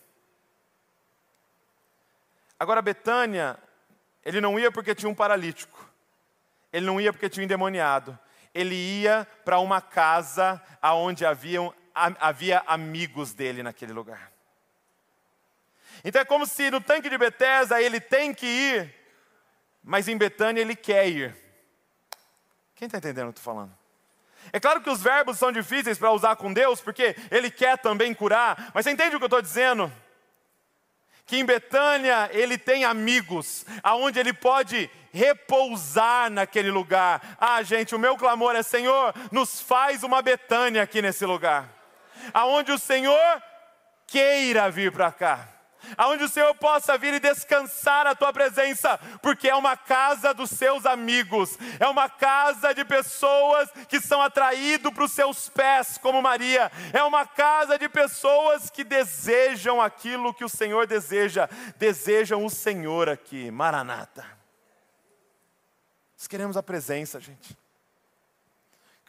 Agora, 2.58 2.82
Betânia, 2.82 3.60
ele 4.24 4.40
não 4.40 4.58
ia 4.58 4.72
porque 4.72 4.96
tinha 4.96 5.10
um 5.10 5.14
paralítico, 5.14 5.90
ele 6.72 6.86
não 6.86 7.02
ia 7.02 7.12
porque 7.12 7.30
tinha 7.30 7.44
um 7.44 7.46
endemoniado, 7.46 8.18
ele 8.54 8.76
ia 8.76 9.28
para 9.44 9.60
uma 9.60 9.82
casa 9.82 10.62
onde 10.82 11.26
haviam, 11.26 11.74
havia 11.94 12.64
amigos 12.68 13.34
dele 13.34 13.62
naquele 13.62 13.92
lugar. 13.92 14.32
Então 16.02 16.22
é 16.22 16.26
como 16.26 16.48
se 16.48 16.72
no 16.72 16.80
tanque 16.80 17.10
de 17.10 17.18
Betesda 17.18 17.82
ele 17.82 18.00
tem 18.00 18.34
que 18.34 18.46
ir, 18.46 18.96
mas 19.84 20.08
em 20.08 20.18
Betânia 20.18 20.62
ele 20.62 20.78
quer 20.78 21.10
ir. 21.10 21.36
Quem 22.74 22.86
está 22.86 23.00
entendendo 23.00 23.30
o 23.30 23.34
que 23.34 23.40
estou 23.40 23.54
falando? 23.54 23.81
É 24.54 24.60
claro 24.60 24.82
que 24.82 24.90
os 24.90 25.02
verbos 25.02 25.38
são 25.38 25.52
difíceis 25.52 25.98
para 25.98 26.12
usar 26.12 26.36
com 26.36 26.54
Deus, 26.54 26.82
porque 26.82 27.16
Ele 27.30 27.50
quer 27.50 27.78
também 27.78 28.14
curar, 28.14 28.72
mas 28.74 28.84
você 28.84 28.92
entende 28.92 29.16
o 29.16 29.20
que 29.20 29.24
eu 29.24 29.28
estou 29.28 29.42
dizendo? 29.42 29.92
Que 31.26 31.38
em 31.38 31.46
Betânia 31.46 32.30
ele 32.34 32.58
tem 32.58 32.84
amigos, 32.84 33.66
aonde 33.82 34.20
ele 34.20 34.34
pode 34.34 34.90
repousar 35.14 36.30
naquele 36.30 36.70
lugar. 36.70 37.38
Ah, 37.40 37.64
gente, 37.64 37.96
o 37.96 38.00
meu 38.00 38.18
clamor 38.18 38.54
é: 38.54 38.64
Senhor, 38.64 39.14
nos 39.32 39.62
faz 39.62 40.04
uma 40.04 40.22
Betânia 40.22 40.84
aqui 40.84 41.02
nesse 41.02 41.26
lugar, 41.26 41.70
aonde 42.34 42.74
o 42.74 42.78
Senhor 42.78 43.42
queira 44.08 44.70
vir 44.70 44.92
para 44.92 45.10
cá 45.12 45.48
aonde 45.98 46.24
o 46.24 46.30
Senhor 46.30 46.54
possa 46.56 46.98
vir 46.98 47.14
e 47.14 47.20
descansar 47.20 48.08
a 48.08 48.16
tua 48.16 48.32
presença, 48.32 48.98
porque 49.22 49.50
é 49.50 49.56
uma 49.56 49.76
casa 49.78 50.34
dos 50.34 50.50
seus 50.50 50.86
amigos, 50.86 51.58
é 51.80 51.88
uma 51.88 52.10
casa 52.10 52.74
de 52.74 52.84
pessoas 52.86 53.70
que 53.88 54.00
são 54.00 54.22
atraídos 54.22 54.94
para 54.94 55.04
os 55.04 55.12
seus 55.12 55.50
pés, 55.50 55.98
como 55.98 56.22
Maria, 56.22 56.72
é 56.94 57.04
uma 57.04 57.26
casa 57.26 57.78
de 57.78 57.88
pessoas 57.90 58.70
que 58.70 58.84
desejam 58.84 59.82
aquilo 59.82 60.34
que 60.34 60.46
o 60.46 60.50
Senhor 60.50 60.88
deseja, 60.88 61.50
desejam 61.78 62.46
o 62.46 62.50
Senhor 62.50 63.10
aqui, 63.10 63.50
Maranata. 63.52 64.26
Nós 66.18 66.28
queremos 66.28 66.56
a 66.56 66.62
presença, 66.62 67.20
gente. 67.20 67.58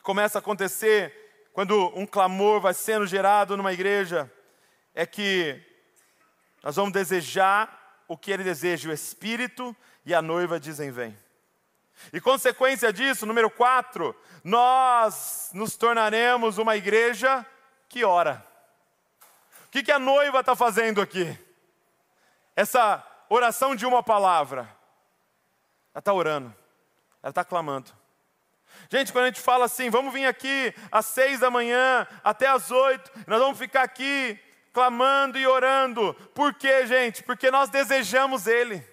Começa 0.03 0.39
a 0.39 0.41
acontecer 0.41 1.23
quando 1.53 1.93
um 1.95 2.07
clamor 2.07 2.61
vai 2.61 2.75
sendo 2.75 3.07
gerado 3.07 3.57
numa 3.57 3.73
igreja, 3.73 4.33
é 4.95 5.05
que 5.05 5.63
nós 6.63 6.77
vamos 6.77 6.93
desejar 6.93 8.03
o 8.07 8.17
que 8.17 8.31
ele 8.31 8.45
deseja, 8.45 8.89
o 8.89 8.93
Espírito 8.93 9.75
e 10.05 10.15
a 10.15 10.23
noiva 10.23 10.61
dizem: 10.61 10.91
vem. 10.91 11.17
E 12.13 12.21
consequência 12.21 12.93
disso, 12.93 13.27
número 13.27 13.51
quatro, 13.51 14.15
nós 14.43 15.51
nos 15.53 15.77
tornaremos 15.77 16.59
uma 16.59 16.77
igreja 16.77 17.45
que 17.89 18.05
ora. 18.05 18.47
O 19.67 19.71
que, 19.71 19.83
que 19.83 19.93
a 19.93 19.99
noiva 19.99 20.41
está 20.41 20.55
fazendo 20.55 21.01
aqui? 21.01 21.39
Essa 22.55 23.05
oração 23.29 23.75
de 23.75 23.87
uma 23.87 24.03
palavra. 24.03 24.63
Ela 25.95 26.01
está 26.01 26.13
orando, 26.13 26.55
ela 27.23 27.31
está 27.31 27.45
clamando. 27.45 27.91
Gente, 28.91 29.13
quando 29.13 29.25
a 29.25 29.29
gente 29.29 29.41
fala 29.41 29.67
assim, 29.67 29.91
vamos 29.91 30.13
vir 30.13 30.27
aqui 30.27 30.75
às 30.91 31.07
seis 31.07 31.41
da 31.41 31.51
manhã 31.51 32.07
até 32.25 32.47
às 32.49 32.71
oito, 32.71 33.11
nós 33.27 33.39
vamos 33.39 33.59
ficar 33.59 33.83
aqui 33.83 34.39
clamando 34.73 35.39
e 35.39 35.47
orando. 35.47 36.15
Por 36.35 36.55
quê, 36.55 36.87
gente? 36.87 37.23
Porque 37.23 37.51
nós 37.51 37.69
desejamos 37.69 38.47
Ele. 38.47 38.85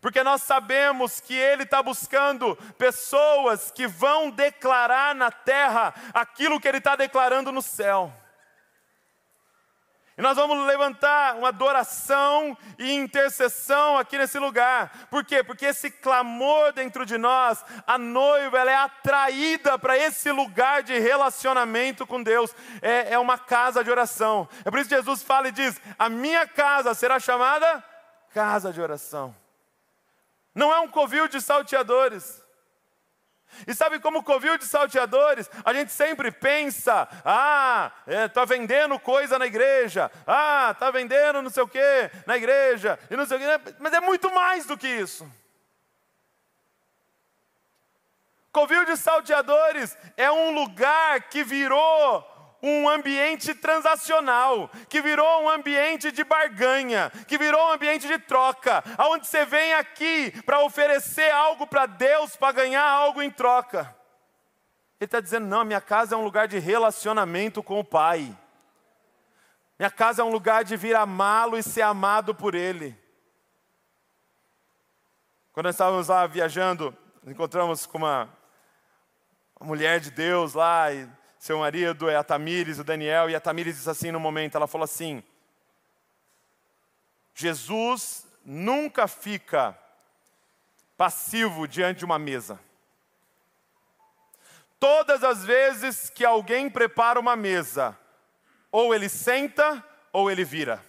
Porque 0.00 0.22
nós 0.22 0.42
sabemos 0.42 1.20
que 1.20 1.34
Ele 1.34 1.62
está 1.62 1.82
buscando 1.82 2.54
pessoas 2.78 3.70
que 3.70 3.86
vão 3.86 4.30
declarar 4.30 5.14
na 5.14 5.30
terra 5.30 5.94
aquilo 6.12 6.60
que 6.60 6.68
Ele 6.68 6.78
está 6.78 6.94
declarando 6.96 7.50
no 7.50 7.62
céu. 7.62 8.12
E 10.18 10.22
nós 10.22 10.34
vamos 10.34 10.66
levantar 10.66 11.36
uma 11.36 11.48
adoração 11.48 12.56
e 12.78 12.90
intercessão 12.90 13.98
aqui 13.98 14.16
nesse 14.16 14.38
lugar. 14.38 15.06
Por 15.10 15.22
quê? 15.22 15.44
Porque 15.44 15.66
esse 15.66 15.90
clamor 15.90 16.72
dentro 16.72 17.04
de 17.04 17.18
nós, 17.18 17.62
a 17.86 17.98
noiva, 17.98 18.58
ela 18.58 18.70
é 18.70 18.76
atraída 18.76 19.78
para 19.78 19.98
esse 19.98 20.32
lugar 20.32 20.82
de 20.82 20.98
relacionamento 20.98 22.06
com 22.06 22.22
Deus. 22.22 22.54
É, 22.80 23.12
é 23.12 23.18
uma 23.18 23.36
casa 23.36 23.84
de 23.84 23.90
oração. 23.90 24.48
É 24.64 24.70
por 24.70 24.80
isso 24.80 24.88
que 24.88 24.96
Jesus 24.96 25.22
fala 25.22 25.48
e 25.48 25.52
diz: 25.52 25.78
A 25.98 26.08
minha 26.08 26.46
casa 26.46 26.94
será 26.94 27.20
chamada 27.20 27.84
casa 28.32 28.72
de 28.72 28.80
oração. 28.80 29.36
Não 30.54 30.72
é 30.72 30.80
um 30.80 30.88
covil 30.88 31.28
de 31.28 31.42
salteadores. 31.42 32.42
E 33.66 33.74
sabe 33.74 34.00
como 34.00 34.22
covil 34.22 34.58
de 34.58 34.64
salteadores, 34.64 35.50
a 35.64 35.72
gente 35.72 35.92
sempre 35.92 36.30
pensa, 36.30 37.08
ah, 37.24 37.92
está 38.06 38.42
é, 38.42 38.46
vendendo 38.46 38.98
coisa 38.98 39.38
na 39.38 39.46
igreja, 39.46 40.10
ah, 40.26 40.70
está 40.72 40.90
vendendo 40.90 41.42
não 41.42 41.50
sei 41.50 41.62
o 41.62 41.68
que 41.68 42.10
na 42.26 42.36
igreja, 42.36 42.98
e 43.10 43.16
não 43.16 43.26
sei 43.26 43.36
o 43.36 43.40
quê, 43.40 43.74
mas 43.78 43.92
é 43.92 44.00
muito 44.00 44.32
mais 44.32 44.66
do 44.66 44.76
que 44.76 44.88
isso. 44.88 45.30
Covil 48.52 48.86
de 48.86 48.96
salteadores 48.96 49.96
é 50.16 50.30
um 50.30 50.54
lugar 50.54 51.28
que 51.28 51.44
virou 51.44 52.35
um 52.62 52.88
ambiente 52.88 53.54
transacional, 53.54 54.70
que 54.88 55.00
virou 55.00 55.42
um 55.42 55.50
ambiente 55.50 56.10
de 56.10 56.24
barganha, 56.24 57.10
que 57.28 57.38
virou 57.38 57.60
um 57.68 57.72
ambiente 57.72 58.06
de 58.08 58.18
troca, 58.18 58.82
aonde 58.98 59.26
você 59.26 59.44
vem 59.44 59.74
aqui 59.74 60.32
para 60.42 60.60
oferecer 60.60 61.30
algo 61.30 61.66
para 61.66 61.86
Deus, 61.86 62.36
para 62.36 62.52
ganhar 62.52 62.84
algo 62.84 63.22
em 63.22 63.30
troca. 63.30 63.94
Ele 65.00 65.06
está 65.06 65.20
dizendo: 65.20 65.46
não, 65.46 65.64
minha 65.64 65.80
casa 65.80 66.14
é 66.14 66.18
um 66.18 66.24
lugar 66.24 66.48
de 66.48 66.58
relacionamento 66.58 67.62
com 67.62 67.78
o 67.78 67.84
Pai. 67.84 68.36
Minha 69.78 69.90
casa 69.90 70.22
é 70.22 70.24
um 70.24 70.30
lugar 70.30 70.64
de 70.64 70.76
vir 70.76 70.96
amá-lo 70.96 71.58
e 71.58 71.62
ser 71.62 71.82
amado 71.82 72.34
por 72.34 72.54
Ele. 72.54 72.98
Quando 75.52 75.66
nós 75.66 75.74
estávamos 75.74 76.08
lá 76.08 76.26
viajando, 76.26 76.96
encontramos 77.26 77.86
com 77.86 77.98
uma, 77.98 78.28
mulher 79.60 80.00
de 80.00 80.10
Deus 80.10 80.54
lá, 80.54 80.92
e 80.92 81.08
seu 81.46 81.60
marido 81.60 82.10
é 82.10 82.16
a 82.16 82.24
Tamires, 82.24 82.80
o 82.80 82.84
Daniel, 82.84 83.30
e 83.30 83.36
a 83.36 83.40
Tamires 83.40 83.76
disse 83.76 83.88
assim 83.88 84.10
no 84.10 84.18
momento, 84.18 84.56
ela 84.56 84.66
falou 84.66 84.84
assim, 84.84 85.22
Jesus 87.32 88.26
nunca 88.44 89.06
fica 89.06 89.78
passivo 90.96 91.68
diante 91.68 91.98
de 91.98 92.04
uma 92.04 92.18
mesa. 92.18 92.58
Todas 94.80 95.22
as 95.22 95.44
vezes 95.44 96.10
que 96.10 96.24
alguém 96.24 96.68
prepara 96.68 97.20
uma 97.20 97.36
mesa, 97.36 97.96
ou 98.72 98.92
ele 98.92 99.08
senta 99.08 99.84
ou 100.12 100.28
ele 100.28 100.44
vira. 100.44 100.84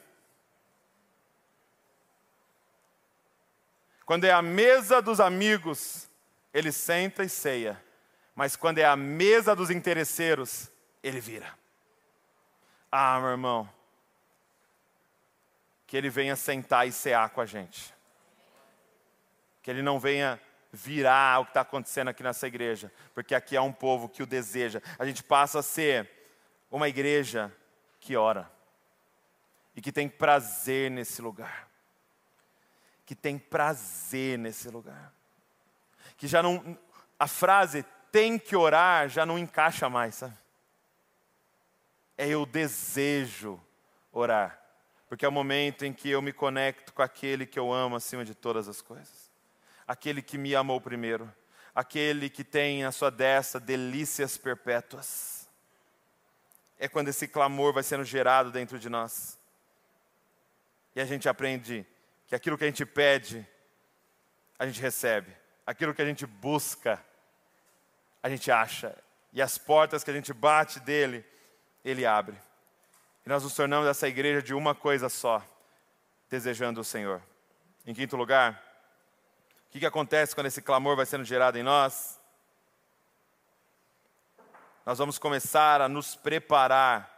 Quando 4.08 4.24
é 4.24 4.32
a 4.32 4.42
mesa 4.42 5.04
dos 5.04 5.20
amigos, 5.20 6.10
ele 6.52 6.72
senta 6.72 7.24
e 7.24 7.30
ceia. 7.30 7.87
Mas 8.38 8.56
quando 8.56 8.78
é 8.78 8.86
a 8.86 8.96
mesa 8.96 9.56
dos 9.56 9.72
interesseiros, 9.72 10.70
ele 11.02 11.20
vira. 11.20 11.52
Ah, 12.92 13.20
meu 13.20 13.32
irmão, 13.32 13.68
que 15.88 15.98
ele 15.98 16.08
venha 16.08 16.36
sentar 16.36 16.88
e 16.88 16.92
cear 16.92 17.32
com 17.32 17.42
a 17.42 17.48
gente. 17.48 17.92
Que 19.64 19.72
ele 19.72 19.82
não 19.82 20.00
venha 20.00 20.40
virar 20.72 21.40
o 21.40 21.46
que 21.46 21.50
está 21.50 21.62
acontecendo 21.62 22.10
aqui 22.10 22.22
nessa 22.22 22.46
igreja, 22.46 22.94
porque 23.16 23.34
aqui 23.34 23.58
há 23.58 23.64
um 23.64 23.74
povo 23.74 24.08
que 24.08 24.22
o 24.22 24.28
deseja. 24.28 24.84
A 25.00 25.06
gente 25.08 25.24
passa 25.24 25.58
a 25.58 25.64
ser 25.64 26.08
uma 26.70 26.88
igreja 26.88 27.52
que 28.00 28.16
ora 28.16 28.52
e 29.76 29.82
que 29.82 29.92
tem 29.92 30.08
prazer 30.08 30.92
nesse 30.92 31.24
lugar. 31.24 31.68
Que 33.04 33.16
tem 33.16 33.40
prazer 33.40 34.38
nesse 34.38 34.70
lugar. 34.70 35.12
Que 36.18 36.28
já 36.28 36.44
não. 36.44 36.78
A 37.18 37.26
frase 37.26 37.84
tem 38.12 38.38
que 38.38 38.56
orar 38.56 39.10
já 39.10 39.26
não 39.26 39.38
encaixa 39.38 39.90
mais, 39.90 40.16
sabe? 40.16 40.38
É 42.18 42.28
eu 42.28 42.46
desejo 42.46 43.62
orar, 44.12 44.60
porque 45.08 45.26
é 45.26 45.30
o 45.30 45.32
momento 45.32 45.86
em 45.86 45.94
que 45.94 46.10
eu 46.10 46.22
me 46.22 46.34
conecto 46.34 46.94
com 46.94 47.02
aquele 47.02 47.46
que 47.46 47.60
eu 47.60 47.72
amo 47.72 47.96
acima 47.96 48.26
de 48.26 48.34
todas 48.34 48.68
as 48.68 48.82
coisas, 48.82 49.32
aquele 49.88 50.22
que 50.22 50.38
me 50.38 50.56
amou 50.56 50.82
primeiro, 50.82 51.32
aquele 51.76 52.28
que 52.30 52.44
tem 52.44 52.82
na 52.82 52.92
sua 52.92 53.12
destra 53.12 53.60
delícias 53.60 54.36
perpétuas. 54.36 55.48
É 56.80 56.88
quando 56.88 57.10
esse 57.10 57.28
clamor 57.28 57.72
vai 57.72 57.84
sendo 57.84 58.04
gerado 58.04 58.52
dentro 58.52 58.80
de 58.80 58.90
nós. 58.90 59.38
E 60.96 61.00
a 61.00 61.06
gente 61.06 61.30
aprende 61.30 61.86
que 62.28 62.34
aquilo 62.34 62.58
que 62.58 62.64
a 62.64 62.68
gente 62.68 62.84
pede, 62.84 63.48
a 64.58 64.66
gente 64.66 64.82
recebe. 64.82 65.32
Aquilo 65.66 65.94
que 65.94 66.02
a 66.02 66.06
gente 66.06 66.26
busca, 66.26 67.04
a 68.28 68.30
gente 68.30 68.52
acha. 68.52 68.96
E 69.34 69.42
as 69.42 69.58
portas 69.58 70.04
que 70.04 70.12
a 70.12 70.14
gente 70.14 70.34
bate 70.34 70.80
dele, 70.80 71.26
ele 71.84 72.06
abre. 72.06 72.38
E 73.26 73.30
nós 73.30 73.44
nos 73.44 73.56
tornamos 73.56 73.88
essa 73.88 74.08
igreja 74.08 74.42
de 74.42 74.54
uma 74.54 74.76
coisa 74.76 75.10
só, 75.10 75.44
desejando 76.30 76.82
o 76.82 76.84
Senhor. 76.84 77.22
Em 77.86 77.94
quinto 77.94 78.16
lugar, 78.16 78.62
o 79.68 79.70
que, 79.72 79.80
que 79.80 79.86
acontece 79.86 80.36
quando 80.36 80.48
esse 80.48 80.62
clamor 80.62 80.96
vai 80.96 81.06
sendo 81.06 81.24
gerado 81.24 81.58
em 81.58 81.64
nós? 81.64 82.20
Nós 84.86 84.98
vamos 84.98 85.18
começar 85.18 85.82
a 85.82 85.90
nos 85.90 86.16
preparar 86.16 87.14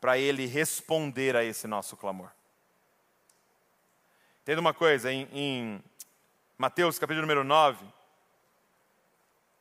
para 0.00 0.18
Ele 0.18 0.46
responder 0.46 1.36
a 1.36 1.44
esse 1.44 1.66
nosso 1.66 1.96
clamor. 1.96 2.30
Entenda 4.42 4.60
uma 4.60 4.74
coisa, 4.74 5.12
em, 5.12 5.28
em 5.32 5.84
Mateus 6.58 6.98
capítulo 6.98 7.22
número 7.22 7.42
9, 7.42 7.84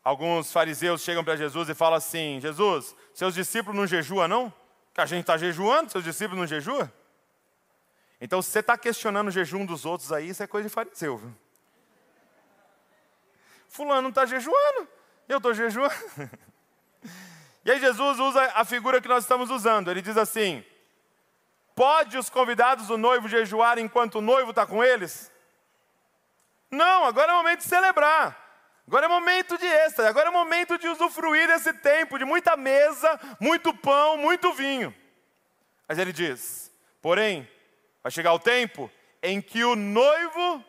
alguns 0.04 0.52
fariseus 0.52 1.02
chegam 1.02 1.24
para 1.24 1.36
Jesus 1.36 1.70
e 1.70 1.74
falam 1.74 1.98
assim: 1.98 2.40
Jesus, 2.42 2.96
seus 3.14 3.34
discípulos 3.34 3.78
não 3.78 3.88
jejuam, 3.88 4.28
não? 4.28 4.54
Que 4.94 5.02
a 5.02 5.06
gente 5.06 5.22
está 5.22 5.38
jejuando, 5.38 5.92
seus 5.92 6.04
discípulos 6.04 6.40
não 6.40 6.48
jejuam? 6.48 6.92
Então, 8.20 8.42
se 8.42 8.52
você 8.52 8.60
está 8.60 8.78
questionando 8.78 9.28
o 9.28 9.32
jejum 9.32 9.66
dos 9.66 9.86
outros 9.86 10.12
aí, 10.12 10.30
isso 10.30 10.42
é 10.44 10.48
coisa 10.48 10.70
de 10.70 10.74
fariseu. 10.74 11.18
Viu? 11.18 11.36
Fulano 13.68 14.04
não 14.04 14.10
está 14.10 14.26
jejuando, 14.26 14.88
eu 15.28 15.38
estou 15.38 15.54
jejuando. 15.54 15.94
E 17.66 17.72
aí 17.72 17.80
Jesus 17.80 18.20
usa 18.20 18.52
a 18.56 18.66
figura 18.66 19.00
que 19.00 19.08
nós 19.08 19.24
estamos 19.24 19.50
usando. 19.50 19.90
Ele 19.90 20.02
diz 20.02 20.18
assim: 20.18 20.66
Pode 21.74 22.18
os 22.18 22.30
convidados 22.30 22.88
do 22.88 22.98
noivo 22.98 23.30
jejuar 23.30 23.80
enquanto 23.80 24.16
o 24.16 24.22
noivo 24.22 24.50
está 24.50 24.66
com 24.66 24.84
eles? 24.84 25.32
Não, 26.70 27.06
agora 27.06 27.32
é 27.32 27.36
o 27.36 27.38
momento 27.38 27.60
de 27.60 27.66
celebrar. 27.66 28.43
Agora 28.86 29.06
é 29.06 29.10
momento 29.10 29.58
de 29.58 29.66
êxtase, 29.66 30.08
agora 30.08 30.28
é 30.28 30.32
momento 30.32 30.78
de 30.78 30.88
usufruir 30.88 31.48
desse 31.48 31.74
tempo, 31.74 32.18
de 32.18 32.26
muita 32.26 32.58
mesa, 32.58 33.20
muito 33.40 33.74
pão, 33.74 34.18
muito 34.18 34.54
vinho. 34.54 34.94
Mas 35.88 35.98
ele 35.98 36.12
diz: 36.12 36.72
porém, 37.02 37.50
vai 38.02 38.12
chegar 38.12 38.34
o 38.34 38.40
tempo 38.40 38.92
em 39.22 39.42
que 39.42 39.64
o 39.64 39.76
noivo 39.76 40.64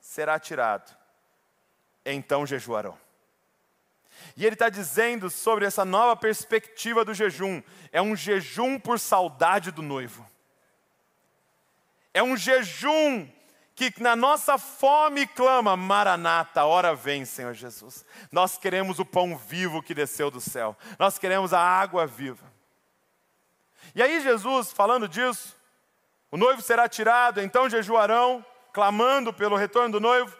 será 0.00 0.38
tirado, 0.38 0.96
então 2.04 2.46
jejuarão. 2.46 2.98
E 4.36 4.46
ele 4.46 4.54
está 4.54 4.68
dizendo 4.68 5.28
sobre 5.28 5.66
essa 5.66 5.84
nova 5.84 6.16
perspectiva 6.16 7.04
do 7.04 7.12
jejum: 7.12 7.62
é 7.92 8.00
um 8.00 8.16
jejum 8.16 8.78
por 8.78 8.98
saudade 8.98 9.70
do 9.70 9.82
noivo, 9.82 10.26
é 12.14 12.22
um 12.22 12.36
jejum 12.36 13.28
que 13.74 13.92
na 14.00 14.14
nossa 14.14 14.56
fome 14.56 15.26
clama, 15.26 15.76
Maranata, 15.76 16.64
hora 16.64 16.94
vem, 16.94 17.24
Senhor 17.24 17.52
Jesus. 17.54 18.04
Nós 18.30 18.56
queremos 18.56 18.98
o 18.98 19.04
pão 19.04 19.36
vivo 19.36 19.82
que 19.82 19.94
desceu 19.94 20.30
do 20.30 20.40
céu, 20.40 20.76
nós 20.98 21.18
queremos 21.18 21.52
a 21.52 21.60
água 21.60 22.06
viva. 22.06 22.52
E 23.94 24.02
aí, 24.02 24.20
Jesus, 24.20 24.72
falando 24.72 25.08
disso, 25.08 25.56
o 26.30 26.36
noivo 26.36 26.62
será 26.62 26.88
tirado, 26.88 27.40
então 27.40 27.68
jejuarão, 27.68 28.44
clamando 28.72 29.32
pelo 29.32 29.56
retorno 29.56 29.92
do 29.92 30.00
noivo. 30.00 30.36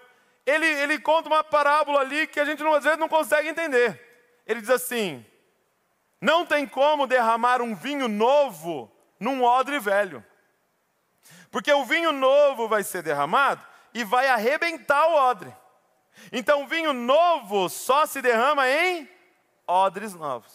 Ele, 0.47 0.67
ele 0.67 0.99
conta 0.99 1.29
uma 1.29 1.43
parábola 1.43 2.01
ali 2.01 2.27
que 2.27 2.41
a 2.41 2.45
gente 2.45 2.63
às 2.67 2.85
vezes 2.85 2.99
não 2.99 3.09
consegue 3.09 3.49
entender. 3.49 4.01
Ele 4.47 4.61
diz 4.61 4.71
assim: 4.71 5.25
Não 6.21 6.45
tem 6.45 6.67
como 6.67 7.07
derramar 7.07 7.63
um 7.63 7.75
vinho 7.75 8.09
novo 8.09 8.91
num 9.19 9.43
odre 9.43 9.79
velho. 9.79 10.25
Porque 11.55 11.73
o 11.73 11.85
vinho 11.85 12.11
novo 12.11 12.67
vai 12.67 12.83
ser 12.83 13.01
derramado 13.01 13.65
e 13.95 14.03
vai 14.03 14.27
arrebentar 14.27 15.07
o 15.07 15.15
odre. 15.15 15.55
Então, 16.33 16.67
vinho 16.67 16.93
novo 16.93 17.69
só 17.69 18.07
se 18.07 18.21
derrama 18.21 18.69
em 18.69 19.09
odres 19.65 20.15
novos. 20.15 20.53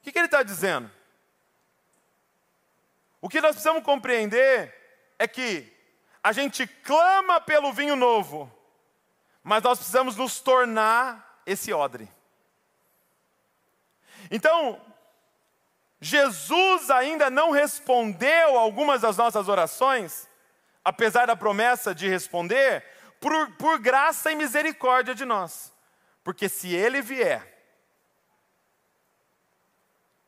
O 0.00 0.02
que, 0.02 0.10
que 0.10 0.18
ele 0.18 0.26
está 0.26 0.42
dizendo? 0.42 0.90
O 3.20 3.28
que 3.28 3.40
nós 3.40 3.52
precisamos 3.52 3.84
compreender 3.84 4.74
é 5.16 5.28
que 5.28 5.72
a 6.20 6.32
gente 6.32 6.66
clama 6.66 7.40
pelo 7.40 7.72
vinho 7.72 7.94
novo, 7.94 8.52
mas 9.44 9.62
nós 9.62 9.78
precisamos 9.78 10.16
nos 10.16 10.40
tornar 10.40 11.40
esse 11.46 11.72
odre. 11.72 12.10
Então, 14.28 14.87
Jesus 16.00 16.90
ainda 16.90 17.28
não 17.28 17.50
respondeu 17.50 18.56
algumas 18.56 19.00
das 19.00 19.16
nossas 19.16 19.48
orações, 19.48 20.28
apesar 20.84 21.26
da 21.26 21.34
promessa 21.34 21.94
de 21.94 22.08
responder, 22.08 22.84
por, 23.20 23.52
por 23.56 23.78
graça 23.80 24.30
e 24.30 24.36
misericórdia 24.36 25.14
de 25.14 25.24
nós. 25.24 25.72
Porque 26.22 26.48
se 26.48 26.72
Ele 26.74 27.02
vier, 27.02 27.56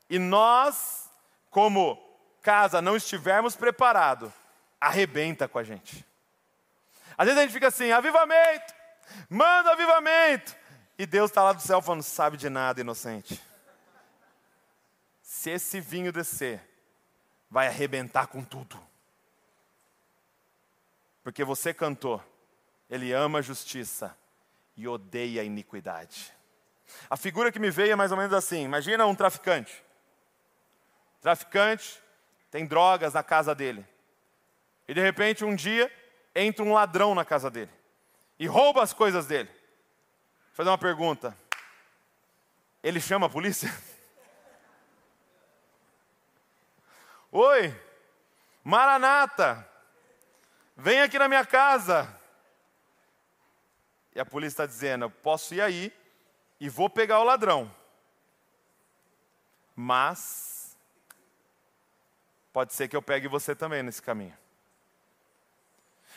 e 0.08 0.18
nós, 0.18 1.08
como 1.50 1.96
casa, 2.42 2.82
não 2.82 2.96
estivermos 2.96 3.54
preparados, 3.54 4.32
arrebenta 4.80 5.46
com 5.46 5.58
a 5.58 5.62
gente. 5.62 6.04
Às 7.16 7.26
vezes 7.26 7.38
a 7.38 7.42
gente 7.42 7.52
fica 7.52 7.68
assim, 7.68 7.92
avivamento, 7.92 8.74
manda 9.28 9.70
avivamento. 9.70 10.56
E 10.98 11.06
Deus 11.06 11.30
está 11.30 11.44
lá 11.44 11.52
do 11.52 11.62
céu 11.62 11.80
falando, 11.80 12.02
sabe 12.02 12.36
de 12.36 12.50
nada, 12.50 12.80
inocente 12.80 13.40
se 15.40 15.48
esse 15.48 15.80
vinho 15.80 16.12
descer, 16.12 16.60
vai 17.50 17.66
arrebentar 17.66 18.26
com 18.26 18.44
tudo. 18.44 18.78
Porque 21.24 21.42
você 21.44 21.72
cantou, 21.72 22.22
ele 22.90 23.10
ama 23.14 23.38
a 23.38 23.42
justiça 23.42 24.14
e 24.76 24.86
odeia 24.86 25.40
a 25.40 25.44
iniquidade. 25.44 26.30
A 27.08 27.16
figura 27.16 27.50
que 27.50 27.58
me 27.58 27.70
veio 27.70 27.92
é 27.92 27.96
mais 27.96 28.10
ou 28.10 28.18
menos 28.18 28.34
assim: 28.34 28.64
imagina 28.64 29.06
um 29.06 29.14
traficante. 29.14 29.82
Traficante 31.22 32.02
tem 32.50 32.66
drogas 32.66 33.14
na 33.14 33.22
casa 33.22 33.54
dele. 33.54 33.86
E 34.86 34.92
de 34.92 35.00
repente, 35.00 35.42
um 35.42 35.56
dia, 35.56 35.90
entra 36.34 36.62
um 36.62 36.74
ladrão 36.74 37.14
na 37.14 37.24
casa 37.24 37.50
dele 37.50 37.72
e 38.38 38.46
rouba 38.46 38.82
as 38.82 38.92
coisas 38.92 39.26
dele. 39.26 39.48
Vou 39.48 40.52
fazer 40.52 40.68
uma 40.68 40.76
pergunta: 40.76 41.34
ele 42.82 43.00
chama 43.00 43.24
a 43.24 43.30
polícia? 43.30 43.72
Oi, 47.32 47.72
Maranata, 48.64 49.64
vem 50.76 51.00
aqui 51.00 51.16
na 51.16 51.28
minha 51.28 51.46
casa. 51.46 52.12
E 54.12 54.18
a 54.18 54.26
polícia 54.26 54.54
está 54.54 54.66
dizendo: 54.66 55.04
eu 55.04 55.10
posso 55.10 55.54
ir 55.54 55.60
aí 55.60 55.92
e 56.58 56.68
vou 56.68 56.90
pegar 56.90 57.20
o 57.20 57.24
ladrão. 57.24 57.72
Mas 59.76 60.76
pode 62.52 62.74
ser 62.74 62.88
que 62.88 62.96
eu 62.96 63.02
pegue 63.02 63.28
você 63.28 63.54
também 63.54 63.82
nesse 63.82 64.02
caminho. 64.02 64.36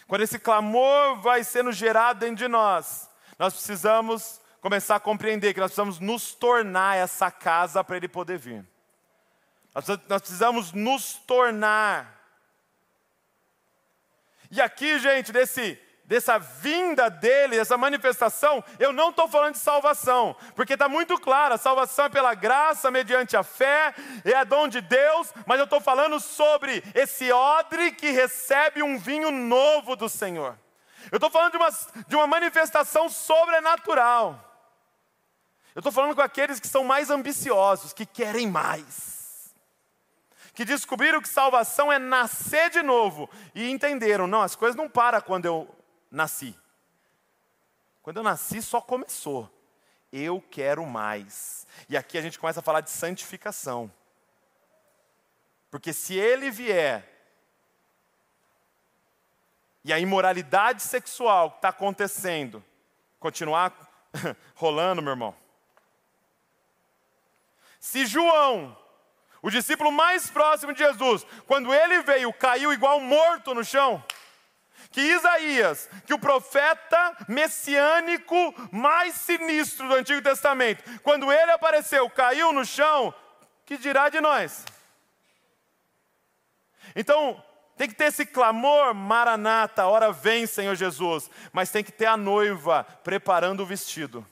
Quando 0.07 0.23
esse 0.23 0.39
clamor 0.39 1.21
vai 1.21 1.43
sendo 1.43 1.71
gerado 1.71 2.21
dentro 2.21 2.37
de 2.37 2.47
nós, 2.47 3.07
nós 3.37 3.53
precisamos 3.53 4.41
começar 4.59 4.95
a 4.95 4.99
compreender 4.99 5.53
que 5.53 5.59
nós 5.59 5.69
precisamos 5.69 5.99
nos 5.99 6.33
tornar 6.33 6.97
essa 6.97 7.29
casa 7.29 7.83
para 7.83 7.97
Ele 7.97 8.07
poder 8.07 8.39
vir. 8.39 8.72
Nós 9.73 10.21
precisamos 10.21 10.71
nos 10.71 11.15
tornar. 11.15 12.21
E 14.51 14.61
aqui, 14.61 14.99
gente, 14.99 15.31
desse 15.31 15.79
dessa 16.05 16.37
vinda 16.37 17.09
dele, 17.09 17.55
dessa 17.55 17.77
manifestação, 17.77 18.63
eu 18.77 18.91
não 18.91 19.09
estou 19.09 19.27
falando 19.27 19.53
de 19.53 19.59
salvação, 19.59 20.35
porque 20.55 20.73
está 20.73 20.87
muito 20.87 21.17
claro: 21.17 21.55
a 21.55 21.57
salvação 21.57 22.05
é 22.05 22.09
pela 22.09 22.35
graça, 22.35 22.91
mediante 22.91 23.35
a 23.35 23.41
fé, 23.41 23.95
é 24.23 24.45
dom 24.45 24.67
de 24.67 24.81
Deus, 24.81 25.33
mas 25.47 25.57
eu 25.57 25.63
estou 25.63 25.81
falando 25.81 26.19
sobre 26.19 26.83
esse 26.93 27.31
odre 27.31 27.91
que 27.93 28.11
recebe 28.11 28.83
um 28.83 28.97
vinho 28.97 29.31
novo 29.31 29.95
do 29.95 30.09
Senhor. 30.09 30.57
Eu 31.11 31.17
estou 31.17 31.29
falando 31.29 31.51
de 31.51 31.57
uma, 31.57 31.69
de 32.07 32.15
uma 32.15 32.27
manifestação 32.27 33.09
sobrenatural. 33.09 34.51
Eu 35.75 35.79
estou 35.79 35.91
falando 35.91 36.15
com 36.15 36.21
aqueles 36.21 36.59
que 36.59 36.67
são 36.67 36.83
mais 36.83 37.09
ambiciosos, 37.09 37.91
que 37.91 38.05
querem 38.05 38.47
mais 38.47 39.12
que 40.53 40.63
descobriram 40.63 41.21
que 41.21 41.27
salvação 41.27 41.91
é 41.91 41.97
nascer 41.97 42.69
de 42.69 42.81
novo 42.81 43.29
e 43.55 43.69
entenderam, 43.69 44.27
não, 44.27 44.41
as 44.41 44.55
coisas 44.55 44.75
não 44.75 44.87
param 44.87 45.19
quando 45.21 45.45
eu 45.45 45.75
nasci. 46.11 46.55
Quando 48.03 48.17
eu 48.17 48.23
nasci, 48.23 48.61
só 48.61 48.79
começou. 48.79 49.49
Eu 50.11 50.43
quero 50.51 50.85
mais. 50.85 51.65
E 51.89 51.97
aqui 51.97 52.17
a 52.17 52.21
gente 52.21 52.37
começa 52.37 52.59
a 52.59 52.63
falar 52.63 52.81
de 52.81 52.91
santificação. 52.91 53.91
Porque 55.71 55.91
se 55.91 56.13
ele 56.13 56.51
vier 56.51 57.09
e 59.83 59.91
a 59.91 59.99
imoralidade 59.99 60.83
sexual 60.83 61.51
que 61.51 61.57
está 61.57 61.69
acontecendo 61.69 62.63
continuar 63.19 63.73
rolando, 64.53 65.01
meu 65.01 65.11
irmão. 65.11 65.35
Se 67.79 68.05
João, 68.05 68.77
o 69.43 69.51
discípulo 69.51 69.91
mais 69.91 70.29
próximo 70.29 70.71
de 70.71 70.79
Jesus, 70.79 71.27
quando 71.45 71.73
ele 71.73 72.01
veio, 72.01 72.31
caiu 72.31 72.71
igual 72.71 73.01
morto 73.01 73.53
no 73.53 73.63
chão, 73.63 74.03
que 74.89 75.01
Isaías, 75.01 75.89
que 76.05 76.13
o 76.13 76.19
profeta 76.19 77.17
messiânico 77.27 78.35
mais 78.71 79.15
sinistro 79.15 79.87
do 79.89 79.95
Antigo 79.95 80.21
Testamento, 80.21 80.83
quando 81.01 81.31
ele 81.31 81.51
apareceu, 81.51 82.09
caiu 82.09 82.53
no 82.53 82.63
chão, 82.63 83.13
que 83.65 83.77
dirá 83.77 84.07
de 84.07 84.21
nós? 84.21 84.63
Então, 86.95 87.43
tem 87.75 87.89
que 87.89 87.95
ter 87.95 88.05
esse 88.05 88.25
clamor, 88.25 88.93
Maranata, 88.93 89.87
hora 89.87 90.11
vem, 90.13 90.47
Senhor 90.47 90.75
Jesus, 90.75 91.29
mas 91.51 91.69
tem 91.69 91.83
que 91.83 91.91
ter 91.91 92.05
a 92.05 92.15
noiva 92.15 92.85
preparando 93.03 93.61
o 93.61 93.65
vestido, 93.65 94.25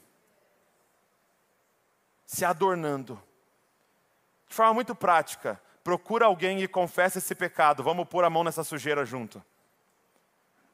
se 2.26 2.46
adornando. 2.46 3.22
De 4.52 4.56
forma 4.56 4.76
muito 4.76 4.94
prática, 4.94 5.60
procura 5.84 6.28
alguém 6.28 6.62
e 6.62 6.68
confessa 6.68 7.18
esse 7.18 7.34
pecado, 7.34 7.84
vamos 7.84 8.08
pôr 8.08 8.24
a 8.24 8.30
mão 8.30 8.44
nessa 8.44 8.64
sujeira 8.64 9.04
junto 9.04 9.44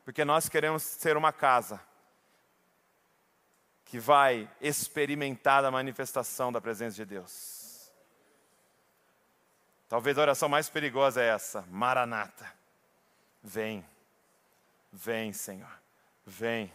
porque 0.08 0.24
nós 0.24 0.48
queremos 0.48 0.84
ser 0.84 1.18
uma 1.18 1.34
casa 1.34 1.82
que 3.84 4.00
vai 4.00 4.50
experimentar 4.62 5.66
a 5.66 5.70
manifestação 5.70 6.50
da 6.50 6.62
presença 6.62 6.96
de 6.96 7.04
Deus. 7.04 7.92
Talvez 9.90 10.18
a 10.18 10.22
oração 10.22 10.48
mais 10.48 10.70
perigosa 10.70 11.22
é 11.22 11.28
essa: 11.28 11.66
Maranata, 11.70 12.50
vem, 13.44 13.86
vem, 14.94 15.34
Senhor, 15.34 15.78
vem. 16.26 16.68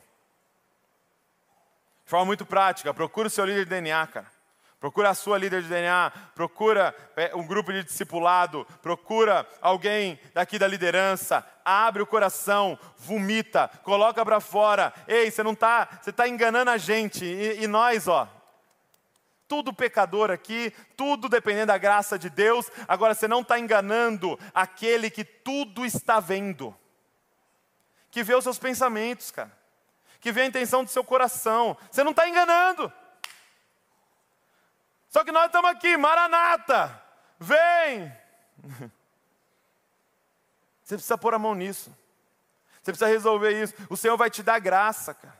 De 2.05 2.11
forma 2.11 2.27
muito 2.27 2.45
prática, 2.45 2.93
procure 2.93 3.29
o 3.29 3.31
seu 3.31 3.47
líder 3.47 3.65
de 3.65 3.71
DNA, 3.71 4.07
cara. 4.09 4.32
Procura 4.83 5.11
a 5.11 5.15
sua 5.15 5.39
líder 5.39 5.63
de 5.63 5.69
DNA, 5.69 6.11
procura 6.35 6.93
é, 7.15 7.31
um 7.37 7.47
grupo 7.47 7.73
de 7.73 7.85
discipulado, 7.85 8.67
procura 8.83 9.47
alguém 9.61 10.19
daqui 10.35 10.59
da 10.59 10.67
liderança, 10.67 11.47
abre 11.65 12.03
o 12.03 12.07
coração, 12.07 12.77
vomita, 12.99 13.71
coloca 13.85 14.25
para 14.25 14.41
fora. 14.41 14.93
Ei, 15.07 15.31
você 15.31 15.41
não 15.45 15.53
está, 15.53 15.89
você 16.03 16.11
está 16.11 16.27
enganando 16.27 16.69
a 16.69 16.79
gente 16.79 17.25
e, 17.25 17.63
e 17.63 17.69
nós, 17.69 18.09
ó, 18.09 18.29
tudo 19.47 19.73
pecador 19.73 20.33
aqui, 20.33 20.75
tudo 20.97 21.29
dependendo 21.29 21.67
da 21.67 21.79
graça 21.79 22.19
de 22.19 22.29
Deus. 22.29 22.69
Agora 22.89 23.15
você 23.15 23.29
não 23.29 23.43
está 23.43 23.61
enganando 23.61 24.37
aquele 24.53 25.11
que 25.11 25.23
tudo 25.23 25.87
está 25.87 26.19
vendo, 26.19 26.77
que 28.11 28.25
vê 28.25 28.35
os 28.35 28.43
seus 28.43 28.59
pensamentos, 28.59 29.31
cara, 29.31 29.57
que 30.21 30.33
vê 30.33 30.41
a 30.41 30.47
intenção 30.47 30.83
do 30.83 30.91
seu 30.91 31.05
coração. 31.05 31.77
Você 31.89 32.03
não 32.03 32.11
está 32.11 32.29
enganando. 32.29 32.93
Só 35.13 35.23
que 35.23 35.31
nós 35.31 35.45
estamos 35.47 35.71
aqui, 35.71 35.95
Maranata, 35.95 36.99
vem. 37.39 38.11
Você 40.83 40.95
precisa 40.95 41.19
pôr 41.19 41.35
a 41.35 41.39
mão 41.39 41.55
nisso. 41.55 41.95
Você 42.77 42.93
precisa 42.93 43.09
resolver 43.09 43.63
isso. 43.63 43.75
O 43.91 43.97
Senhor 43.97 44.17
vai 44.17 44.31
te 44.31 44.43
dar 44.43 44.59
graça, 44.59 45.13
cara. 45.13 45.39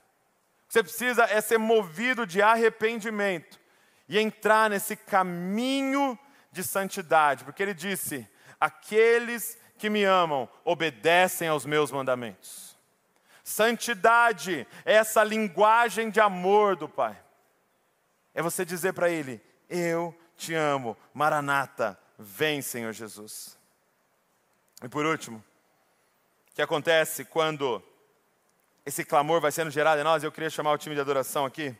Você 0.69 0.83
precisa 0.83 1.25
é 1.25 1.41
ser 1.41 1.57
movido 1.59 2.27
de 2.27 2.43
arrependimento 2.43 3.59
e 4.07 4.19
entrar 4.19 4.69
nesse 4.69 4.95
caminho 4.95 6.19
de 6.51 6.63
santidade, 6.63 7.43
porque 7.43 7.63
Ele 7.63 7.73
disse: 7.73 8.29
aqueles 8.61 9.59
que 9.79 9.89
me 9.89 10.05
amam 10.05 10.47
obedecem 10.65 11.49
aos 11.49 11.65
meus 11.65 11.91
mandamentos. 11.91 12.79
Santidade 13.43 14.67
é 14.85 14.95
essa 14.97 15.25
linguagem 15.25 16.11
de 16.11 16.21
amor 16.21 16.77
do 16.77 16.87
Pai. 16.89 17.19
É 18.35 18.43
você 18.43 18.67
dizer 18.67 18.93
para 18.93 19.09
Ele: 19.09 19.43
eu 19.73 20.15
te 20.37 20.55
amo. 20.55 20.97
Maranata, 21.15 21.99
vem, 22.19 22.61
Senhor 22.61 22.93
Jesus. 22.93 23.57
E 24.83 24.89
por 24.89 25.07
último, 25.07 25.43
o 26.51 26.55
que 26.55 26.63
acontece 26.63 27.25
quando 27.25 27.83
esse 28.85 29.05
clamor 29.05 29.41
vai 29.41 29.51
sendo 29.51 29.71
gerado 29.71 30.01
em 30.01 30.05
nós? 30.05 30.23
Eu 30.23 30.33
queria 30.33 30.51
chamar 30.51 30.73
o 30.73 30.79
time 30.79 30.95
de 30.95 31.01
adoração 31.01 31.47
aqui. 31.47 31.75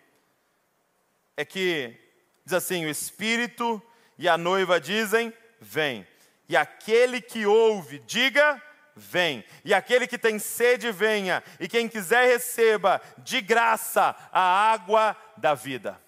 É 1.37 1.45
que 1.45 1.97
diz 2.45 2.55
assim: 2.55 2.87
o 2.87 2.91
Espírito 2.91 3.83
e 4.19 4.29
a 4.29 4.39
noiva 4.39 4.81
dizem: 4.81 5.33
vem. 5.61 6.07
E 6.49 6.57
aquele 6.57 7.21
que 7.21 7.45
ouve, 7.45 7.99
diga: 8.01 8.63
vem. 8.95 9.45
E 9.65 9.75
aquele 9.75 10.07
que 10.07 10.19
tem 10.19 10.39
sede, 10.39 10.91
venha. 10.93 11.43
E 11.59 11.69
quem 11.69 11.89
quiser, 11.89 12.27
receba 12.29 13.03
de 13.19 13.41
graça 13.41 14.17
a 14.33 14.73
água 14.73 15.17
da 15.37 15.55
vida 15.55 16.01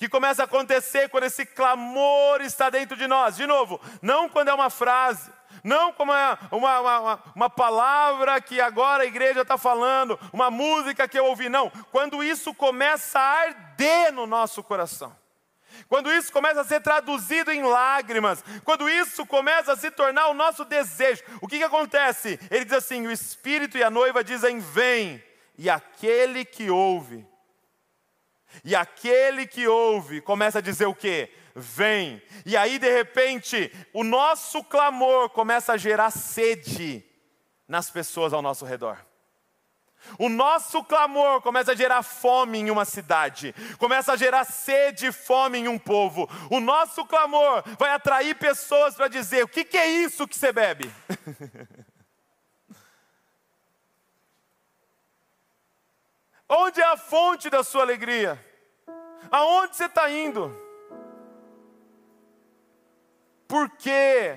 que 0.00 0.08
começa 0.08 0.42
a 0.42 0.46
acontecer 0.46 1.10
quando 1.10 1.24
esse 1.24 1.44
clamor 1.44 2.40
está 2.40 2.70
dentro 2.70 2.96
de 2.96 3.06
nós. 3.06 3.36
De 3.36 3.46
novo, 3.46 3.78
não 4.00 4.30
quando 4.30 4.48
é 4.48 4.54
uma 4.54 4.70
frase, 4.70 5.30
não 5.62 5.92
como 5.92 6.10
é 6.10 6.38
uma, 6.50 6.80
uma, 6.80 7.22
uma 7.36 7.50
palavra 7.50 8.40
que 8.40 8.62
agora 8.62 9.02
a 9.02 9.06
igreja 9.06 9.42
está 9.42 9.58
falando, 9.58 10.18
uma 10.32 10.50
música 10.50 11.06
que 11.06 11.18
eu 11.18 11.26
ouvi, 11.26 11.50
não. 11.50 11.68
Quando 11.92 12.24
isso 12.24 12.54
começa 12.54 13.20
a 13.20 13.40
arder 13.42 14.10
no 14.10 14.26
nosso 14.26 14.62
coração. 14.62 15.14
Quando 15.86 16.10
isso 16.10 16.32
começa 16.32 16.62
a 16.62 16.64
ser 16.64 16.80
traduzido 16.80 17.52
em 17.52 17.62
lágrimas, 17.62 18.42
quando 18.64 18.88
isso 18.88 19.26
começa 19.26 19.74
a 19.74 19.76
se 19.76 19.90
tornar 19.90 20.28
o 20.28 20.34
nosso 20.34 20.64
desejo, 20.64 21.22
o 21.42 21.46
que, 21.46 21.58
que 21.58 21.64
acontece? 21.64 22.40
Ele 22.50 22.64
diz 22.64 22.72
assim: 22.72 23.06
o 23.06 23.12
Espírito 23.12 23.76
e 23.76 23.84
a 23.84 23.90
noiva 23.90 24.24
dizem: 24.24 24.60
Vem, 24.60 25.22
e 25.58 25.68
aquele 25.68 26.42
que 26.42 26.70
ouve 26.70 27.28
e 28.64 28.74
aquele 28.74 29.46
que 29.46 29.66
ouve 29.66 30.20
começa 30.20 30.58
a 30.58 30.62
dizer 30.62 30.86
o 30.86 30.94
quê? 30.94 31.32
Vem. 31.54 32.22
E 32.46 32.56
aí, 32.56 32.78
de 32.78 32.90
repente, 32.90 33.72
o 33.92 34.04
nosso 34.04 34.62
clamor 34.64 35.30
começa 35.30 35.72
a 35.72 35.76
gerar 35.76 36.10
sede 36.10 37.04
nas 37.66 37.90
pessoas 37.90 38.32
ao 38.32 38.42
nosso 38.42 38.64
redor. 38.64 38.98
O 40.18 40.28
nosso 40.28 40.82
clamor 40.84 41.40
começa 41.42 41.72
a 41.72 41.74
gerar 41.74 42.02
fome 42.02 42.58
em 42.58 42.70
uma 42.70 42.84
cidade, 42.84 43.54
começa 43.78 44.12
a 44.12 44.16
gerar 44.16 44.44
sede 44.44 45.06
e 45.06 45.12
fome 45.12 45.58
em 45.58 45.68
um 45.68 45.78
povo. 45.78 46.28
O 46.50 46.58
nosso 46.58 47.04
clamor 47.04 47.62
vai 47.78 47.90
atrair 47.90 48.34
pessoas 48.36 48.94
para 48.94 49.08
dizer: 49.08 49.44
o 49.44 49.48
que, 49.48 49.64
que 49.64 49.76
é 49.76 49.86
isso 49.86 50.26
que 50.26 50.36
você 50.36 50.52
bebe? 50.52 50.90
Onde 56.52 56.80
é 56.80 56.84
a 56.84 56.96
fonte 56.96 57.48
da 57.48 57.62
sua 57.62 57.82
alegria? 57.82 58.44
Aonde 59.30 59.76
você 59.76 59.84
está 59.84 60.10
indo? 60.10 60.52
Por 63.46 63.70
quê? 63.70 64.36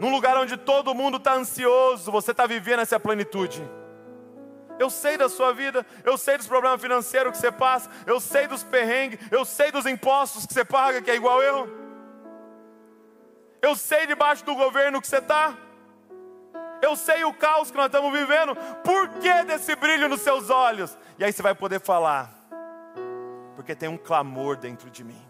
Num 0.00 0.10
lugar 0.10 0.38
onde 0.38 0.56
todo 0.56 0.94
mundo 0.94 1.18
está 1.18 1.34
ansioso, 1.34 2.10
você 2.10 2.30
está 2.30 2.46
vivendo 2.46 2.80
essa 2.80 2.98
plenitude. 2.98 3.62
Eu 4.78 4.88
sei 4.88 5.18
da 5.18 5.28
sua 5.28 5.52
vida, 5.52 5.84
eu 6.02 6.16
sei 6.16 6.38
dos 6.38 6.46
problemas 6.46 6.80
financeiros 6.80 7.32
que 7.32 7.38
você 7.38 7.52
passa, 7.52 7.90
eu 8.06 8.18
sei 8.20 8.46
dos 8.46 8.62
perrengues, 8.62 9.18
eu 9.30 9.44
sei 9.44 9.70
dos 9.70 9.84
impostos 9.84 10.46
que 10.46 10.54
você 10.54 10.64
paga, 10.64 11.02
que 11.02 11.10
é 11.10 11.16
igual 11.16 11.42
eu. 11.42 11.68
Eu 13.60 13.76
sei 13.76 14.06
debaixo 14.06 14.46
do 14.46 14.54
governo 14.54 15.00
que 15.00 15.08
você 15.08 15.18
está. 15.18 15.54
Eu 16.80 16.96
sei 16.96 17.24
o 17.24 17.32
caos 17.32 17.70
que 17.70 17.76
nós 17.76 17.86
estamos 17.86 18.12
vivendo. 18.12 18.54
Por 18.84 19.08
que 19.20 19.44
desse 19.44 19.74
brilho 19.74 20.08
nos 20.08 20.20
seus 20.20 20.50
olhos? 20.50 20.96
E 21.18 21.24
aí 21.24 21.32
você 21.32 21.42
vai 21.42 21.54
poder 21.54 21.80
falar. 21.80 22.32
Porque 23.56 23.74
tem 23.74 23.88
um 23.88 23.96
clamor 23.96 24.56
dentro 24.56 24.88
de 24.90 25.02
mim. 25.02 25.20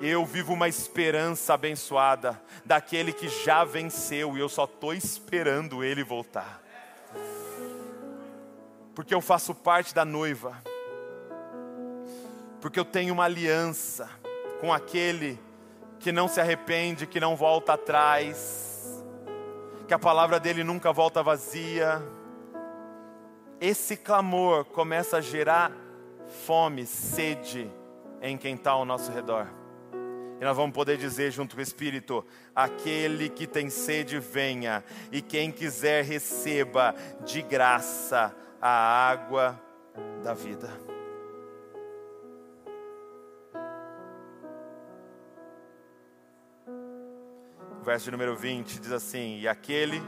Eu 0.00 0.24
vivo 0.26 0.52
uma 0.52 0.68
esperança 0.68 1.54
abençoada 1.54 2.40
daquele 2.64 3.12
que 3.12 3.28
já 3.28 3.64
venceu 3.64 4.36
e 4.36 4.40
eu 4.40 4.48
só 4.48 4.64
estou 4.64 4.92
esperando 4.92 5.82
ele 5.82 6.04
voltar. 6.04 6.60
Porque 8.94 9.14
eu 9.14 9.20
faço 9.20 9.54
parte 9.54 9.94
da 9.94 10.04
noiva. 10.04 10.56
Porque 12.60 12.80
eu 12.80 12.84
tenho 12.84 13.14
uma 13.14 13.24
aliança 13.24 14.08
com 14.60 14.72
aquele 14.72 15.38
que 15.98 16.12
não 16.12 16.28
se 16.28 16.40
arrepende, 16.40 17.06
que 17.06 17.20
não 17.20 17.36
volta 17.36 17.74
atrás, 17.74 18.75
que 19.86 19.94
a 19.94 19.98
palavra 19.98 20.40
dele 20.40 20.64
nunca 20.64 20.92
volta 20.92 21.22
vazia. 21.22 22.02
Esse 23.60 23.96
clamor 23.96 24.64
começa 24.64 25.18
a 25.18 25.20
gerar 25.20 25.72
fome, 26.44 26.84
sede 26.84 27.70
em 28.20 28.36
quem 28.36 28.54
está 28.54 28.72
ao 28.72 28.84
nosso 28.84 29.12
redor. 29.12 29.46
E 30.40 30.44
nós 30.44 30.56
vamos 30.56 30.74
poder 30.74 30.98
dizer 30.98 31.30
junto 31.30 31.54
com 31.54 31.60
o 31.60 31.62
Espírito: 31.62 32.24
aquele 32.54 33.28
que 33.28 33.46
tem 33.46 33.70
sede, 33.70 34.18
venha, 34.18 34.84
e 35.10 35.22
quem 35.22 35.50
quiser, 35.50 36.04
receba 36.04 36.94
de 37.24 37.40
graça 37.42 38.34
a 38.60 39.08
água 39.08 39.58
da 40.22 40.34
vida. 40.34 40.95
Verso 47.86 48.10
número 48.10 48.34
20 48.34 48.80
diz 48.80 48.90
assim: 48.90 49.38
E 49.38 49.46
aquele 49.46 50.02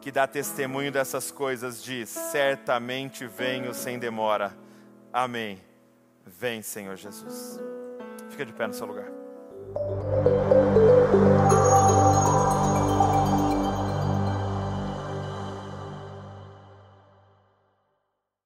que 0.00 0.10
dá 0.10 0.26
testemunho 0.26 0.90
dessas 0.90 1.30
coisas 1.30 1.84
diz: 1.84 2.08
Certamente 2.08 3.26
venho 3.26 3.74
sem 3.74 3.98
demora. 3.98 4.56
Amém. 5.12 5.60
Vem, 6.24 6.62
Senhor 6.62 6.96
Jesus. 6.96 7.60
Fica 8.30 8.46
de 8.46 8.54
pé 8.54 8.66
no 8.66 8.72
seu 8.72 8.86
lugar. 8.86 9.10